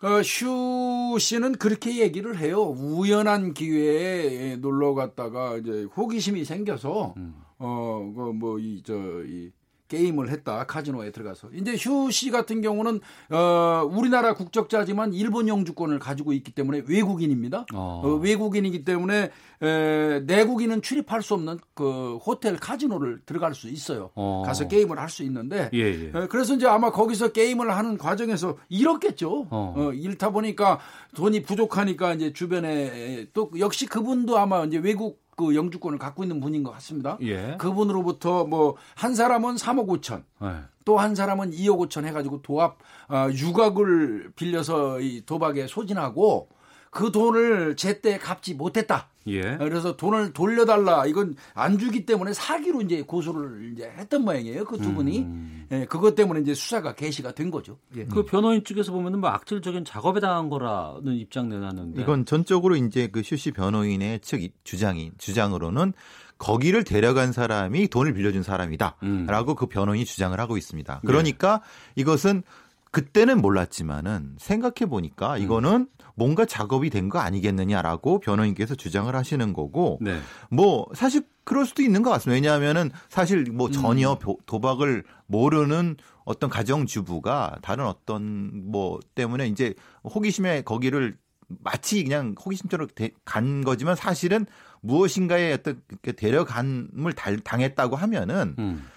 [0.02, 2.62] 어, 슈 씨는 그렇게 얘기를 해요.
[2.62, 7.34] 우연한 기회에 놀러 갔다가 이제 호기심이 생겨서 음.
[7.58, 9.52] 어그 뭐이저이
[9.88, 13.00] 게임을 했다 카지노에 들어가서 이제 휴 씨 같은 경우는
[13.32, 17.66] 어 우리나라 국적자지만 일본 영주권을 가지고 있기 때문에 외국인입니다.
[17.74, 18.02] 어.
[18.04, 19.32] 어, 외국인이기 때문에
[19.62, 24.12] 에, 내국인은 출입할 수 없는 그 호텔 카지노를 들어갈 수 있어요.
[24.16, 24.44] 어.
[24.46, 26.08] 가서 게임을 할 수 있는데 예, 예.
[26.14, 29.48] 에, 그래서 이제 아마 거기서 게임을 하는 과정에서 잃었겠죠.
[29.50, 29.74] 어.
[29.78, 30.80] 어, 잃다 보니까
[31.16, 36.64] 돈이 부족하니까 이제 주변에 또 역시 그분도 아마 이제 외국 그 영주권을 갖고 있는 분인
[36.64, 37.18] 것 같습니다.
[37.22, 37.56] 예.
[37.60, 40.64] 그분으로부터 뭐 한 사람은 3억 5천, 예.
[40.84, 42.78] 또한 사람은 2억 5천 해가지고 도합
[43.08, 46.50] 어, 유각을 빌려서 이 도박에 소진하고
[46.90, 49.08] 그 돈을 제때 갚지 못했다.
[49.28, 49.58] 예.
[49.58, 51.06] 그래서 돈을 돌려달라.
[51.06, 54.66] 이건 안 주기 때문에 사기로 이제 고소를 이제 했던 모양이에요.
[54.66, 55.20] 그 두 분이.
[55.20, 55.68] 음.
[55.72, 57.78] 예, 그것 때문에 이제 수사가 개시가 된 거죠.
[57.98, 58.06] 예.
[58.06, 62.02] 그 변호인 쪽에서 보면은 뭐 악질적인 작업에 당한 거라는 입장 내놨는데.
[62.02, 65.94] 이건 전적으로 이제 그 슈씨 변호인의 측 주장이 주장으로는
[66.38, 69.56] 거기를 데려간 사람이 돈을 빌려준 사람이다라고 음.
[69.58, 71.02] 그 변호인이 주장을 하고 있습니다.
[71.06, 71.62] 그러니까
[71.96, 72.02] 네.
[72.02, 72.44] 이것은
[72.92, 75.88] 그때는 몰랐지만은 생각해 보니까 이거는 음.
[76.16, 80.20] 뭔가 작업이 된 거 아니겠느냐라고 변호인께서 주장을 하시는 거고 네.
[80.50, 82.36] 뭐 사실 그럴 수도 있는 것 같습니다.
[82.36, 84.36] 왜냐하면은 사실 뭐 전혀 음.
[84.46, 89.74] 도박을 모르는 어떤 가정주부가 다른 어떤 뭐 때문에 이제
[90.04, 91.18] 호기심에 거기를
[91.48, 92.90] 마치 그냥 호기심처럼
[93.24, 94.46] 간 거지만 사실은
[94.82, 95.82] 무엇인가에 어떤
[96.18, 97.14] 데려간을
[97.44, 98.88] 당했다고 하면은 음.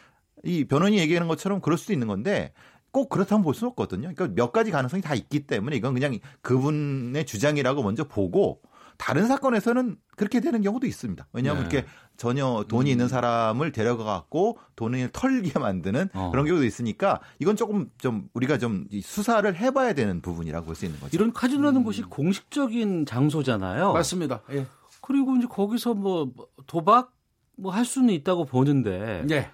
[0.43, 2.53] 이 변호인이 얘기하는 것처럼 그럴 수도 있는 건데
[2.93, 4.13] 꼭 그렇다면 볼 수는 없거든요.
[4.15, 8.61] 그러니까 몇 가지 가능성이 다 있기 때문에 이건 그냥 그분의 주장이라고 먼저 보고
[8.97, 11.27] 다른 사건에서는 그렇게 되는 경우도 있습니다.
[11.33, 11.71] 왜냐하면 네.
[11.77, 11.89] 이렇게
[12.19, 12.93] 전혀 돈이 음.
[12.93, 16.31] 있는 사람을 데려가 갖고 돈을 털게 만드는 어.
[16.31, 21.01] 그런 경우도 있으니까 이건 조금 좀 우리가 좀 수사를 해봐야 되는 부분이라고 볼 수 있는
[21.01, 21.17] 거죠.
[21.17, 21.85] 이런 카지노라는 음.
[21.85, 23.95] 곳이 공식적인 장소잖아요.
[23.95, 24.43] 맞습니다.
[24.53, 24.67] 예.
[25.01, 26.31] 그리고 이제 거기서 뭐
[26.67, 27.13] 도박
[27.57, 29.51] 뭐 할 수는 있다고 보는데 네.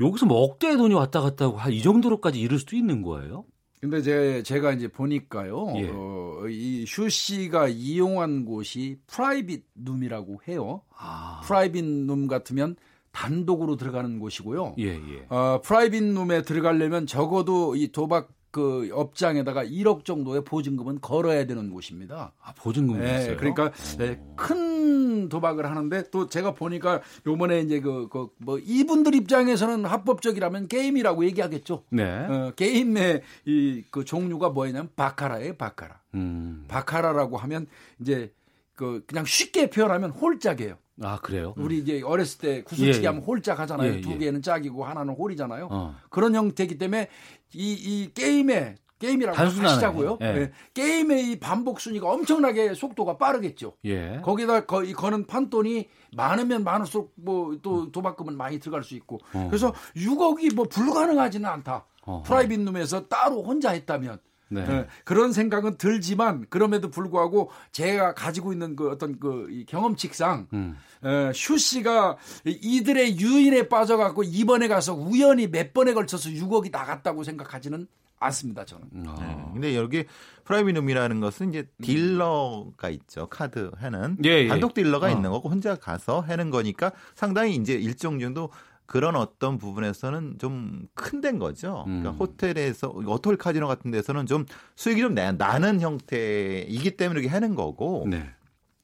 [0.00, 3.44] 여기서 뭐 억대의 돈이 왔다 갔다 하고 이 정도로까지 이를 수도 있는 거예요?
[3.80, 5.90] 근데 제, 제가 이제 보니까요, 예.
[5.92, 10.80] 어, 이 슈 씨가 이용한 곳이 private room이라고 해요.
[10.96, 11.42] 아.
[11.44, 12.76] private room 같으면
[13.12, 14.76] 단독으로 들어가는 곳이고요.
[14.78, 15.26] 예, 예.
[15.28, 22.32] 어, private room에 들어가려면 적어도 이 도박 그 업장에다가 1억 정도의 보증금은 걸어야 되는 곳입니다.
[22.40, 23.36] 아, 보증금이 네, 있어요?
[23.36, 29.84] 그러니까 네, 큰 도박을 하는데 또 제가 보니까 요번에 이제 그, 그, 뭐 이분들 입장에서는
[29.86, 31.82] 합법적이라면 게임이라고 얘기하겠죠.
[31.90, 32.04] 네.
[32.04, 36.00] 어, 게임의 이 그 종류가 뭐냐면 바카라예요, 바카라.
[36.14, 36.64] 음.
[36.68, 37.66] 바카라라고 하면
[38.00, 38.32] 이제
[38.74, 40.76] 그 그냥 쉽게 표현하면 홀짝이에요.
[41.02, 41.54] 아 그래요?
[41.56, 43.94] 우리 이제 어렸을 때 구슬치기 예, 하면 홀짝 하잖아요.
[43.94, 44.18] 예, 두 예.
[44.18, 45.68] 개는 짝이고 하나는 홀이잖아요.
[45.70, 45.96] 어.
[46.10, 47.08] 그런 형태이기 때문에
[47.54, 50.18] 이, 이 게임에 게임이라고 하시자고요.
[50.22, 50.26] 예.
[50.26, 50.52] 예.
[50.72, 53.74] 게임의 이 반복 순위가 엄청나게 속도가 빠르겠죠.
[53.84, 54.20] 예.
[54.22, 57.92] 거기다 거, 거는 판돈이 많으면 많을수록 뭐 또 음.
[57.92, 59.20] 도박금은 많이 들어갈 수 있고.
[59.34, 59.46] 어.
[59.48, 61.86] 그래서 6억이 뭐 불가능하지는 않다.
[62.06, 62.22] 어.
[62.24, 64.18] private room에서 따로 혼자 했다면.
[64.54, 64.66] 네.
[64.66, 64.86] 네.
[65.04, 70.76] 그런 생각은 들지만 그럼에도 불구하고 제가 가지고 있는 그 어떤 그 경험칙상 음.
[71.04, 77.86] 에, 슈 씨가 이들의 유인에 빠져갖고 이번에 가서 우연히 몇 번에 걸쳐서 6억이 나갔다고 생각하지는
[78.18, 78.86] 않습니다 저는.
[79.06, 79.16] 아.
[79.20, 79.50] 네.
[79.52, 80.04] 근데 여기
[80.44, 84.48] private room이라는 것은 이제 딜러가 있죠 카드 해는 예, 예.
[84.48, 85.10] 단독 딜러가 어.
[85.10, 88.50] 있는 거고 혼자 가서 해는 거니까 상당히 이제 일정 정도
[88.86, 91.82] 그런 어떤 부분에서는 좀큰 데인 거죠.
[91.84, 92.16] 그러니까 음.
[92.16, 94.44] 호텔에서 호텔 카지노 같은 데서는 좀
[94.76, 98.06] 수익이 좀 나는 형태이기 때문에 이렇게 하는 거고.
[98.08, 98.30] 네.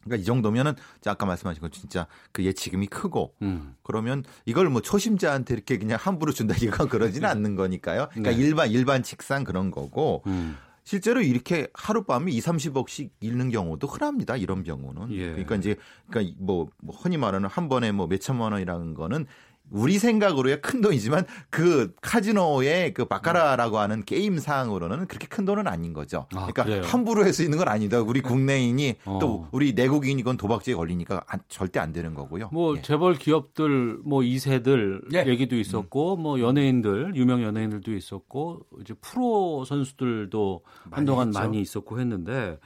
[0.02, 0.72] 그러니까 이 정도면은
[1.04, 3.74] 아까 말씀하신 거 진짜 그 예치금이 크고 음.
[3.82, 7.32] 그러면 이걸 뭐 초심자한테 이렇게 그냥 함부로 준다기가 그러지는 네.
[7.32, 8.08] 않는 거니까요.
[8.10, 8.36] 그러니까 네.
[8.36, 10.56] 일반 일반 직상 그런 거고 음.
[10.84, 14.36] 실제로 이렇게 하룻밤에 2, 30억씩 잃는 경우도 흔합니다.
[14.36, 15.12] 이런 경우는.
[15.12, 15.28] 예.
[15.30, 15.76] 그러니까 이제
[16.08, 19.26] 그러니까 뭐, 뭐 흔히 말하는 한 번에 뭐 몇천만 원이라는 거는
[19.70, 26.26] 우리 생각으로야 큰 돈이지만 그 카지노의 그 바카라라고 하는 게임상으로는 그렇게 큰 돈은 아닌 거죠.
[26.34, 26.82] 아, 그러니까 그래요?
[26.84, 28.00] 함부로 할 수 있는 건 아니다.
[28.00, 29.18] 우리 국내인이 어.
[29.20, 32.50] 또 우리 내국인이 건 도박죄에 걸리니까 안, 절대 안 되는 거고요.
[32.52, 32.82] 뭐 예.
[32.82, 35.30] 재벌 기업들 뭐 2세들 예.
[35.30, 36.22] 얘기도 있었고 음.
[36.22, 41.38] 뭐 연예인들 유명 연예인들도 있었고 이제 프로 선수들도 많이 한동안 했죠.
[41.38, 42.58] 많이 있었고 했는데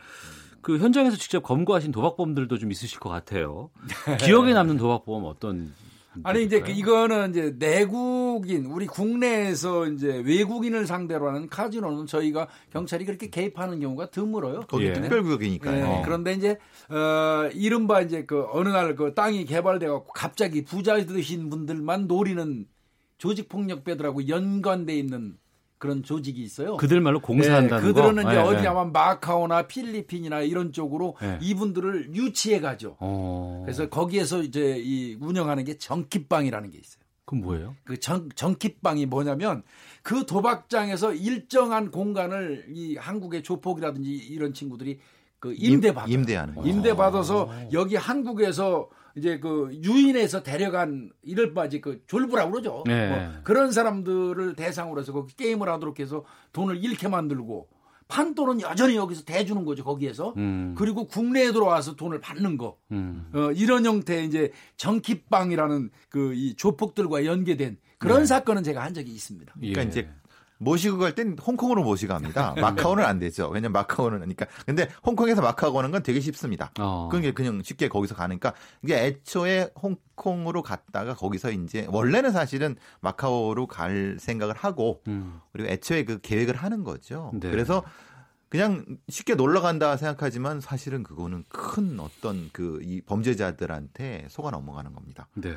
[0.63, 3.69] 그 현장에서 직접 검거하신 도박범들도 좀 있으실 것 같아요.
[4.21, 5.75] 기억에 남는 도박범 어떤
[6.23, 13.05] 아니 이제 그 이거는 이제 내국인 우리 국내에서 이제 외국인을 상대로 하는 카지노는 저희가 경찰이
[13.05, 14.61] 그렇게 개입하는 경우가 드물어요.
[14.69, 14.93] 거기 예.
[14.93, 15.85] 특별구역이니까요.
[15.85, 16.03] 네.
[16.05, 16.59] 그런데 이제
[16.89, 22.67] 어 이른바 이제 그 어느 날 그 땅이 개발돼 갖고 갑자기 부자 되신 분들만 노리는
[23.19, 25.37] 조직 폭력배들하고 연관돼 있는
[25.79, 26.77] 그런 조직이 있어요.
[26.77, 28.23] 그들 말로 공사한다는 네, 그들은 거?
[28.23, 28.69] 이제 네, 어디 네.
[28.69, 31.39] 아마 마카오나 필리핀이나 이런 쪽으로 네.
[31.43, 32.97] 이분들을 유치해 가죠.
[33.01, 33.63] 어.
[33.65, 37.05] 그래서 거기에서 이제 이 운영하는 게 정키빵이라는 게 있어요.
[37.27, 37.77] 그럼 뭐예요?
[37.85, 39.63] 그 정, 정키빵이 뭐냐면
[40.03, 45.01] 그 도박장에서 일정한 공간을 이 한국의 조폭이라든지 이런 친구들이
[45.39, 47.69] 그 임대받아 임대하는 임대 받아서 어.
[47.73, 52.83] 여기 한국에서 이제 그 유인해서 데려간 이럴 바지 그 졸부라고 그러죠.
[52.87, 53.09] 네.
[53.09, 57.69] 뭐 그런 사람들을 대상으로 해서 거기 게임을 하도록 해서 돈을 잃게 만들고
[58.09, 60.75] 판돈은 여전히 여기서 대주는 거죠 거기에서 음.
[60.77, 63.31] 그리고 국내에 들어와서 돈을 받는 거 음.
[63.33, 68.27] 어, 이런 형태의 이제 정키빵이라는 그 이 조폭들과 연계된 그런 네.
[68.27, 69.55] 사건은 제가 한 적이 있습니다.
[69.55, 69.87] 그러니까 예.
[69.87, 70.11] 이제
[70.59, 72.55] 모시고 갈 땐 홍콩으로 모시고 갑니다.
[72.61, 73.49] 마카오는 안 되죠.
[73.49, 76.73] 왜냐면 마카오는 그러니까 근데 홍콩에서 마카오 가는 건 되게 쉽습니다.
[76.79, 77.09] 어.
[77.11, 84.17] 그게 그냥 쉽게 거기서 가니까 이게 애초에 홍콩으로 갔다가 거기서 이제 원래는 사실은 마카오로 갈
[84.19, 85.41] 생각을 하고 음.
[85.53, 87.31] 그리고 애초에 그 계획을 하는 거죠.
[87.35, 87.51] 네.
[87.51, 87.83] 그래서
[88.49, 95.29] 그냥 쉽게 놀러 간다 생각하지만 사실은 그거는 큰 어떤 그 이 범죄자들한테 속아 넘어가는 겁니다.
[95.35, 95.57] 네.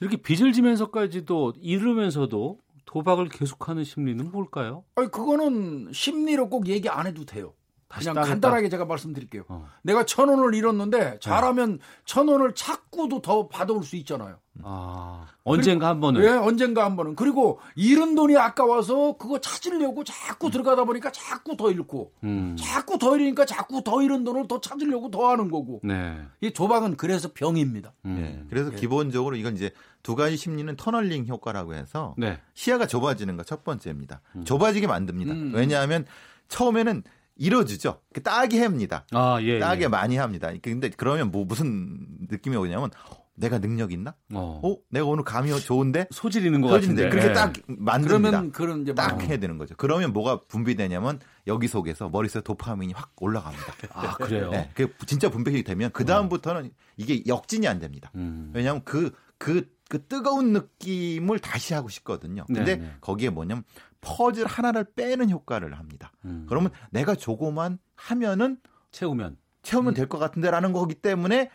[0.00, 4.84] 이렇게 빚을 지면서까지도 이르면서도 도박을 계속하는 심리는 뭘까요?
[4.96, 7.54] 아니 그거는 심리로 꼭 얘기 안 해도 돼요.
[7.88, 8.30] 그냥 따겠다.
[8.30, 9.44] 간단하게 제가 말씀드릴게요.
[9.48, 9.68] 어.
[9.82, 11.78] 내가 천 원을 잃었는데 잘하면 네.
[12.06, 14.38] 천 원을 자꾸도 더 받아올 수 있잖아요.
[14.62, 16.22] 아, 언젠가 한 번은.
[16.22, 17.16] 예, 언젠가 한 번은.
[17.16, 20.50] 그리고 잃은 돈이 아까워서 그거 찾으려고 자꾸 음.
[20.50, 22.54] 들어가다 보니까 자꾸 더 잃고, 음.
[22.58, 25.80] 자꾸 더 잃으니까 자꾸 더 잃은 돈을 더 찾으려고 더 하는 거고.
[25.82, 26.20] 네.
[26.40, 27.92] 이 도박은 그래서 병입니다.
[28.04, 28.14] 음.
[28.20, 28.44] 네.
[28.50, 28.76] 그래서 예.
[28.76, 29.70] 기본적으로 이건 이제
[30.02, 32.38] 두 가지 심리는 터널링 효과라고 해서 네.
[32.54, 34.20] 시야가 좁아지는 거 첫 번째입니다.
[34.36, 34.44] 음.
[34.44, 35.32] 좁아지게 만듭니다.
[35.32, 35.52] 음.
[35.54, 36.06] 왜냐하면
[36.48, 37.02] 처음에는
[37.36, 38.00] 이뤄주죠.
[38.22, 39.04] 따게 합니다.
[39.12, 39.88] 아, 예, 따게 예.
[39.88, 40.50] 많이 합니다.
[40.62, 41.98] 근데 그러면 뭐 무슨
[42.30, 42.90] 느낌이 오냐면
[43.34, 44.14] 내가 능력 있나?
[44.32, 47.32] 어, 어 내가 오늘 감이 좋은데 소질 있는 것 같은데 그렇게 예.
[47.32, 48.30] 딱 만듭니다.
[48.30, 49.18] 그러면 그런 이제 딱 어.
[49.20, 49.74] 해야 되는 거죠.
[49.76, 53.74] 그러면 뭐가 분비되냐면 여기 속에서 머릿속에 도파민이 확 올라갑니다.
[53.92, 54.50] 아 그래요?
[54.50, 58.10] 네, 그 진짜 분배이 되면 그 다음부터는 이게 역진이 안 됩니다.
[58.14, 58.50] 음.
[58.54, 62.44] 왜냐하면 그그 그, 그 뜨거운 느낌을 다시 하고 싶거든요.
[62.46, 62.96] 근데 네네.
[63.00, 63.64] 거기에 뭐냐면
[64.02, 66.12] 퍼즐 하나를 빼는 효과를 합니다.
[66.24, 66.46] 음.
[66.48, 68.58] 그러면 내가 조금만 하면은
[68.90, 69.94] 채우면 채우면 음.
[69.94, 71.50] 될것 같은데라는 거기 때문에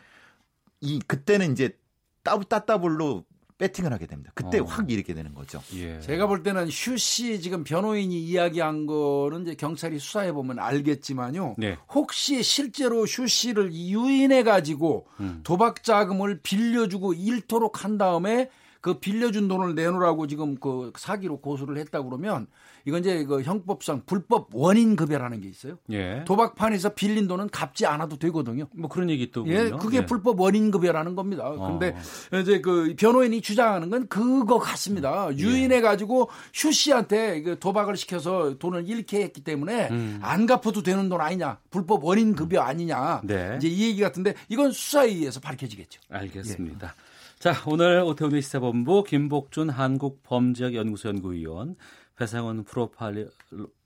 [0.81, 1.77] 이 그때는 이제
[2.23, 3.25] 따 따따블로
[3.57, 4.31] 배팅을 하게 됩니다.
[4.35, 4.63] 그때 어.
[4.63, 5.61] 확 이렇게 되는 거죠.
[5.73, 5.99] 예.
[5.99, 11.55] 제가 볼 때는 휴씨 지금 변호인이 이야기한 거는 이제 경찰이 수사해 보면 알겠지만요.
[11.57, 11.77] 네.
[11.93, 15.41] 혹시 실제로 휴씨를 유인해 가지고 음.
[15.43, 18.49] 도박 자금을 빌려주고 일토록 한 다음에
[18.81, 22.47] 그 빌려준 돈을 내놓으라고 지금 그 사기로 고소를 했다 그러면
[22.85, 25.77] 이건 이제 그 형법상 불법 원인 급여라는 게 있어요.
[25.91, 26.23] 예.
[26.25, 28.67] 도박판에서 빌린 돈은 갚지 않아도 되거든요.
[28.73, 30.05] 뭐 그런 얘기 또 예, 그게 예.
[30.05, 31.49] 불법 원인 급여라는 겁니다.
[31.51, 31.97] 근데
[32.31, 32.37] 어.
[32.37, 35.27] 이제 그 변호인이 주장하는 건 그거 같습니다.
[35.33, 35.37] 예.
[35.37, 40.19] 유인해 가지고 휴 씨한테 그 도박을 시켜서 돈을 잃게 했기 때문에 음.
[40.21, 41.59] 안 갚아도 되는 돈 아니냐.
[41.69, 43.21] 불법 원인 급여 아니냐.
[43.25, 43.55] 네.
[43.57, 45.99] 이제 이 얘기 같은데 이건 수사에 의해서 밝혀지겠죠.
[46.09, 46.87] 알겠습니다.
[46.87, 47.06] 예.
[47.39, 51.75] 자, 오늘 오태훈의 시사본부 김복준 한국범죄학연구소 연구위원
[52.15, 53.29] 배상원 프로파일,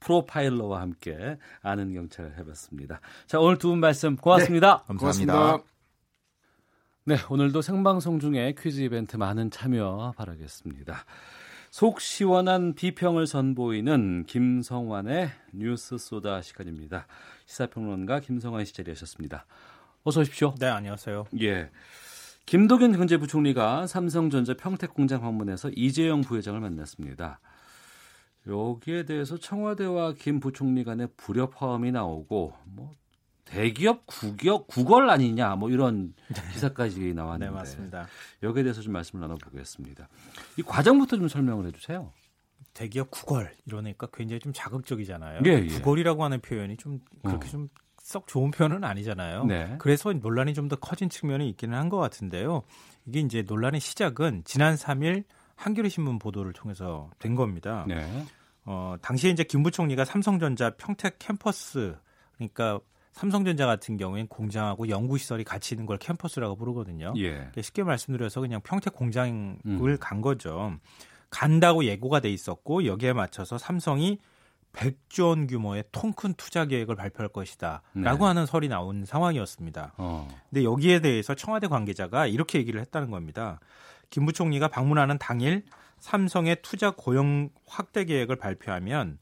[0.00, 3.00] 프로파일러와 함께 아는 경찰을 해봤습니다.
[3.26, 4.78] 자, 오늘 두 분 말씀 고맙습니다.
[4.78, 5.32] 네, 감사합니다.
[5.34, 5.72] 고맙습니다.
[7.04, 11.04] 네, 오늘도 생방송 중에 퀴즈 이벤트 많은 참여 바라겠습니다.
[11.70, 17.06] 속 시원한 비평을 선보이는 김성환의 뉴스 소다 시간입니다.
[17.44, 19.44] 시사평론가 김성환 씨 자리하셨습니다.
[20.04, 20.54] 어서 오십시오.
[20.58, 21.26] 네, 안녕하세요.
[21.42, 21.70] 예.
[22.46, 27.40] 김도균 경제부총리가 삼성전자 평택공장 방문해서 이재용 부회장을 만났습니다.
[28.46, 32.92] 여기에 대해서 청와대와 김 부총리 간의 불협화음이 나오고 뭐
[33.44, 36.14] 대기업 국격 국월 아니냐 뭐 이런
[36.52, 38.06] 기사까지 나왔는데 네, 맞습니다.
[38.42, 40.08] 여기에 대해서 좀 말씀을 나눠보겠습니다.
[40.58, 42.12] 이 과정부터 좀 설명을 해주세요.
[42.74, 45.42] 대기업 국월 이러니까 굉장히 좀 자극적이잖아요.
[45.44, 45.66] 예, 예.
[45.66, 47.50] 국월이라고 하는 표현이 좀 그렇게 어.
[47.50, 47.68] 좀
[48.12, 49.44] 썩 좋은 표현은 아니잖아요.
[49.46, 49.74] 네.
[49.78, 52.62] 그래서 논란이 좀 더 커진 측면이 있기는 한 것 같은데요.
[53.06, 55.24] 이게 이제 논란의 시작은 지난 3일
[55.56, 57.84] 한겨레 신문 보도를 통해서 된 겁니다.
[57.88, 58.24] 네.
[58.64, 61.96] 어, 당시에 이제 김 부총리가 삼성전자 평택 캠퍼스
[62.36, 62.78] 그러니까
[63.12, 67.12] 삼성전자 같은 경우엔 공장하고 연구시설이 같이 있는 걸 캠퍼스라고 부르거든요.
[67.16, 67.30] 예.
[67.32, 69.96] 그러니까 쉽게 말씀드려서 그냥 평택 공장을 음.
[70.00, 70.72] 간 거죠.
[71.30, 74.18] 간다고 예고가 돼 있었고 여기에 맞춰서 삼성이
[74.72, 77.82] 100조 원 규모의 통 큰 투자 계획을 발표할 것이다.
[77.94, 78.28] 라고 네.
[78.28, 79.94] 하는 설이 나온 상황이었습니다.
[79.96, 80.28] 어.
[80.50, 83.60] 근데 여기에 대해서 청와대 관계자가 이렇게 얘기를 했다는 겁니다.
[84.10, 85.64] 김 부총리가 방문하는 당일
[85.98, 89.18] 삼성의 투자 고용 확대 계획을 발표하면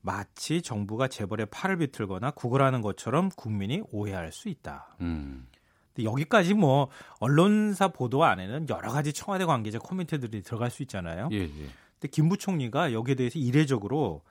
[0.00, 4.96] 마치 정부가 재벌의 팔을 비틀거나 구걸하는 것처럼 국민이 오해할 수 있다.
[5.00, 5.46] 음.
[5.94, 6.88] 근데 여기까지 뭐
[7.20, 11.28] 언론사 보도 안에는 여러 가지 청와대 관계자 코멘트들이 들어갈 수 있잖아요.
[11.32, 11.48] 예, 예.
[11.48, 14.22] 근데 김 부총리가 여기에 대해서 이례적으로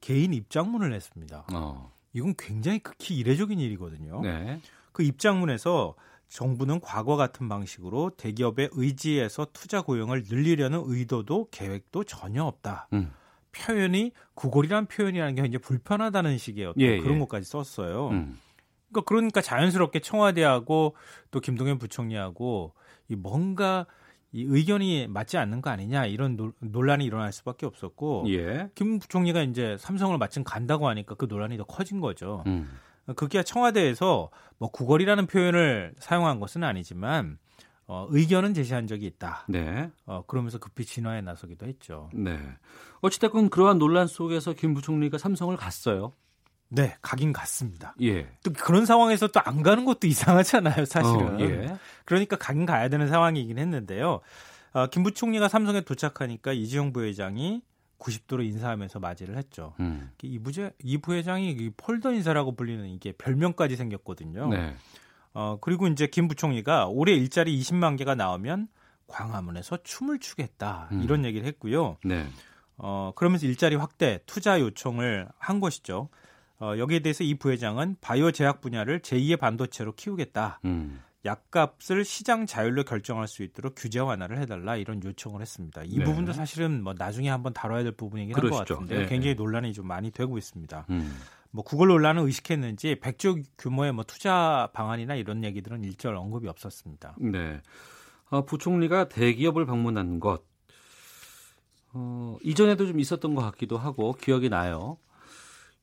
[0.00, 1.46] 개인 입장문을 냈습니다.
[1.52, 1.92] 어.
[2.12, 4.20] 이건 굉장히 극히 이례적인 일이거든요.
[4.22, 4.60] 네.
[4.92, 5.94] 그 입장문에서
[6.28, 12.88] 정부는 과거 같은 방식으로 대기업의 의지에서 투자 고용을 늘리려는 의도도 계획도 전혀 없다.
[12.92, 13.12] 음.
[13.52, 17.18] 표현이 구골이란 표현이라는 게 굉장히 불편하다는 식의 어떤 예, 그런 예.
[17.20, 18.08] 것까지 썼어요.
[18.08, 18.38] 음.
[18.90, 20.94] 그러니까 그러니까 자연스럽게 청와대하고
[21.30, 22.74] 또 김동연 부총리하고
[23.08, 23.86] 이 뭔가
[24.32, 28.70] 이 의견이 맞지 않는 거 아니냐 이런 노, 논란이 일어날 수밖에 없었고 예.
[28.74, 32.42] 김 부총리가 이제 삼성을 마침 간다고 하니까 그 논란이 더 커진 거죠.
[32.46, 32.68] 음.
[33.16, 37.38] 그게 청와대에서 뭐 구걸이라는 표현을 사용한 것은 아니지만
[37.86, 39.46] 어, 의견은 제시한 적이 있다.
[39.48, 39.90] 네.
[40.04, 42.10] 어, 그러면서 급히 진화에 나서기도 했죠.
[42.12, 42.38] 네.
[43.00, 46.12] 어찌됐건 그러한 논란 속에서 김 부총리가 삼성을 갔어요.
[46.70, 47.94] 네, 가긴 갔습니다.
[48.02, 48.28] 예.
[48.42, 51.36] 또 그런 상황에서 또 안 가는 것도 이상하잖아요, 사실은.
[51.36, 51.76] 어, 예.
[52.04, 54.20] 그러니까 가긴 가야 되는 상황이긴 했는데요.
[54.72, 57.62] 어, 김 부총리가 삼성에 도착하니까 이지용 부회장이
[57.98, 59.74] 90도로 인사하면서 맞이를 했죠.
[59.80, 60.10] 음.
[60.22, 64.48] 이, 부제, 이 부회장이 폴더 인사라고 불리는 이게 별명까지 생겼거든요.
[64.48, 64.76] 네.
[65.34, 68.68] 어, 그리고 이제 김 부총리가 올해 일자리 20만 개가 나오면
[69.08, 70.88] 광화문에서 춤을 추겠다.
[70.92, 71.02] 음.
[71.02, 71.96] 이런 얘기를 했고요.
[72.04, 72.26] 네.
[72.76, 76.08] 어, 그러면서 일자리 확대, 투자 요청을 한 것이죠.
[76.60, 80.60] 어, 여기에 대해서 이 부회장은 바이오 제약 분야를 제2의 반도체로 키우겠다.
[80.64, 81.00] 음.
[81.24, 85.82] 약값을 시장 자율로 결정할 수 있도록 규제 완화를 해달라 이런 요청을 했습니다.
[85.84, 86.04] 이 네.
[86.04, 89.06] 부분도 사실은 뭐 나중에 한번 다뤄야 될 부분이긴 한 것 같은데 네.
[89.06, 90.86] 굉장히 논란이 좀 많이 되고 있습니다.
[90.90, 91.16] 음.
[91.50, 97.16] 뭐 구글 논란을 의식했는지 100조 규모의 뭐 투자 방안이나 이런 얘기들은 일절 언급이 없었습니다.
[97.20, 97.60] 네.
[98.30, 100.44] 어, 부총리가 대기업을 방문한 것
[101.94, 104.98] 어, 이전에도 좀 있었던 것 같기도 하고 기억이 나요.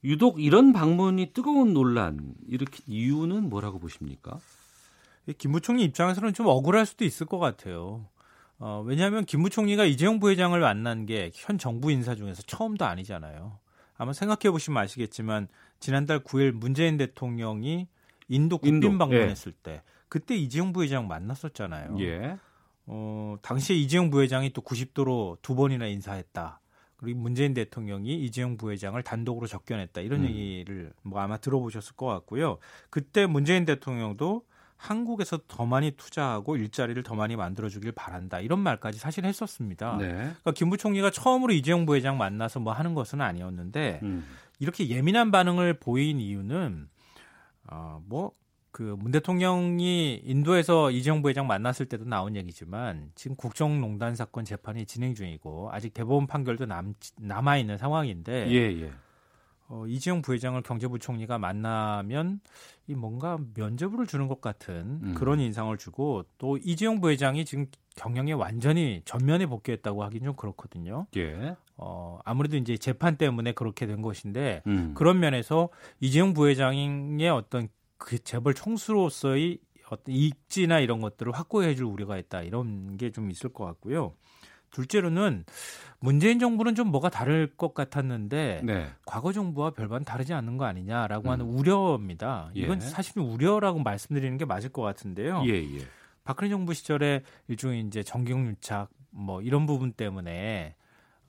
[0.06, 4.40] 유독 이런 방문이 뜨거운 논란 일으킨 이유는 뭐라고 보십니까?
[5.38, 8.06] 김 부총리 입장에서는 좀 억울할 수도 있을 것 같아요.
[8.60, 13.58] 어, 왜냐하면 김 부총리가 이재용 부회장을 만난 게 현 정부 인사 중에서 처음도 아니잖아요.
[13.98, 15.48] 아마 생각해 보시면 아시겠지만
[15.80, 17.88] 지난달 9일 문재인 대통령이
[18.28, 19.62] 인도 국빈 인도, 방문했을 예.
[19.64, 21.98] 때 그때 이재용 부회장 만났었잖아요.
[22.00, 22.38] 예.
[22.86, 26.60] 어, 당시에 이재용 부회장이 또 90도로 두 번이나 인사했다.
[27.06, 30.02] 그리고 문재인 대통령이 이재용 부회장을 단독으로 접견했다.
[30.02, 30.26] 이런 음.
[30.26, 32.58] 얘기를 뭐 아마 들어보셨을 것 같고요.
[32.90, 34.44] 그때 문재인 대통령도
[34.76, 39.98] 한국에서 더 많이 투자하고 일자리를 더 많이 만들어주길 바란다 이런 말까지 사실 했었습니다.
[39.98, 40.08] 네.
[40.08, 44.26] 그러니까 김 부총리가 처음으로 이재용 부회장 만나서 뭐 하는 것은 아니었는데 음.
[44.60, 46.90] 이렇게 예민한 반응을 보인 이유는
[47.68, 48.32] 어, 뭐
[48.76, 55.16] 그 문 대통령이 인도에서 이재용 부회장 만났을 때도 나온 얘기지만 지금 국정농단 사건 재판이 진행
[55.16, 58.92] 중이고 아직 대법원 판결도 남 남아 있는 상황인데 예, 예.
[59.70, 62.42] 어, 이재용 부회장을 경제부총리가 만나면
[62.88, 65.14] 이 뭔가 면죄부를 주는 것 같은 음.
[65.16, 71.08] 그런 인상을 주고 또 이재용 부회장이 지금 경영에 완전히 전면에 복귀했다고 하긴 좀 그렇거든요.
[71.16, 71.56] 예.
[71.78, 74.94] 어, 아무래도 이제 재판 때문에 그렇게 된 것인데 음.
[74.96, 75.70] 그런 면에서
[76.02, 79.60] 이재용 부회장의 어떤 그 재벌 총수로서의
[79.90, 82.42] 어떤 이익지나 이런 것들을 확보해 줄 우려가 있다.
[82.42, 84.14] 이런 게 좀 있을 것 같고요.
[84.72, 85.46] 둘째로는
[86.00, 88.88] 문재인 정부는 좀 뭐가 다를 것 같았는데 네.
[89.06, 91.32] 과거 정부와 별반 다르지 않는 거 아니냐라고 음.
[91.32, 92.52] 하는 우려입니다.
[92.54, 92.86] 이건 예.
[92.86, 95.44] 사실 우려라고 말씀드리는 게 맞을 것 같은데요.
[95.46, 95.88] 예, 예.
[96.26, 100.76] 박근혜 정부 시절에 일종의 이제 정경 유착 뭐 이런 부분 때문에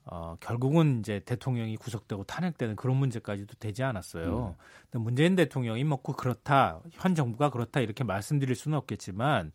[0.09, 4.55] 어, 결국은 이제 대통령이 구속되고 탄핵되는 그런 문제까지도 되지 않았어요.
[4.57, 4.63] 음.
[4.89, 9.51] 근데 문재인 대통령이 먹고 그렇다, 현 정부가 그렇다 이렇게 말씀드릴 수는 없겠지만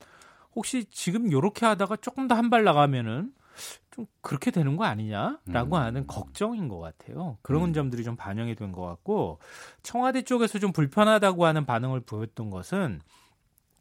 [0.54, 3.32] 혹시 지금 이렇게 하다가 조금 더 한 발 나가면은
[3.90, 5.82] 좀 그렇게 되는 거 아니냐라고 음.
[5.82, 7.38] 하는 걱정인 것 같아요.
[7.42, 7.72] 그런 음.
[7.74, 9.38] 점들이 좀 반영이 된 것 같고
[9.82, 13.00] 청와대 쪽에서 좀 불편하다고 하는 반응을 보였던 것은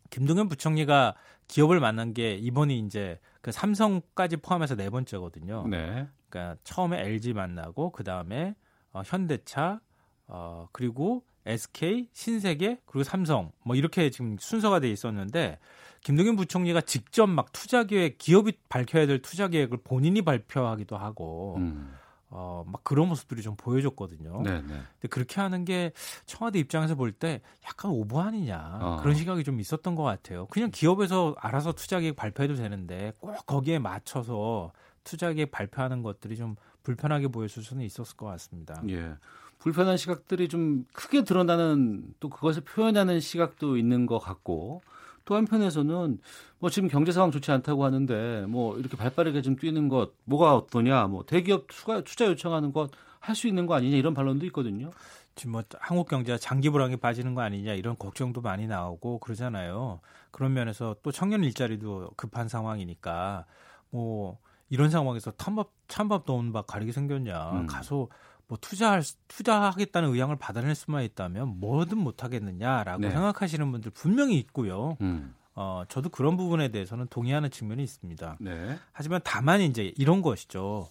[0.09, 1.15] 김동연 부총리가
[1.47, 5.65] 기업을 만난 게 이번이 이제 그 삼성까지 포함해서 네 번째거든요.
[5.67, 6.07] 네.
[6.31, 8.55] 그러니까 처음에 LG 만나고 그 다음에
[8.91, 9.79] 어, 현대차
[10.27, 15.59] 어, 그리고 SK, 신세계 그리고 삼성 뭐 이렇게 지금 순서가 돼 있었는데
[16.01, 21.93] 김동연 부총리가 직접 막 투자 계획, 기업이 밝혀야 될 투자 계획을 본인이 발표하기도 하고 음.
[22.33, 24.41] 어, 막 그런 모습들이 좀 보여줬거든요.
[24.43, 24.61] 네네.
[24.61, 24.67] 네.
[24.67, 25.91] 근데 그렇게 하는 게
[26.25, 28.97] 청와대 입장에서 볼 때 약간 오버 아니냐 어.
[29.01, 30.45] 그런 시각이 좀 있었던 것 같아요.
[30.47, 34.71] 그냥 기업에서 알아서 투자 계획 발표해도 되는데 꼭 거기에 맞춰서
[35.03, 38.81] 투자 계획 발표하는 것들이 좀 불편하게 보였을 수는 있었을 것 같습니다.
[38.89, 39.13] 예.
[39.59, 44.81] 불편한 시각들이 좀 크게 드러나는 또 그것을 표현하는 시각도 있는 것 같고
[45.25, 46.19] 또 한편에서는
[46.57, 51.07] 뭐 지금 경제 상황 좋지 않다고 하는데 뭐 이렇게 발빠르게 좀 뛰는 것 뭐가 어떠냐
[51.07, 52.89] 뭐 대기업 투자, 투자 요청하는 것
[53.21, 54.91] 할 수 있는 거 아니냐 이런 반론도 있거든요.
[55.35, 60.01] 지금 뭐 한국 경제가 장기 불황에 빠지는 거 아니냐 이런 걱정도 많이 나오고 그러잖아요.
[60.31, 63.45] 그런 면에서 또 청년 일자리도 급한 상황이니까
[63.91, 64.39] 뭐
[64.71, 67.67] 이런 상황에서 탐밥 찬밥 더운 밥 가리게 생겼냐 음.
[67.67, 68.07] 가서
[68.47, 73.11] 뭐 투자할 투자하겠다는 의향을 받아낼 수만 있다면 뭐든 못 하겠느냐라고 네.
[73.11, 74.97] 생각하시는 분들 분명히 있고요.
[75.01, 75.35] 음.
[75.55, 78.37] 어, 저도 그런 부분에 대해서는 동의하는 측면이 있습니다.
[78.39, 78.79] 네.
[78.93, 80.89] 하지만 다만 이제 이런 것이죠.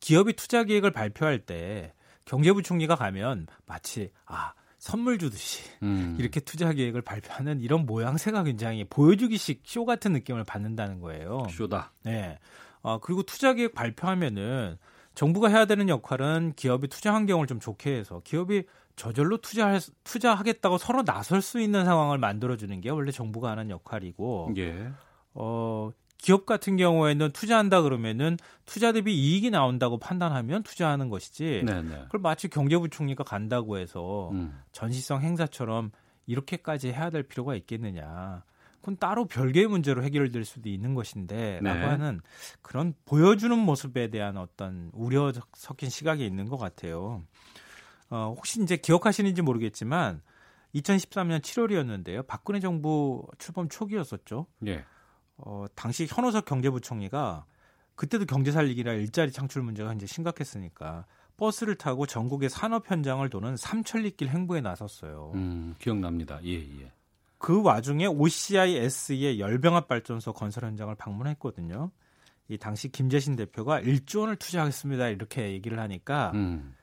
[0.00, 1.94] 기업이 투자 계획을 발표할 때
[2.24, 6.16] 경제부총리가 가면 마치 아 선물 주듯이 음.
[6.20, 11.46] 이렇게 투자 계획을 발표하는 이런 모양새가 굉장히 보여주기식 쇼 같은 느낌을 받는다는 거예요.
[11.50, 11.92] 쇼다.
[12.02, 12.40] 네.
[12.82, 14.76] 어, 그리고 투자 계획 발표하면은
[15.14, 18.64] 정부가 해야 되는 역할은 기업이 투자 환경을 좀 좋게 해서 기업이
[18.96, 24.52] 저절로 투자할 투자하겠다고 서로 나설 수 있는 상황을 만들어 주는 게 원래 정부가 하는 역할이고
[24.58, 24.90] 예.
[25.34, 32.02] 어 기업 같은 경우에는 투자한다 그러면은 투자 대비 이익이 나온다고 판단하면 투자하는 것이지 네네.
[32.04, 34.56] 그걸 마치 경제부총리가 간다고 해서 음.
[34.72, 35.90] 전시성 행사처럼
[36.26, 38.44] 이렇게까지 해야 될 필요가 있겠느냐
[38.82, 41.86] 그건 따로 별개의 문제로 해결될 수도 있는 것인데라고 네.
[41.86, 42.20] 하는
[42.62, 47.22] 그런 보여주는 모습에 대한 어떤 우려 섞인 시각이 있는 것 같아요.
[48.10, 50.20] 어, 혹시 이제 기억하시는지 모르겠지만
[50.74, 52.26] 2013년 7월이었는데요.
[52.26, 54.46] 박근혜 정부 출범 초기였었죠.
[54.66, 54.84] 예.
[55.36, 57.46] 어, 당시 현호석 경제부총리가
[57.94, 61.06] 그때도 경제 살리기라 일자리 창출 문제가 이제 심각했으니까
[61.36, 65.30] 버스를 타고 전국의 산업 현장을 도는 삼천리길 행보에 나섰어요.
[65.34, 66.40] 음, 기억납니다.
[66.44, 66.92] 예, 예.
[67.42, 71.90] 그 와중에 OCIS의 열병합 발전소 건설 현장을 방문했거든요.
[72.46, 76.76] 이 당시 김재신 대표가 1조 원을 투자하겠습니다 이렇게 얘기를 하니까 음.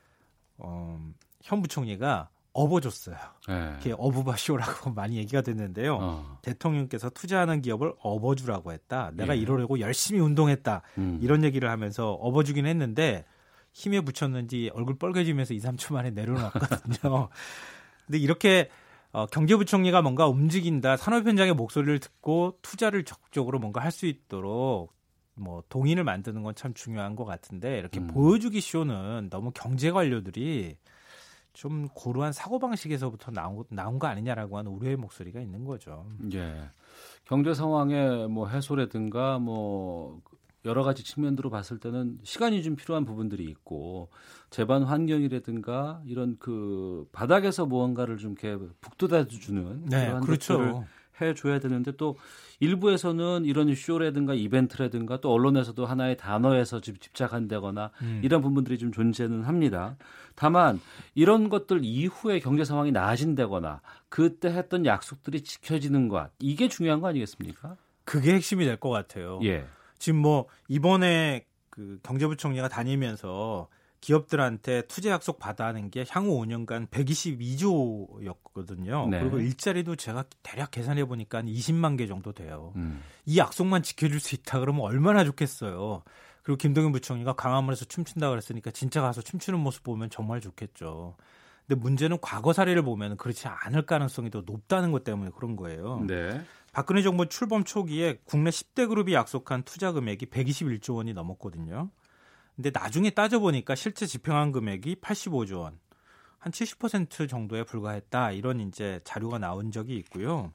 [0.58, 1.00] 어,
[1.40, 3.16] 현 부총리가 업어줬어요.
[3.48, 3.72] 네.
[3.78, 5.96] 그게 어부바쇼라고 많이 얘기가 됐는데요.
[5.98, 6.38] 어.
[6.42, 9.12] 대통령께서 투자하는 기업을 업어주라고 했다.
[9.14, 9.40] 내가 예.
[9.40, 10.82] 이러려고 열심히 운동했다.
[10.98, 11.20] 음.
[11.22, 13.24] 이런 얘기를 하면서 업어주긴 했는데
[13.72, 17.30] 힘에 붙였는지 얼굴 빨개지면서 2, 3초 만에 내려놨거든요.
[18.04, 18.68] 근데 이렇게
[19.12, 24.92] 어, 경제부총리가 뭔가 움직인다, 산업 현장의 목소리를 듣고 투자를 적극적으로 뭔가 할 수 있도록
[25.34, 28.06] 뭐 동인을 만드는 건 참 중요한 것 같은데 이렇게 음.
[28.08, 30.76] 보여주기 쇼는 너무 경제 관료들이
[31.52, 36.06] 좀 고루한 사고 방식에서부터 나온, 나온 거 아니냐라고 하는 우려의 목소리가 있는 거죠.
[36.34, 36.70] 예.
[37.24, 40.20] 경제 상황의 뭐 해소라든가 뭐
[40.64, 44.10] 여러 가지 측면으로 봤을 때는 시간이 좀 필요한 부분들이 있고
[44.50, 50.84] 재반 환경이라든가 이런 그 바닥에서 무언가를 좀 이렇게 북돋아 주는 네, 그런 그렇죠.
[51.20, 52.16] 해줘야 되는데 또
[52.60, 58.20] 일부에서는 이런 쇼라든가 이벤트라든가 또 언론에서도 하나의 단어에서 집착한다거나 음.
[58.24, 59.96] 이런 부분들이 좀 존재는 합니다.
[60.34, 60.80] 다만
[61.14, 67.76] 이런 것들 이후에 경제 상황이 나아진다거나 그때 했던 약속들이 지켜지는 것 이게 중요한 거 아니겠습니까?
[68.04, 69.40] 그게 핵심이 될 것 같아요.
[69.42, 69.66] 예.
[70.00, 73.68] 지금 뭐 이번에 그 경제부총리가 다니면서
[74.00, 79.10] 기업들한테 투자 약속 받아는 게 향후 5년간 122조였거든요.
[79.10, 79.20] 네.
[79.20, 82.72] 그리고 일자리도 제가 대략 계산해 보니까 20만 개 정도 돼요.
[82.76, 83.02] 음.
[83.26, 86.02] 이 약속만 지켜줄 수 있다 그러면 얼마나 좋겠어요.
[86.42, 91.16] 그리고 김동연 부총리가 강화문에서 춤춘다 그랬으니까 진짜 가서 춤추는 모습 보면 정말 좋겠죠.
[91.68, 96.02] 근데 문제는 과거 사례를 보면 그렇지 않을 가능성이 더 높다는 것 때문에 그런 거예요.
[96.06, 96.40] 네.
[96.72, 101.90] 박근혜 정부 출범 초기에 국내 10대 그룹이 약속한 투자 금액이 121조 원이 넘었거든요.
[102.54, 105.80] 근데 나중에 따져보니까 실제 집행한 금액이 85조 원,
[106.38, 108.32] 한 70% 정도에 불과했다.
[108.32, 110.52] 이런 이제 자료가 나온 적이 있고요.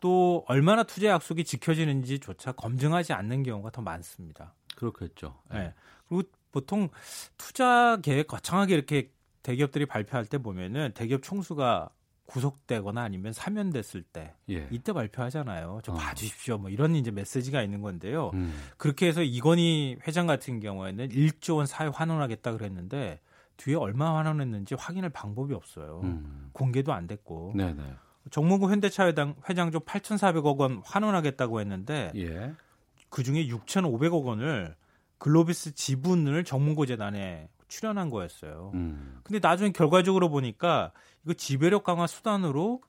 [0.00, 4.54] 또 얼마나 투자 약속이 지켜지는지조차 검증하지 않는 경우가 더 많습니다.
[4.76, 5.40] 그렇겠죠.
[5.50, 5.74] 네.
[6.08, 6.88] 그리고 보통
[7.36, 9.10] 투자 계획 거창하게 이렇게
[9.42, 11.90] 대기업들이 발표할 때 보면은 대기업 총수가
[12.28, 14.68] 구속되거나 아니면 사면됐을 때 예.
[14.70, 15.80] 이때 발표하잖아요.
[15.82, 15.98] 좀 어.
[15.98, 16.58] 봐주십시오.
[16.58, 18.30] 뭐 이런 이제 메시지가 있는 건데요.
[18.34, 18.54] 음.
[18.76, 23.20] 그렇게 해서 이건희 회장 같은 경우에는 1조 원 사회 환원하겠다 그랬는데
[23.56, 26.02] 뒤에 얼마 환원했는지 확인할 방법이 없어요.
[26.04, 26.50] 음.
[26.52, 27.54] 공개도 안 됐고.
[27.56, 27.82] 네네.
[28.30, 32.52] 정몽구 현대차 회장 회장조 8,400억 원 환원하겠다고 했는데 예.
[33.08, 34.76] 그 중에 6,500억 원을
[35.16, 38.72] 글로비스 지분을 정몽구 재단에 출연한 거였어요.
[38.74, 39.20] 음.
[39.22, 40.92] 근데 나중에 결과적으로 보니까
[41.24, 42.82] 이거 지배력 강화 수단으로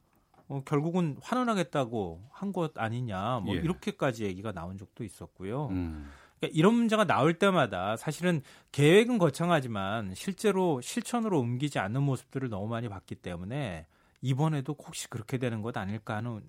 [0.47, 3.59] 어, 결국은 환원하겠다고 한 것 아니냐 뭐 예.
[3.59, 5.67] 이렇게까지 얘기가 나온 적도 있었고요.
[5.67, 6.09] 음.
[6.39, 8.41] 그러니까 이런 문제가 나올 때마다 사실은
[8.71, 13.85] 계획은 거창하지만 실제로 실천으로 옮기지 않는 모습들을 너무 많이 봤기 때문에
[14.21, 16.41] 이번에도 혹시 그렇게 되는 것 아닐까 하는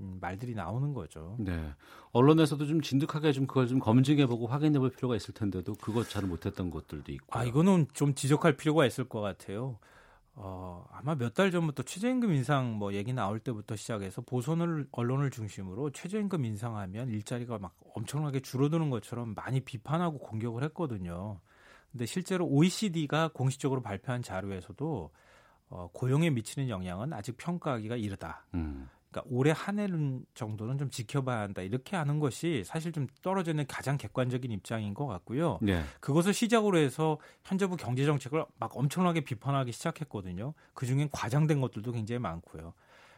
[0.00, 1.36] 음, 말들이 나오는 거죠.
[1.38, 1.74] 네.
[2.12, 7.12] 언론에서도 좀 진득하게 좀 그걸 좀 검증해보고 확인해볼 필요가 있을 텐데도 그것 잘 못했던 것들도
[7.12, 7.38] 있고.
[7.38, 9.78] 아 이거는 좀 지적할 필요가 있을 것 같아요.
[10.34, 15.90] 어, 아마 몇 달 전부터 최저임금 인상 뭐 얘기 나올 때부터 시작해서 보선을 언론을 중심으로
[15.90, 21.40] 최저임금 인상하면 일자리가 막 엄청나게 줄어드는 것처럼 많이 비판하고 공격을 했거든요.
[21.90, 25.10] 근데 실제로 OECD가 공식적으로 발표한 자료에서도
[25.68, 28.46] 어, 고용에 미치는 영향은 아직 평가하기가 이르다.
[28.54, 28.88] 음.
[29.12, 33.66] 그러니까 올해 한 해는 정도는 좀 지켜봐야 한다 이렇게 하는 것이 사실 좀 떨어져 있는
[33.68, 35.58] 가장 객관적인 입장인 것 같고요.
[35.60, 35.84] 네.
[36.00, 40.54] 그것을 시작으로 해서 현재부 경제 정책을 막 엄청나게 비판하기 시작했거든요.
[40.72, 42.72] 그 중엔 과장된 것들도 굉장히 많고요.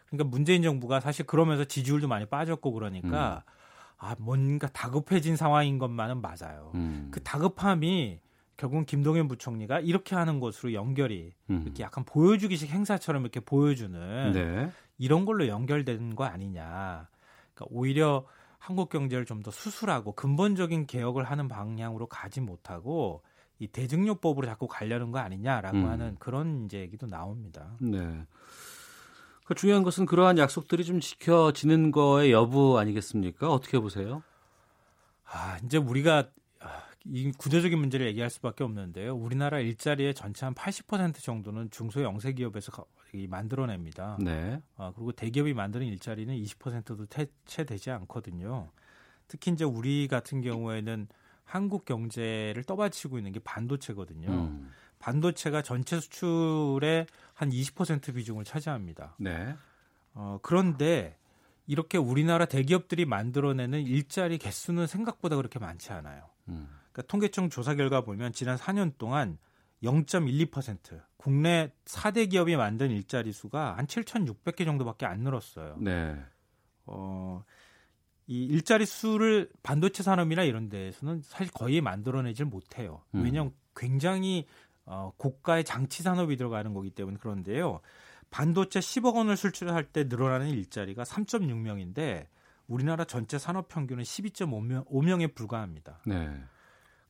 [0.09, 3.53] 그러니까 문재인 정부가 사실 그러면서 지지율도 많이 빠졌고 그러니까 음.
[3.99, 6.73] 아 뭔가 다급해진 상황인 것만은 맞아요.
[6.75, 7.09] 음.
[7.13, 8.19] 그 다급함이
[8.57, 11.63] 결국은 김동연 부총리가 이렇게 하는 것으로 연결이 음.
[11.65, 14.71] 이렇게 약간 보여주기식 행사처럼 이렇게 보여주는 네.
[14.99, 17.09] 이런 걸로 연결된 거 아니냐.
[17.55, 18.27] 그러니까 오히려
[18.59, 23.23] 한국 경제를 좀 더 수술하고 근본적인 개혁을 하는 방향으로 가지 못하고
[23.59, 25.87] 이 대증요법으로 자꾸 가려는 거 아니냐라고 음.
[25.87, 27.77] 하는 그런 이제 얘기도 나옵니다.
[27.81, 28.27] 네.
[29.45, 33.53] 그 중요한 것은 그러한 약속들이 좀 지켜지는 거의 여부 아니겠습니까?
[33.53, 34.23] 어떻게 보세요?
[35.27, 36.31] 아, 이제 우리가
[37.07, 39.15] 이 구조적인 문제를 얘기할 수밖에 없는데요.
[39.15, 42.73] 우리나라 일자리의 전체 한 80% 정도는 중소 영세 기업에서
[43.29, 44.19] 만들어냅니다.
[44.21, 44.61] 네.
[44.77, 47.07] 아, 그리고 대기업이 만드는 일자리는 20%도
[47.47, 48.71] 채되지 않거든요.
[49.29, 51.09] 특히 이제 우리 같은 경우에는
[51.45, 54.29] 한국 경제를 떠받치고 있는 게 반도체거든요.
[54.31, 54.71] 음.
[54.99, 59.17] 반도체가 전체 수출의 한 20% 비중을 차지합니다.
[59.19, 59.55] 네.
[60.15, 61.19] 어, 그런데
[61.67, 66.29] 이렇게 우리나라 대기업들이 만들어내는 일자리 개수는 생각보다 그렇게 많지 않아요.
[66.49, 66.69] 음.
[66.93, 69.39] 그러니까 통계청 조사 결과 보면 지난 4년 동안
[69.85, 75.77] 0.12% 국내 4대 기업이 만든 일자리 수가 한 7,600개 정도밖에 안 늘었어요.
[75.79, 76.17] 네.
[76.87, 77.45] 어,
[78.27, 83.03] 이 일자리 수를 반도체 산업이나 이런 데에서는 사실 거의 만들어내질 못해요.
[83.15, 83.25] 음.
[83.25, 84.47] 왜냐하면 굉장히
[84.87, 87.81] 어, 고가의 장치 산업이 들어가는 거기 때문에 그런데요.
[88.31, 92.27] 반도체 10억 원을 수출할 때 늘어나는 일자리가 3.6명인데
[92.67, 96.01] 우리나라 전체 산업 평균은 12.5명, 5명에 불과합니다.
[96.07, 96.29] 네.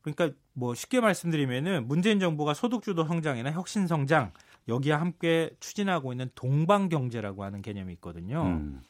[0.05, 4.31] 그러니까 뭐 쉽게 말씀드리면은 문재인 정부가 소득주도 성장이나 혁신 성장
[4.67, 8.43] 여기에 함께 추진하고 있는 동방 경제라고 하는 개념이 있거든요.
[8.43, 8.81] 음.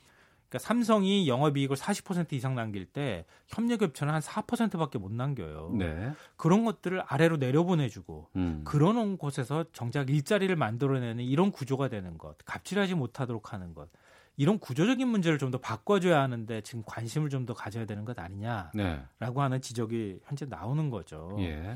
[0.49, 5.73] 그러니까 삼성이 영업이익을 40% 이상 남길 때 협력업체는 한 4%밖에 못 남겨요.
[5.77, 6.11] 네.
[6.35, 8.61] 그런 것들을 아래로 내려보내주고 음.
[8.65, 13.89] 그런 곳에서 정작 일자리를 만들어내는 이런 구조가 되는 것, 갑질하지 못하도록 하는 것.
[14.37, 18.71] 이런 구조적인 문제를 좀 더 바꿔줘야 하는데 지금 관심을 좀 더 가져야 되는 것 아니냐라고
[18.75, 19.01] 네.
[19.19, 21.35] 하는 지적이 현재 나오는 거죠.
[21.39, 21.75] 예.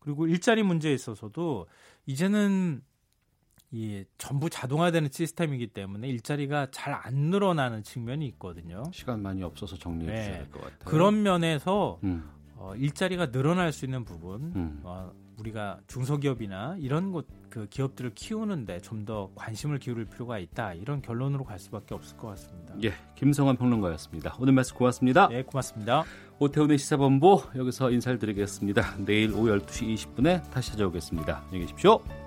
[0.00, 1.66] 그리고 일자리 문제에 있어서도
[2.06, 2.82] 이제는
[3.72, 8.84] 이 전부 자동화되는 시스템이기 때문에 일자리가 잘 안 늘어나는 측면이 있거든요.
[8.92, 10.22] 시간 많이 없어서 정리해 네.
[10.22, 10.78] 주셔야 될 것 같아요.
[10.84, 12.30] 그런 면에서 음.
[12.54, 14.80] 어, 일자리가 늘어날 수 있는 부분, 음.
[14.84, 17.26] 어, 우리가 중소기업이나 이런 곳
[17.56, 22.28] 그 기업들을 키우는데 좀 더 관심을 기울일 필요가 있다 이런 결론으로 갈 수밖에 없을 것
[22.28, 22.74] 같습니다.
[22.82, 24.34] 예, 김성환 평론가였습니다.
[24.40, 25.28] 오늘 말씀 고맙습니다.
[25.28, 26.02] 네, 고맙습니다.
[26.40, 28.96] 오태훈의 시사본부 여기서 인사를 드리겠습니다.
[29.04, 31.42] 내일 오후 12시 20분에 다시 찾아오겠습니다.
[31.44, 32.25] 안녕히 계십시오.